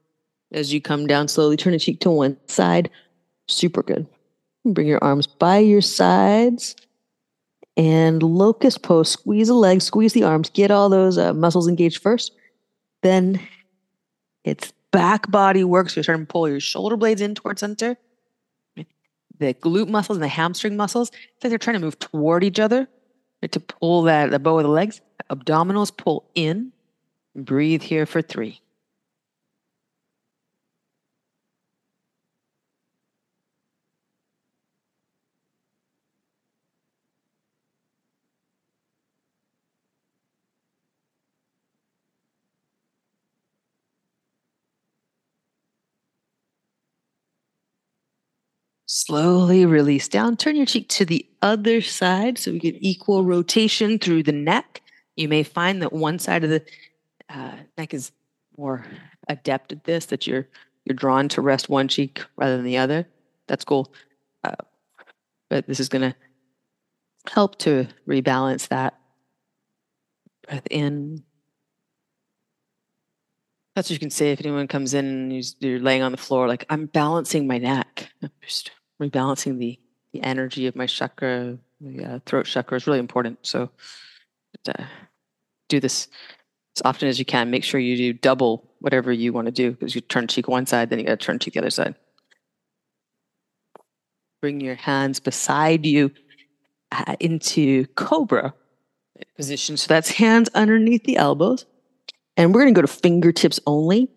as 0.51 0.73
you 0.73 0.81
come 0.81 1.07
down 1.07 1.27
slowly. 1.27 1.57
Turn 1.57 1.73
a 1.73 1.79
cheek 1.79 1.99
to 2.01 2.11
one 2.11 2.37
side. 2.47 2.89
Super 3.47 3.83
good. 3.83 4.07
Bring 4.65 4.87
your 4.87 5.01
arms 5.01 5.27
by 5.27 5.59
your 5.59 5.81
sides 5.81 6.75
and 7.77 8.21
locust 8.23 8.81
pose. 8.81 9.09
Squeeze 9.09 9.47
the 9.47 9.53
legs, 9.53 9.85
squeeze 9.85 10.13
the 10.13 10.23
arms, 10.23 10.49
get 10.49 10.71
all 10.71 10.89
those 10.89 11.17
uh, 11.17 11.33
muscles 11.33 11.67
engaged 11.67 12.01
first. 12.01 12.33
Then 13.03 13.39
it's 14.47 14.73
back 14.91 15.29
body 15.29 15.63
work. 15.63 15.89
So 15.89 15.99
you're 15.99 16.03
starting 16.03 16.25
to 16.25 16.31
pull 16.31 16.49
your 16.49 16.59
shoulder 16.59 16.97
blades 16.97 17.21
in 17.21 17.35
towards 17.35 17.59
center 17.59 17.97
the 19.39 19.53
glute 19.53 19.89
muscles 19.89 20.17
and 20.17 20.23
the 20.23 20.27
hamstring 20.27 20.75
muscles, 20.75 21.09
it's 21.09 21.43
like 21.43 21.49
they're 21.49 21.57
trying 21.57 21.75
to 21.75 21.79
move 21.79 21.99
toward 21.99 22.43
each 22.43 22.59
other 22.59 22.87
right, 23.41 23.51
to 23.51 23.59
pull 23.59 24.03
that 24.03 24.31
the 24.31 24.39
bow 24.39 24.57
of 24.57 24.63
the 24.63 24.69
legs. 24.69 25.01
Abdominals 25.29 25.95
pull 25.95 26.29
in. 26.35 26.71
Breathe 27.35 27.83
here 27.83 28.05
for 28.05 28.21
three. 28.21 28.61
Slowly 49.07 49.65
release 49.65 50.09
down. 50.09 50.35
Turn 50.35 50.57
your 50.57 50.65
cheek 50.65 50.89
to 50.89 51.05
the 51.05 51.25
other 51.41 51.79
side 51.79 52.37
so 52.37 52.51
we 52.51 52.59
get 52.59 52.75
equal 52.81 53.23
rotation 53.23 53.99
through 53.99 54.23
the 54.23 54.33
neck. 54.33 54.81
You 55.15 55.29
may 55.29 55.43
find 55.43 55.81
that 55.81 55.93
one 55.93 56.19
side 56.19 56.43
of 56.43 56.49
the 56.49 56.61
uh, 57.29 57.55
neck 57.77 57.93
is 57.93 58.11
more 58.57 58.85
adept 59.29 59.71
at 59.71 59.85
this, 59.85 60.07
that 60.07 60.27
you're 60.27 60.49
you're 60.83 60.93
drawn 60.93 61.29
to 61.29 61.41
rest 61.41 61.69
one 61.69 61.87
cheek 61.87 62.21
rather 62.35 62.57
than 62.57 62.65
the 62.65 62.79
other. 62.79 63.07
That's 63.47 63.63
cool. 63.63 63.93
Uh, 64.43 64.55
but 65.49 65.67
this 65.67 65.79
is 65.79 65.87
going 65.87 66.01
to 66.01 66.15
help 67.31 67.57
to 67.59 67.87
rebalance 68.09 68.67
that. 68.67 68.99
Breath 70.45 70.67
in. 70.69 71.23
That's 73.73 73.89
what 73.89 73.93
you 73.93 73.99
can 73.99 74.09
say 74.09 74.33
if 74.33 74.41
anyone 74.41 74.67
comes 74.67 74.93
in 74.93 75.05
and 75.05 75.55
you're 75.59 75.79
laying 75.79 76.01
on 76.01 76.11
the 76.11 76.17
floor, 76.17 76.49
like, 76.49 76.65
I'm 76.69 76.87
balancing 76.87 77.47
my 77.47 77.57
neck. 77.57 78.09
Just 78.41 78.71
rebalancing 79.01 79.57
the 79.57 79.79
the 80.13 80.23
energy 80.23 80.67
of 80.67 80.75
my 80.75 80.85
chakra, 80.85 81.57
the 81.81 82.03
uh, 82.03 82.19
throat 82.25 82.45
chakra 82.45 82.77
is 82.77 82.87
really 82.87 82.99
important. 82.99 83.37
So 83.41 83.69
uh, 84.67 84.83
do 85.69 85.79
this 85.79 86.07
as 86.75 86.81
often 86.85 87.07
as 87.07 87.19
you 87.19 87.25
can. 87.25 87.51
Make 87.51 87.63
sure 87.63 87.79
you 87.79 87.97
do 87.97 88.13
double 88.13 88.63
whatever 88.79 89.11
you 89.11 89.33
want 89.33 89.47
to 89.47 89.51
do 89.51 89.71
because 89.71 89.95
you 89.95 90.01
turn 90.01 90.27
cheek 90.27 90.47
one 90.47 90.65
side, 90.65 90.89
then 90.89 90.99
you 90.99 91.05
got 91.05 91.19
to 91.19 91.25
turn 91.25 91.39
cheek 91.39 91.53
the 91.53 91.59
other 91.59 91.69
side. 91.69 91.95
Bring 94.41 94.61
your 94.61 94.75
hands 94.75 95.19
beside 95.19 95.85
you 95.85 96.11
uh, 96.91 97.15
into 97.19 97.85
cobra 97.95 98.53
position. 99.35 99.77
So 99.77 99.87
that's 99.87 100.09
hands 100.11 100.49
underneath 100.53 101.03
the 101.03 101.17
elbows. 101.17 101.65
And 102.37 102.53
we're 102.53 102.61
going 102.61 102.73
to 102.73 102.81
go 102.81 102.85
to 102.85 102.91
fingertips 102.91 103.59
only 103.65 104.09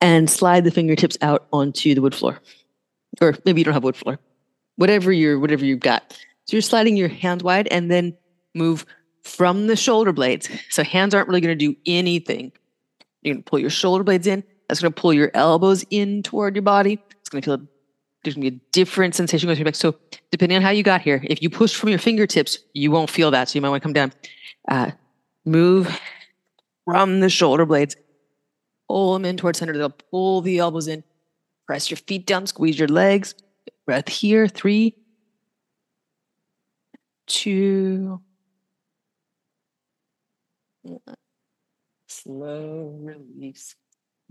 and 0.00 0.30
slide 0.30 0.62
the 0.62 0.70
fingertips 0.70 1.18
out 1.22 1.48
onto 1.52 1.94
the 1.94 2.00
wood 2.00 2.14
floor 2.14 2.40
or 3.20 3.36
maybe 3.44 3.60
you 3.60 3.64
don't 3.64 3.74
have 3.74 3.84
wood 3.84 3.96
floor, 3.96 4.18
whatever 4.76 5.12
you're, 5.12 5.38
whatever 5.38 5.64
you've 5.64 5.80
got. 5.80 6.12
So 6.44 6.56
you're 6.56 6.62
sliding 6.62 6.96
your 6.96 7.08
hands 7.08 7.42
wide 7.42 7.68
and 7.68 7.90
then 7.90 8.16
move 8.54 8.86
from 9.22 9.66
the 9.66 9.76
shoulder 9.76 10.12
blades. 10.12 10.48
So 10.70 10.82
hands 10.82 11.14
aren't 11.14 11.28
really 11.28 11.40
going 11.40 11.56
to 11.56 11.72
do 11.72 11.76
anything. 11.86 12.52
You're 13.22 13.34
going 13.34 13.42
to 13.42 13.50
pull 13.50 13.58
your 13.58 13.70
shoulder 13.70 14.04
blades 14.04 14.26
in. 14.26 14.42
That's 14.68 14.80
going 14.80 14.92
to 14.92 15.00
pull 15.00 15.12
your 15.12 15.30
elbows 15.34 15.84
in 15.90 16.22
toward 16.22 16.54
your 16.54 16.62
body. 16.62 16.98
It's 17.20 17.28
going 17.28 17.42
to 17.42 17.46
feel 17.46 17.66
there's 18.24 18.34
going 18.34 18.44
to 18.44 18.50
be 18.50 18.56
a 18.56 18.60
different 18.72 19.14
sensation 19.14 19.46
going 19.46 19.56
through 19.56 19.64
your 19.64 19.72
back. 19.72 19.74
So 19.76 19.94
depending 20.30 20.56
on 20.56 20.62
how 20.62 20.70
you 20.70 20.82
got 20.82 21.00
here, 21.00 21.22
if 21.24 21.42
you 21.42 21.50
push 21.50 21.74
from 21.74 21.88
your 21.90 21.98
fingertips, 21.98 22.58
you 22.74 22.90
won't 22.90 23.10
feel 23.10 23.30
that. 23.30 23.48
So 23.48 23.56
you 23.56 23.62
might 23.62 23.70
want 23.70 23.82
to 23.82 23.86
come 23.86 23.92
down. 23.92 24.12
Uh, 24.68 24.90
move 25.44 26.00
from 26.84 27.20
the 27.20 27.28
shoulder 27.28 27.64
blades. 27.64 27.96
Pull 28.88 29.14
them 29.14 29.24
in 29.24 29.36
towards 29.36 29.58
center. 29.58 29.76
They'll 29.76 29.90
pull 29.90 30.40
the 30.40 30.58
elbows 30.58 30.88
in. 30.88 31.04
Press 31.68 31.90
your 31.90 31.98
feet 31.98 32.26
down, 32.26 32.46
squeeze 32.46 32.78
your 32.78 32.88
legs. 32.88 33.34
Breath 33.84 34.08
here. 34.08 34.48
Three, 34.48 34.96
two, 37.26 38.22
one. 40.80 40.98
slow 42.06 42.98
release 43.02 43.76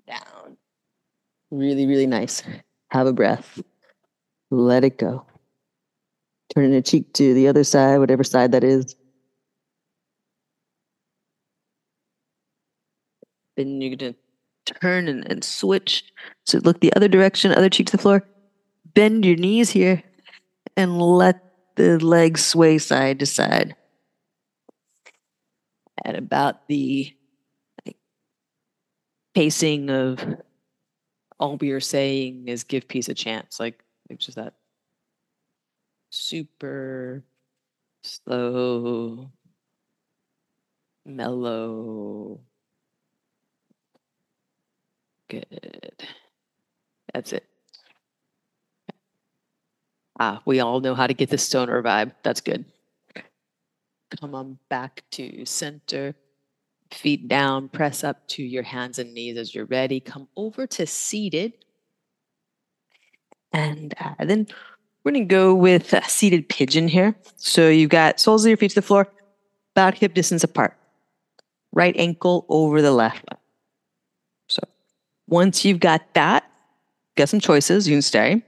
down. 0.08 0.58
Really, 1.52 1.86
really 1.86 2.08
nice. 2.08 2.42
Have 2.90 3.06
a 3.06 3.14
breath. 3.14 3.62
Let 4.50 4.84
it 4.84 4.98
go. 4.98 5.24
Turning 6.56 6.74
a 6.74 6.82
cheek 6.82 7.14
to 7.14 7.36
the 7.36 7.48
other 7.48 7.64
side, 7.64 8.00
whatever 8.00 8.24
side 8.24 8.52
that 8.54 8.64
is. 8.64 8.96
Then 13.56 13.80
you're 13.80 13.96
going 13.96 14.14
to 14.14 14.20
turn 14.68 15.08
and, 15.08 15.30
and 15.32 15.44
switch. 15.44 16.04
So 16.46 16.60
look 16.60 16.80
the 16.80 16.94
other 16.94 17.08
direction, 17.08 17.52
other 17.52 17.70
cheek 17.70 17.88
to 17.88 17.98
the 17.98 18.02
floor. 18.02 18.28
Bend 18.94 19.26
your 19.26 19.36
knees 19.36 19.70
here 19.70 20.04
and 20.76 21.02
let 21.02 21.44
the 21.76 22.04
legs 22.04 22.46
sway 22.46 22.78
side 22.78 23.20
to 23.20 23.26
side. 23.26 23.76
At 26.06 26.16
about 26.16 26.68
the 26.68 27.14
like, 27.86 27.98
pacing 29.34 29.90
of 29.90 30.24
all 31.40 31.58
we 31.58 31.72
are 31.72 31.80
saying 31.80 32.48
is 32.48 32.64
give 32.64 32.88
peace 32.88 33.10
a 33.10 33.14
chance. 33.14 33.60
Like, 33.60 33.84
it's 34.10 34.26
just 34.26 34.38
that 34.38 34.54
super 36.10 37.24
slow, 38.04 39.30
mellow. 41.06 42.40
Good. 45.30 46.08
That's 47.14 47.34
it. 47.34 47.46
Ah, 50.20 50.42
we 50.46 50.60
all 50.60 50.80
know 50.80 50.96
how 50.96 51.08
to 51.08 51.14
get 51.14 51.30
the 51.30 51.38
stoner 51.38 51.82
vibe. 51.84 52.14
That's 52.24 52.42
good. 52.42 52.66
Come 54.20 54.34
on 54.34 54.58
back 54.70 55.04
to 55.12 55.46
center. 55.46 56.16
Feet 56.92 57.28
down, 57.28 57.68
press 57.68 58.04
up 58.04 58.26
to 58.30 58.44
your 58.44 58.64
hands 58.64 58.98
and 58.98 59.14
knees 59.14 59.38
as 59.38 59.54
you're 59.54 59.66
ready. 59.66 60.00
Come 60.00 60.30
over 60.38 60.66
to 60.68 60.88
seated. 60.88 61.54
And 63.52 63.94
uh, 64.00 64.24
then 64.24 64.48
we're 65.04 65.12
going 65.12 65.28
to 65.28 65.34
go 65.34 65.54
with 65.54 65.94
seated 66.08 66.48
pigeon 66.48 66.88
here. 66.88 67.16
So 67.36 67.68
you've 67.68 67.90
got 67.90 68.20
soles 68.20 68.46
of 68.46 68.50
your 68.50 68.58
feet 68.58 68.70
to 68.70 68.76
the 68.76 68.82
floor, 68.82 69.12
about 69.76 69.96
hip 69.96 70.14
distance 70.14 70.44
apart. 70.44 70.78
Right 71.74 71.96
ankle 71.98 72.46
over 72.48 72.82
the 72.82 72.92
left 72.92 73.26
once 75.28 75.66
you've 75.66 75.80
got 75.80 76.14
that, 76.14 76.50
got 77.16 77.30
some 77.30 77.40
choices. 77.40 77.88
You 77.88 77.96
can 77.96 78.02
stay. 78.02 78.44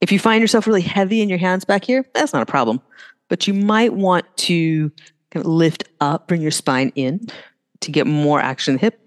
If 0.00 0.10
you 0.10 0.18
find 0.18 0.40
yourself 0.40 0.66
really 0.66 0.80
heavy 0.80 1.20
in 1.20 1.28
your 1.28 1.38
hands 1.38 1.64
back 1.64 1.84
here, 1.84 2.06
that's 2.14 2.32
not 2.32 2.42
a 2.42 2.46
problem. 2.46 2.80
But 3.28 3.46
you 3.46 3.54
might 3.54 3.92
want 3.92 4.24
to 4.38 4.90
kind 5.30 5.44
of 5.44 5.46
lift 5.46 5.84
up, 6.00 6.26
bring 6.26 6.42
your 6.42 6.50
spine 6.50 6.90
in 6.94 7.28
to 7.80 7.90
get 7.90 8.06
more 8.06 8.40
action 8.40 8.72
in 8.72 8.76
the 8.76 8.80
hip. 8.80 9.00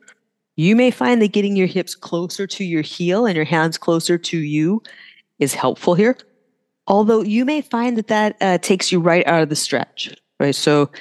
You 0.55 0.75
may 0.75 0.91
find 0.91 1.21
that 1.21 1.31
getting 1.31 1.55
your 1.55 1.67
hips 1.67 1.95
closer 1.95 2.45
to 2.47 2.63
your 2.63 2.83
heel 2.83 3.25
and 3.25 3.35
your 3.35 3.45
hands 3.45 3.77
closer 3.77 4.17
to 4.19 4.37
you 4.37 4.83
is 5.39 5.53
helpful 5.53 5.95
here. 5.95 6.15
Although 6.87 7.21
you 7.21 7.43
may 7.43 7.61
find 7.61 7.97
that 7.97 8.07
that 8.07 8.37
uh, 8.39 8.57
takes 8.59 8.91
you 8.91 8.99
right 8.99 9.25
out 9.25 9.41
of 9.41 9.49
the 9.49 9.55
stretch, 9.55 10.13
right? 10.39 10.53
So 10.53 10.91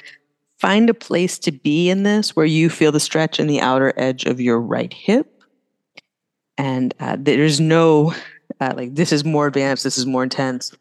find 0.57 0.89
a 0.89 0.93
place 0.93 1.37
to 1.39 1.51
be 1.51 1.89
in 1.89 2.03
this 2.03 2.35
where 2.35 2.45
you 2.45 2.69
feel 2.69 2.91
the 2.91 2.99
stretch 2.99 3.39
in 3.39 3.47
the 3.47 3.61
outer 3.61 3.93
edge 3.97 4.25
of 4.25 4.41
your 4.41 4.59
right 4.59 4.93
hip. 4.93 5.32
And 6.57 6.93
uh, 6.99 7.17
there's 7.19 7.59
no 7.59 8.13
uh, 8.61 8.73
like 8.75 8.95
this 8.95 9.11
is 9.11 9.25
more 9.25 9.47
advanced, 9.47 9.83
this 9.83 9.97
is 9.97 10.05
more 10.05 10.23
intense. 10.23 10.71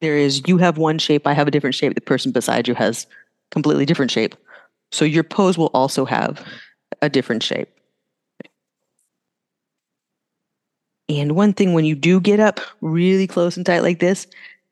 There 0.00 0.16
is 0.16 0.42
you 0.46 0.58
have 0.58 0.78
one 0.78 0.98
shape, 0.98 1.26
I 1.26 1.32
have 1.32 1.48
a 1.48 1.50
different 1.50 1.74
shape. 1.74 1.94
The 1.94 2.00
person 2.00 2.32
beside 2.32 2.68
you 2.68 2.74
has 2.74 3.06
completely 3.50 3.86
different 3.86 4.10
shape. 4.10 4.34
So 4.92 5.04
your 5.04 5.24
pose 5.24 5.58
will 5.58 5.70
also 5.74 6.04
have 6.04 6.44
a 7.02 7.08
different 7.08 7.42
shape. 7.42 7.68
And 11.08 11.34
one 11.34 11.54
thing 11.54 11.72
when 11.72 11.84
you 11.84 11.94
do 11.94 12.20
get 12.20 12.40
up 12.40 12.60
really 12.80 13.26
close 13.26 13.56
and 13.56 13.64
tight 13.64 13.80
like 13.80 13.98
this, 13.98 14.26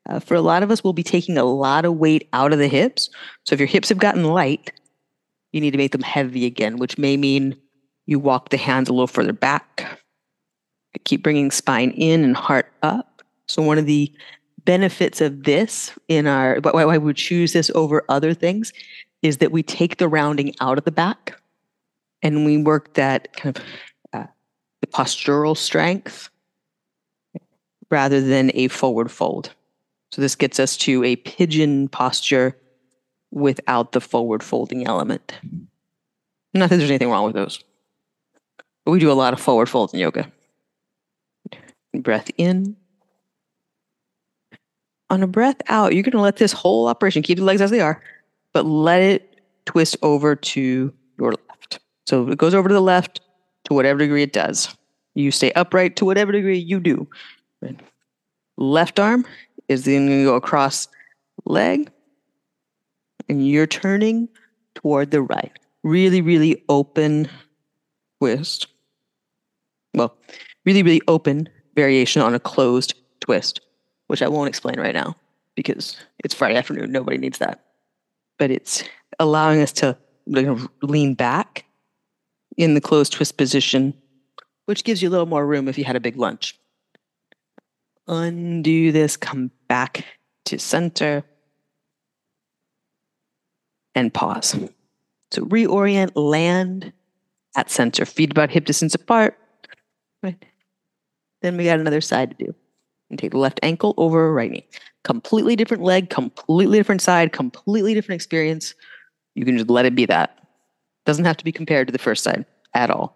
uh, 0.07 0.19
for 0.19 0.35
a 0.35 0.41
lot 0.41 0.63
of 0.63 0.71
us, 0.71 0.83
we'll 0.83 0.93
be 0.93 1.03
taking 1.03 1.37
a 1.37 1.43
lot 1.43 1.83
of 1.83 1.95
weight 1.95 2.29
out 2.33 2.53
of 2.53 2.59
the 2.59 2.67
hips. 2.67 3.09
So 3.45 3.53
if 3.53 3.59
your 3.59 3.67
hips 3.67 3.89
have 3.89 3.97
gotten 3.97 4.23
light, 4.23 4.71
you 5.51 5.61
need 5.61 5.71
to 5.71 5.77
make 5.77 5.91
them 5.91 6.01
heavy 6.01 6.45
again, 6.45 6.77
which 6.77 6.97
may 6.97 7.17
mean 7.17 7.57
you 8.05 8.19
walk 8.19 8.49
the 8.49 8.57
hands 8.57 8.87
a 8.87 8.93
little 8.93 9.07
further 9.07 9.33
back. 9.33 9.99
Keep 11.03 11.23
bringing 11.23 11.51
spine 11.51 11.91
in 11.91 12.23
and 12.23 12.35
heart 12.35 12.71
up. 12.81 13.21
So 13.47 13.61
one 13.61 13.77
of 13.77 13.85
the 13.85 14.11
benefits 14.65 15.21
of 15.21 15.43
this 15.43 15.91
in 16.09 16.27
our 16.27 16.59
why 16.61 16.97
we 16.97 17.13
choose 17.13 17.53
this 17.53 17.71
over 17.73 18.03
other 18.09 18.33
things 18.33 18.73
is 19.21 19.37
that 19.37 19.51
we 19.51 19.63
take 19.63 19.97
the 19.97 20.07
rounding 20.09 20.53
out 20.59 20.77
of 20.77 20.83
the 20.83 20.91
back 20.91 21.39
and 22.21 22.45
we 22.45 22.57
work 22.57 22.93
that 22.95 23.33
kind 23.33 23.57
of 23.57 23.63
uh, 24.13 24.27
the 24.81 24.87
postural 24.87 25.55
strength 25.55 26.29
rather 27.89 28.19
than 28.21 28.51
a 28.53 28.67
forward 28.67 29.09
fold. 29.09 29.53
So 30.11 30.21
this 30.21 30.35
gets 30.35 30.59
us 30.59 30.77
to 30.77 31.03
a 31.03 31.15
pigeon 31.17 31.87
posture 31.87 32.57
without 33.31 33.91
the 33.91 34.01
forward 34.01 34.43
folding 34.43 34.85
element. 34.85 35.33
Not 36.53 36.69
that 36.69 36.77
there's 36.77 36.89
anything 36.89 37.09
wrong 37.09 37.25
with 37.25 37.35
those. 37.35 37.63
But 38.85 38.91
we 38.91 38.99
do 38.99 39.11
a 39.11 39.13
lot 39.13 39.33
of 39.33 39.39
forward 39.39 39.69
folds 39.69 39.93
in 39.93 39.99
yoga. 39.99 40.31
Breath 41.93 42.29
in. 42.37 42.75
On 45.09 45.23
a 45.23 45.27
breath 45.27 45.61
out, 45.67 45.93
you're 45.93 46.03
going 46.03 46.11
to 46.11 46.19
let 46.19 46.35
this 46.35 46.51
whole 46.51 46.87
operation 46.87 47.21
keep 47.21 47.37
the 47.37 47.43
legs 47.43 47.61
as 47.61 47.71
they 47.71 47.79
are, 47.79 48.01
but 48.53 48.65
let 48.65 49.01
it 49.01 49.41
twist 49.65 49.95
over 50.01 50.35
to 50.35 50.93
your 51.17 51.31
left. 51.31 51.79
So 52.05 52.27
it 52.29 52.37
goes 52.37 52.53
over 52.53 52.67
to 52.67 52.73
the 52.73 52.81
left 52.81 53.21
to 53.65 53.73
whatever 53.73 53.99
degree 53.99 54.23
it 54.23 54.33
does. 54.33 54.75
You 55.15 55.31
stay 55.31 55.51
upright 55.53 55.95
to 55.95 56.05
whatever 56.05 56.31
degree 56.31 56.57
you 56.57 56.79
do. 56.79 57.07
Left 58.57 58.99
arm 58.99 59.25
is 59.67 59.85
then 59.85 60.07
going 60.07 60.19
to 60.19 60.25
go 60.25 60.35
across 60.35 60.87
leg, 61.45 61.91
and 63.29 63.47
you're 63.47 63.67
turning 63.67 64.27
toward 64.75 65.11
the 65.11 65.21
right. 65.21 65.51
Really, 65.83 66.21
really 66.21 66.63
open 66.67 67.29
twist. 68.19 68.67
Well, 69.93 70.17
really, 70.65 70.83
really 70.83 71.01
open 71.07 71.49
variation 71.77 72.23
on 72.23 72.33
a 72.33 72.39
closed 72.39 72.95
twist, 73.19 73.61
which 74.07 74.23
I 74.23 74.27
won't 74.27 74.49
explain 74.49 74.79
right 74.79 74.95
now 74.95 75.15
because 75.55 75.95
it's 76.23 76.33
Friday 76.33 76.55
afternoon. 76.55 76.91
Nobody 76.91 77.19
needs 77.19 77.37
that. 77.37 77.63
But 78.39 78.49
it's 78.49 78.83
allowing 79.19 79.61
us 79.61 79.71
to 79.73 79.95
lean 80.25 81.13
back 81.13 81.65
in 82.57 82.73
the 82.73 82.81
closed 82.81 83.13
twist 83.13 83.37
position, 83.37 83.93
which 84.65 84.83
gives 84.83 85.03
you 85.03 85.09
a 85.09 85.11
little 85.11 85.27
more 85.27 85.45
room 85.45 85.67
if 85.67 85.77
you 85.77 85.83
had 85.83 85.95
a 85.95 85.99
big 85.99 86.17
lunch. 86.17 86.57
Undo 88.07 88.91
this, 88.91 89.15
come 89.15 89.51
back 89.67 90.03
to 90.45 90.57
center, 90.57 91.23
and 93.93 94.11
pause. 94.11 94.57
So 95.31 95.43
reorient, 95.45 96.11
land 96.15 96.91
at 97.55 97.69
center, 97.69 98.05
feet 98.05 98.31
about 98.31 98.49
hip 98.49 98.65
distance 98.65 98.95
apart. 98.95 99.37
Right. 100.23 100.43
Then 101.41 101.57
we 101.57 101.65
got 101.65 101.79
another 101.79 102.01
side 102.01 102.31
to 102.31 102.45
do. 102.45 102.55
And 103.09 103.17
take 103.17 103.31
the 103.31 103.37
left 103.37 103.59
ankle 103.63 103.93
over 103.97 104.33
right 104.33 104.51
knee. 104.51 104.67
Completely 105.05 105.55
different 105.55 105.81
leg, 105.81 106.09
completely 106.09 106.77
different 106.77 107.01
side, 107.01 107.31
completely 107.31 107.93
different 107.93 108.17
experience. 108.17 108.75
You 109.33 109.45
can 109.45 109.57
just 109.57 109.69
let 109.69 109.85
it 109.85 109.95
be 109.95 110.05
that. 110.07 110.39
Doesn't 111.05 111.23
have 111.23 111.37
to 111.37 111.45
be 111.45 111.53
compared 111.53 111.87
to 111.87 111.93
the 111.93 111.99
first 111.99 112.23
side 112.23 112.45
at 112.73 112.89
all. 112.89 113.15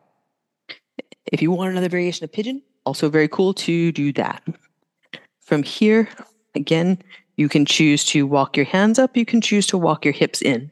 If 1.25 1.41
you 1.41 1.51
want 1.51 1.71
another 1.71 1.89
variation 1.89 2.23
of 2.23 2.31
pigeon, 2.31 2.61
also 2.85 3.09
very 3.09 3.27
cool 3.27 3.53
to 3.55 3.91
do 3.91 4.13
that. 4.13 4.41
From 5.41 5.61
here, 5.61 6.07
again, 6.55 6.97
you 7.35 7.49
can 7.49 7.65
choose 7.65 8.05
to 8.05 8.25
walk 8.25 8.55
your 8.55 8.65
hands 8.65 8.97
up, 8.97 9.17
you 9.17 9.25
can 9.25 9.41
choose 9.41 9.67
to 9.67 9.77
walk 9.77 10.05
your 10.05 10.13
hips 10.13 10.41
in. 10.41 10.71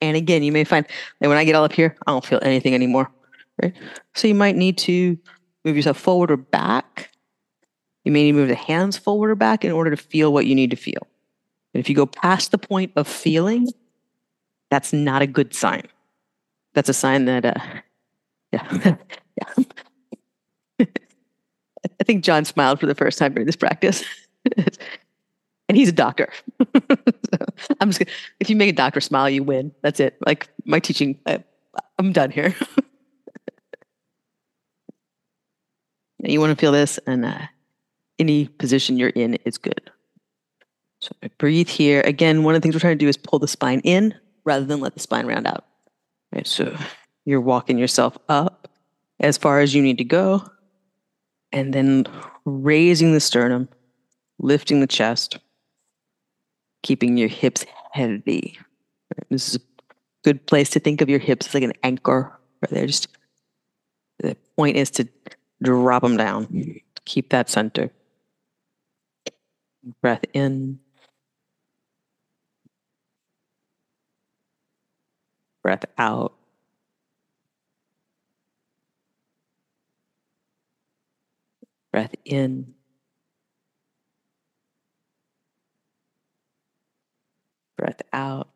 And 0.00 0.16
again, 0.16 0.42
you 0.42 0.50
may 0.50 0.64
find 0.64 0.86
that 1.20 1.28
when 1.28 1.38
I 1.38 1.44
get 1.44 1.54
all 1.54 1.64
up 1.64 1.72
here, 1.72 1.96
I 2.06 2.10
don't 2.10 2.24
feel 2.24 2.40
anything 2.42 2.74
anymore 2.74 3.10
right? 3.62 3.74
So 4.14 4.28
you 4.28 4.34
might 4.34 4.56
need 4.56 4.78
to 4.78 5.18
move 5.64 5.76
yourself 5.76 5.98
forward 5.98 6.30
or 6.30 6.36
back. 6.36 7.10
You 8.04 8.12
may 8.12 8.24
need 8.24 8.32
to 8.32 8.38
move 8.38 8.48
the 8.48 8.54
hands 8.54 8.96
forward 8.96 9.30
or 9.30 9.34
back 9.34 9.64
in 9.64 9.72
order 9.72 9.90
to 9.90 9.96
feel 9.96 10.32
what 10.32 10.46
you 10.46 10.54
need 10.54 10.70
to 10.70 10.76
feel. 10.76 11.06
And 11.74 11.80
if 11.80 11.88
you 11.88 11.94
go 11.94 12.06
past 12.06 12.52
the 12.52 12.58
point 12.58 12.92
of 12.96 13.06
feeling, 13.08 13.68
that's 14.70 14.92
not 14.92 15.22
a 15.22 15.26
good 15.26 15.54
sign. 15.54 15.82
That's 16.74 16.88
a 16.88 16.94
sign 16.94 17.24
that, 17.26 17.44
uh, 17.44 17.54
yeah, 18.52 18.96
yeah. 19.58 19.64
I 22.00 22.04
think 22.04 22.24
John 22.24 22.44
smiled 22.44 22.80
for 22.80 22.86
the 22.86 22.94
first 22.94 23.18
time 23.18 23.34
during 23.34 23.46
this 23.46 23.56
practice. 23.56 24.04
and 25.68 25.76
he's 25.76 25.88
a 25.88 25.92
doctor. 25.92 26.28
so 26.60 26.96
I'm 27.80 27.90
just 27.90 27.98
gonna, 27.98 28.10
if 28.40 28.48
you 28.48 28.56
make 28.56 28.70
a 28.70 28.76
doctor 28.76 29.00
smile, 29.00 29.28
you 29.28 29.42
win. 29.42 29.72
That's 29.82 30.00
it. 30.00 30.16
Like 30.24 30.48
my 30.64 30.78
teaching, 30.78 31.18
I, 31.26 31.42
I'm 31.98 32.12
done 32.12 32.30
here. 32.30 32.54
You 36.32 36.40
want 36.40 36.56
to 36.56 36.60
feel 36.60 36.72
this, 36.72 36.98
and 37.06 37.24
uh, 37.24 37.46
any 38.18 38.48
position 38.48 38.96
you're 38.96 39.10
in 39.10 39.34
is 39.44 39.58
good. 39.58 39.90
So 41.00 41.12
breathe 41.38 41.68
here. 41.68 42.00
Again, 42.02 42.42
one 42.42 42.54
of 42.54 42.60
the 42.60 42.64
things 42.64 42.74
we're 42.74 42.80
trying 42.80 42.98
to 42.98 43.04
do 43.04 43.08
is 43.08 43.16
pull 43.16 43.38
the 43.38 43.48
spine 43.48 43.80
in 43.80 44.14
rather 44.44 44.64
than 44.64 44.80
let 44.80 44.94
the 44.94 45.00
spine 45.00 45.26
round 45.26 45.46
out. 45.46 45.66
Right, 46.32 46.46
so 46.46 46.76
you're 47.24 47.40
walking 47.40 47.78
yourself 47.78 48.16
up 48.28 48.68
as 49.20 49.38
far 49.38 49.60
as 49.60 49.74
you 49.74 49.82
need 49.82 49.98
to 49.98 50.04
go, 50.04 50.48
and 51.52 51.72
then 51.72 52.06
raising 52.44 53.12
the 53.12 53.20
sternum, 53.20 53.68
lifting 54.38 54.80
the 54.80 54.86
chest, 54.86 55.38
keeping 56.82 57.16
your 57.16 57.28
hips 57.28 57.64
heavy. 57.92 58.58
This 59.30 59.48
is 59.48 59.56
a 59.56 59.60
good 60.24 60.46
place 60.46 60.70
to 60.70 60.80
think 60.80 61.00
of 61.00 61.08
your 61.08 61.18
hips 61.18 61.46
as 61.48 61.54
like 61.54 61.62
an 61.62 61.72
anchor. 61.82 62.32
Right 62.62 62.70
there, 62.70 62.86
just 62.86 63.08
the 64.18 64.36
point 64.56 64.76
is 64.76 64.90
to 64.92 65.08
drop 65.62 66.02
them 66.02 66.16
down. 66.16 66.80
Keep 67.04 67.30
that 67.30 67.50
center. 67.50 67.90
Breath 70.02 70.24
in. 70.34 70.80
Breath 75.62 75.84
out. 75.98 76.34
Breath 81.92 82.14
in. 82.24 82.74
Breath 87.78 88.02
out. 88.12 88.48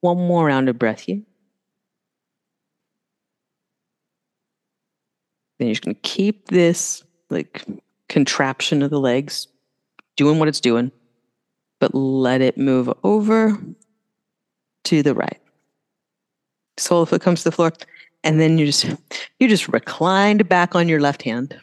One 0.00 0.18
more 0.18 0.46
round 0.46 0.68
of 0.68 0.78
breath 0.78 1.00
here. 1.00 1.22
Then 5.58 5.68
you're 5.68 5.74
just 5.74 5.84
going 5.84 5.94
to 5.94 6.00
keep 6.00 6.48
this 6.48 7.02
like 7.30 7.64
contraption 8.08 8.82
of 8.82 8.90
the 8.90 9.00
legs 9.00 9.48
doing 10.16 10.38
what 10.38 10.48
it's 10.48 10.60
doing, 10.60 10.90
but 11.78 11.94
let 11.94 12.40
it 12.40 12.58
move 12.58 12.92
over 13.04 13.58
to 14.84 15.02
the 15.02 15.14
right. 15.14 15.40
Sole 16.76 17.06
foot 17.06 17.22
comes 17.22 17.42
to 17.42 17.50
the 17.50 17.54
floor, 17.54 17.72
and 18.24 18.40
then 18.40 18.58
you 18.58 18.66
just 18.66 18.84
you 19.38 19.48
just 19.48 19.68
reclined 19.68 20.48
back 20.48 20.74
on 20.74 20.88
your 20.88 21.00
left 21.00 21.22
hand, 21.22 21.58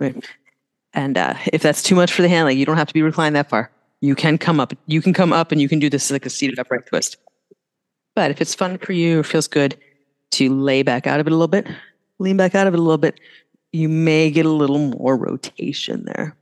right? 0.00 0.24
And 0.94 1.16
uh, 1.16 1.34
if 1.52 1.62
that's 1.62 1.82
too 1.82 1.94
much 1.94 2.12
for 2.12 2.22
the 2.22 2.28
hand, 2.28 2.46
like 2.46 2.56
you 2.56 2.66
don't 2.66 2.76
have 2.76 2.88
to 2.88 2.94
be 2.94 3.02
reclined 3.02 3.36
that 3.36 3.48
far. 3.48 3.70
You 4.00 4.14
can 4.14 4.38
come 4.38 4.60
up. 4.60 4.72
You 4.86 5.00
can 5.00 5.12
come 5.12 5.32
up, 5.32 5.52
and 5.52 5.60
you 5.60 5.68
can 5.68 5.78
do 5.78 5.88
this 5.88 6.10
like 6.10 6.26
a 6.26 6.30
seated 6.30 6.58
upright 6.58 6.86
twist. 6.86 7.16
But 8.14 8.30
if 8.30 8.40
it's 8.40 8.54
fun 8.54 8.78
for 8.78 8.92
you 8.92 9.20
or 9.20 9.22
feels 9.22 9.46
good 9.46 9.76
to 10.32 10.52
lay 10.52 10.82
back 10.82 11.06
out 11.06 11.20
of 11.20 11.26
it 11.26 11.32
a 11.32 11.36
little 11.36 11.48
bit, 11.48 11.68
lean 12.18 12.36
back 12.36 12.54
out 12.54 12.66
of 12.66 12.74
it 12.74 12.80
a 12.80 12.82
little 12.82 12.98
bit, 12.98 13.20
you 13.72 13.88
may 13.88 14.30
get 14.30 14.46
a 14.46 14.50
little 14.50 14.78
more 14.78 15.16
rotation 15.16 16.04
there. 16.04 16.36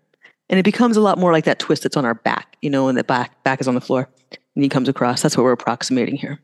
And 0.49 0.61
it 0.61 0.65
becomes 0.65 0.97
a 0.97 1.01
lot 1.01 1.19
more 1.19 1.33
like 1.33 1.45
that 1.45 1.59
twist 1.59 1.83
that's 1.83 1.97
on 1.97 2.05
our 2.05 2.15
back, 2.15 2.57
you 2.63 2.71
know, 2.71 2.89
and 2.89 2.97
the 2.97 3.05
back 3.05 3.43
back 3.43 3.61
is 3.61 3.69
on 3.69 3.75
the 3.75 3.81
floor 3.81 4.09
and 4.55 4.63
he 4.63 4.69
comes 4.69 4.89
across. 4.89 5.23
That's 5.23 5.37
what 5.37 5.43
we're 5.45 5.53
approximating 5.53 6.17
here. 6.17 6.41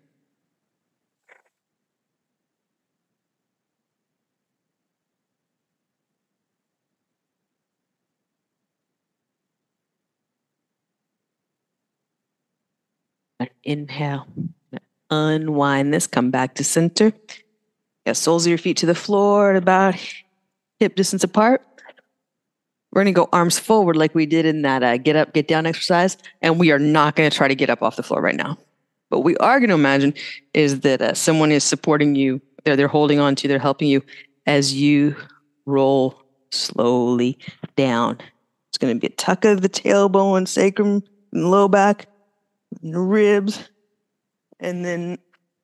Inhale, 13.65 14.27
unwind 15.11 15.95
this, 15.95 16.07
come 16.07 16.31
back 16.31 16.55
to 16.57 16.65
center. 16.65 17.13
Yeah, 18.07 18.15
soles 18.15 18.47
of 18.47 18.51
your 18.51 18.59
feet 18.59 18.77
to 18.79 18.87
the 18.87 18.95
floor 18.95 19.51
at 19.51 19.57
about 19.57 19.95
hip 20.81 20.97
distance 20.97 21.23
apart. 21.23 21.65
We're 22.91 23.05
going 23.05 23.15
to 23.15 23.19
go 23.19 23.29
arms 23.33 23.59
forward 23.59 23.97
like 23.97 24.15
we 24.15 24.27
did 24.27 24.45
in 24.45 24.63
that 24.63 24.83
uh, 24.83 24.99
get 24.99 25.17
up, 25.17 25.33
get 25.33 25.49
down 25.49 25.67
exercise. 25.67 26.19
And 26.43 26.59
we 26.59 26.73
are 26.73 26.79
not 26.79 27.17
going 27.17 27.31
to 27.31 27.37
try 27.37 27.49
to 27.49 27.55
get 27.55 27.71
up 27.71 27.83
off 27.83 27.97
the 27.97 28.03
floor 28.03 28.21
right 28.21 28.37
now. 28.37 28.59
What 29.09 29.25
we 29.25 29.37
are 29.37 29.61
going 29.61 29.69
to 29.69 29.75
imagine 29.75 30.15
is 30.53 30.81
that 30.81 31.01
uh, 31.01 31.15
someone 31.15 31.53
is 31.53 31.65
supporting 31.65 32.15
you, 32.15 32.41
they're, 32.65 32.77
they're 32.77 32.89
holding 32.89 33.19
on 33.19 33.35
to, 33.37 33.49
they're 33.49 33.59
helping 33.59 33.89
you 33.89 34.03
as 34.47 34.75
you 34.75 35.17
roll 35.65 36.23
slowly 36.51 37.39
down. 37.77 38.19
It's 38.69 38.79
going 38.79 38.95
to 38.95 39.01
be 39.01 39.07
a 39.07 39.17
tuck 39.17 39.45
of 39.45 39.61
the 39.61 39.69
tailbone, 39.69 40.49
sacrum, 40.49 41.03
and 41.33 41.51
low 41.51 41.69
back, 41.69 42.07
and 42.83 43.11
ribs, 43.11 43.69
and 44.61 44.85
then 44.85 45.19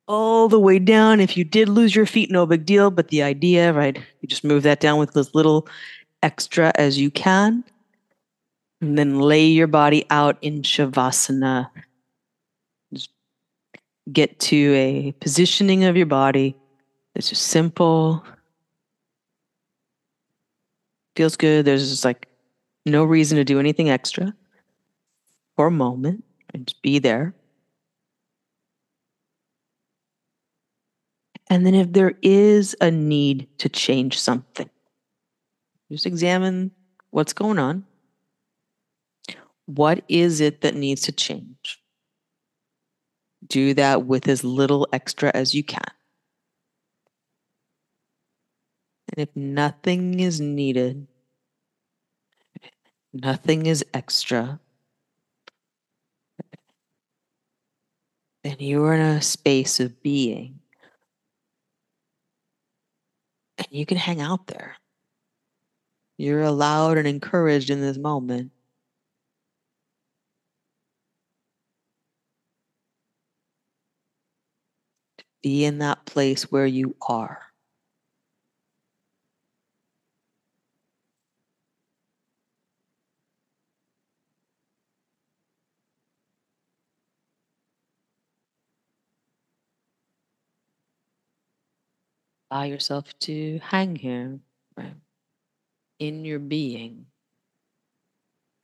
all 0.08 0.48
the 0.48 0.58
way 0.58 0.78
down. 0.78 1.20
If 1.20 1.36
you 1.36 1.44
did 1.44 1.68
lose 1.68 1.94
your 1.94 2.06
feet, 2.06 2.30
no 2.30 2.46
big 2.46 2.66
deal. 2.66 2.90
But 2.90 3.08
the 3.08 3.22
idea, 3.22 3.72
right, 3.72 3.96
you 4.20 4.28
just 4.28 4.42
move 4.42 4.64
that 4.64 4.80
down 4.80 4.98
with 4.98 5.16
as 5.16 5.34
little 5.34 5.68
extra 6.22 6.72
as 6.74 6.98
you 6.98 7.10
can. 7.10 7.62
And 8.80 8.98
then 8.98 9.20
lay 9.20 9.44
your 9.44 9.66
body 9.66 10.04
out 10.10 10.38
in 10.40 10.62
Shavasana. 10.62 11.68
Just 12.92 13.10
get 14.12 14.38
to 14.40 14.74
a 14.74 15.12
positioning 15.20 15.84
of 15.84 15.96
your 15.96 16.06
body 16.06 16.56
that's 17.14 17.28
just 17.28 17.48
simple. 17.48 18.24
Feels 21.16 21.36
good. 21.36 21.64
There's 21.64 21.90
just 21.90 22.04
like 22.04 22.28
no 22.86 23.04
reason 23.04 23.36
to 23.36 23.44
do 23.44 23.58
anything 23.58 23.90
extra 23.90 24.32
for 25.56 25.66
a 25.66 25.70
moment 25.72 26.24
and 26.54 26.66
just 26.66 26.80
be 26.80 27.00
there. 27.00 27.34
And 31.50 31.64
then 31.64 31.74
if 31.74 31.92
there 31.92 32.14
is 32.22 32.76
a 32.80 32.90
need 32.90 33.48
to 33.58 33.68
change 33.68 34.18
something, 34.18 34.68
just 35.90 36.06
examine 36.06 36.72
what's 37.10 37.32
going 37.32 37.58
on. 37.58 37.84
What 39.64 40.04
is 40.08 40.40
it 40.40 40.60
that 40.60 40.74
needs 40.74 41.02
to 41.02 41.12
change? 41.12 41.82
Do 43.46 43.72
that 43.74 44.04
with 44.04 44.28
as 44.28 44.44
little 44.44 44.86
extra 44.92 45.30
as 45.34 45.54
you 45.54 45.62
can. 45.62 45.80
And 49.12 49.26
if 49.26 49.34
nothing 49.34 50.20
is 50.20 50.40
needed, 50.40 51.06
nothing 53.12 53.64
is 53.64 53.84
extra, 53.94 54.60
then 58.44 58.56
you're 58.58 58.92
in 58.92 59.00
a 59.00 59.22
space 59.22 59.80
of 59.80 60.02
being 60.02 60.60
and 63.57 63.57
you 63.70 63.86
can 63.86 63.96
hang 63.96 64.20
out 64.20 64.46
there. 64.46 64.76
You're 66.18 66.42
allowed 66.42 66.98
and 66.98 67.08
encouraged 67.08 67.70
in 67.70 67.80
this 67.80 67.96
moment. 67.96 68.52
Be 75.42 75.64
in 75.64 75.78
that 75.78 76.06
place 76.06 76.44
where 76.52 76.66
you 76.66 76.94
are. 77.02 77.47
Allow 92.50 92.64
yourself 92.64 93.06
to 93.20 93.60
hang 93.62 93.96
here, 93.96 94.38
right? 94.76 94.94
In 95.98 96.24
your 96.24 96.38
being, 96.38 97.06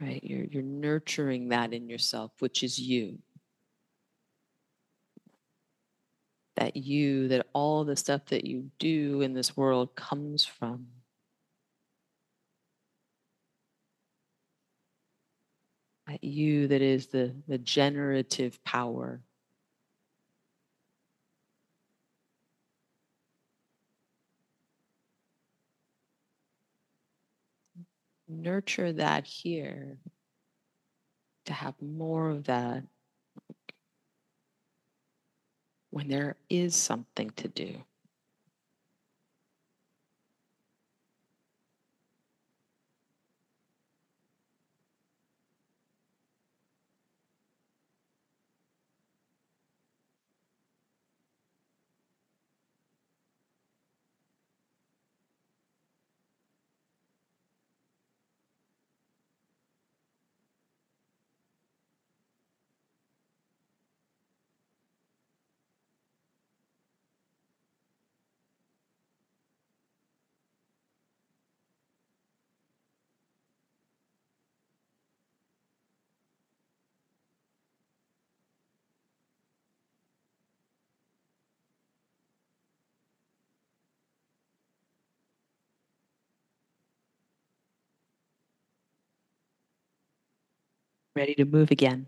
right? 0.00 0.22
You're, 0.22 0.44
you're 0.44 0.62
nurturing 0.62 1.48
that 1.48 1.72
in 1.72 1.88
yourself, 1.88 2.32
which 2.38 2.62
is 2.62 2.78
you. 2.78 3.18
That 6.56 6.76
you, 6.76 7.28
that 7.28 7.46
all 7.52 7.84
the 7.84 7.96
stuff 7.96 8.26
that 8.26 8.44
you 8.44 8.70
do 8.78 9.20
in 9.22 9.34
this 9.34 9.56
world 9.56 9.96
comes 9.96 10.44
from. 10.44 10.86
That 16.06 16.22
you, 16.22 16.68
that 16.68 16.82
is 16.82 17.08
the, 17.08 17.34
the 17.48 17.58
generative 17.58 18.62
power 18.64 19.20
nurture 28.34 28.92
that 28.92 29.24
here 29.24 29.98
to 31.46 31.52
have 31.52 31.74
more 31.80 32.30
of 32.30 32.44
that 32.44 32.84
when 35.90 36.08
there 36.08 36.36
is 36.50 36.74
something 36.74 37.30
to 37.30 37.48
do. 37.48 37.84
Ready 91.16 91.34
to 91.36 91.44
move 91.44 91.70
again. 91.72 92.06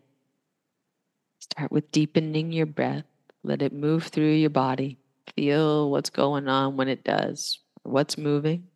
Start 1.40 1.72
with 1.72 1.90
deepening 1.92 2.52
your 2.52 2.66
breath. 2.66 3.06
Let 3.42 3.62
it 3.62 3.72
move 3.72 4.04
through 4.04 4.32
your 4.32 4.50
body. 4.50 4.98
Feel 5.34 5.90
what's 5.90 6.10
going 6.10 6.48
on 6.48 6.76
when 6.76 6.88
it 6.88 7.04
does, 7.04 7.60
what's 7.82 8.18
moving. 8.18 8.68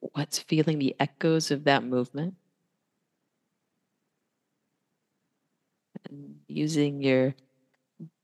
What's 0.00 0.38
feeling 0.40 0.78
the 0.78 0.96
echoes 0.98 1.50
of 1.50 1.64
that 1.64 1.84
movement? 1.84 2.34
And 6.08 6.40
using 6.48 7.02
your 7.02 7.34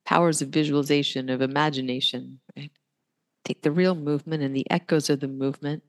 powers 0.05 0.43
of 0.43 0.51
visualization, 0.51 1.31
of 1.31 1.43
imagination, 1.43 2.41
right? 2.57 2.73
Take 3.45 3.63
the 3.63 3.73
real 3.73 3.95
movement 3.95 4.43
and 4.43 4.57
the 4.57 4.71
echoes 4.71 5.11
of 5.11 5.21
the 5.21 5.29
movement. 5.29 5.83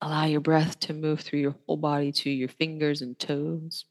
Allow 0.00 0.26
your 0.26 0.40
breath 0.40 0.78
to 0.80 0.94
move 0.94 1.20
through 1.20 1.40
your 1.40 1.56
whole 1.66 1.76
body 1.76 2.12
to 2.12 2.30
your 2.30 2.48
fingers 2.48 3.02
and 3.02 3.18
toes. 3.18 3.84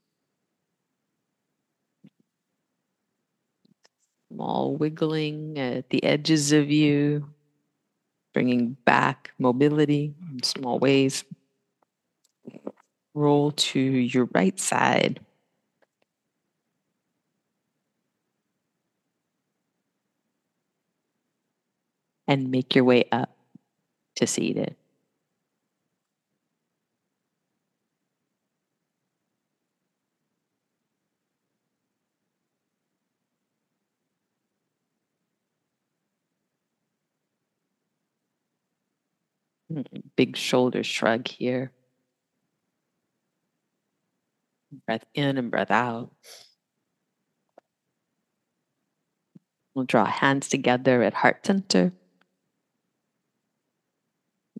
Small 4.31 4.75
wiggling 4.75 5.57
at 5.57 5.89
the 5.89 6.03
edges 6.03 6.51
of 6.53 6.69
you, 6.71 7.29
bringing 8.33 8.77
back 8.85 9.31
mobility 9.37 10.13
in 10.31 10.43
small 10.43 10.79
ways. 10.79 11.25
Roll 13.13 13.51
to 13.51 13.79
your 13.79 14.29
right 14.33 14.57
side. 14.59 15.19
And 22.27 22.51
make 22.51 22.75
your 22.75 22.83
way 22.83 23.05
up 23.11 23.35
to 24.15 24.27
seated. 24.27 24.75
Mm, 39.71 39.85
big 40.15 40.37
shoulder 40.37 40.83
shrug 40.83 41.27
here. 41.27 41.71
Breath 44.85 45.05
in 45.13 45.37
and 45.37 45.51
breath 45.51 45.71
out. 45.71 46.11
We'll 49.73 49.85
draw 49.85 50.05
hands 50.05 50.49
together 50.49 51.03
at 51.03 51.13
heart 51.13 51.45
center. 51.45 51.93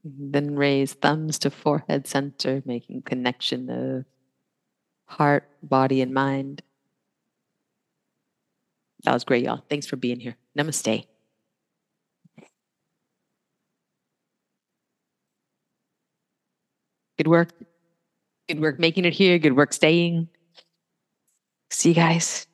Mm-hmm. 0.06 0.32
Then 0.32 0.56
raise 0.56 0.94
thumbs 0.94 1.40
to 1.40 1.50
forehead 1.50 2.08
center, 2.08 2.62
making 2.66 3.02
connection 3.02 3.70
of 3.70 4.06
heart, 5.06 5.50
body, 5.64 6.02
and 6.02 6.14
mind. 6.14 6.62
That 9.04 9.14
was 9.14 9.24
great, 9.24 9.44
y'all. 9.44 9.64
Thanks 9.70 9.88
for 9.88 9.96
being 9.96 10.20
here. 10.20 10.36
Namaste. 10.58 11.06
Good 17.18 17.28
work. 17.28 17.50
Good 18.48 18.60
work 18.60 18.80
making 18.80 19.06
it 19.06 19.14
here. 19.14 19.38
Good 19.40 19.56
work 19.56 19.74
staying. 19.74 20.30
See 21.70 21.90
you 21.90 21.96
guys. 21.96 22.48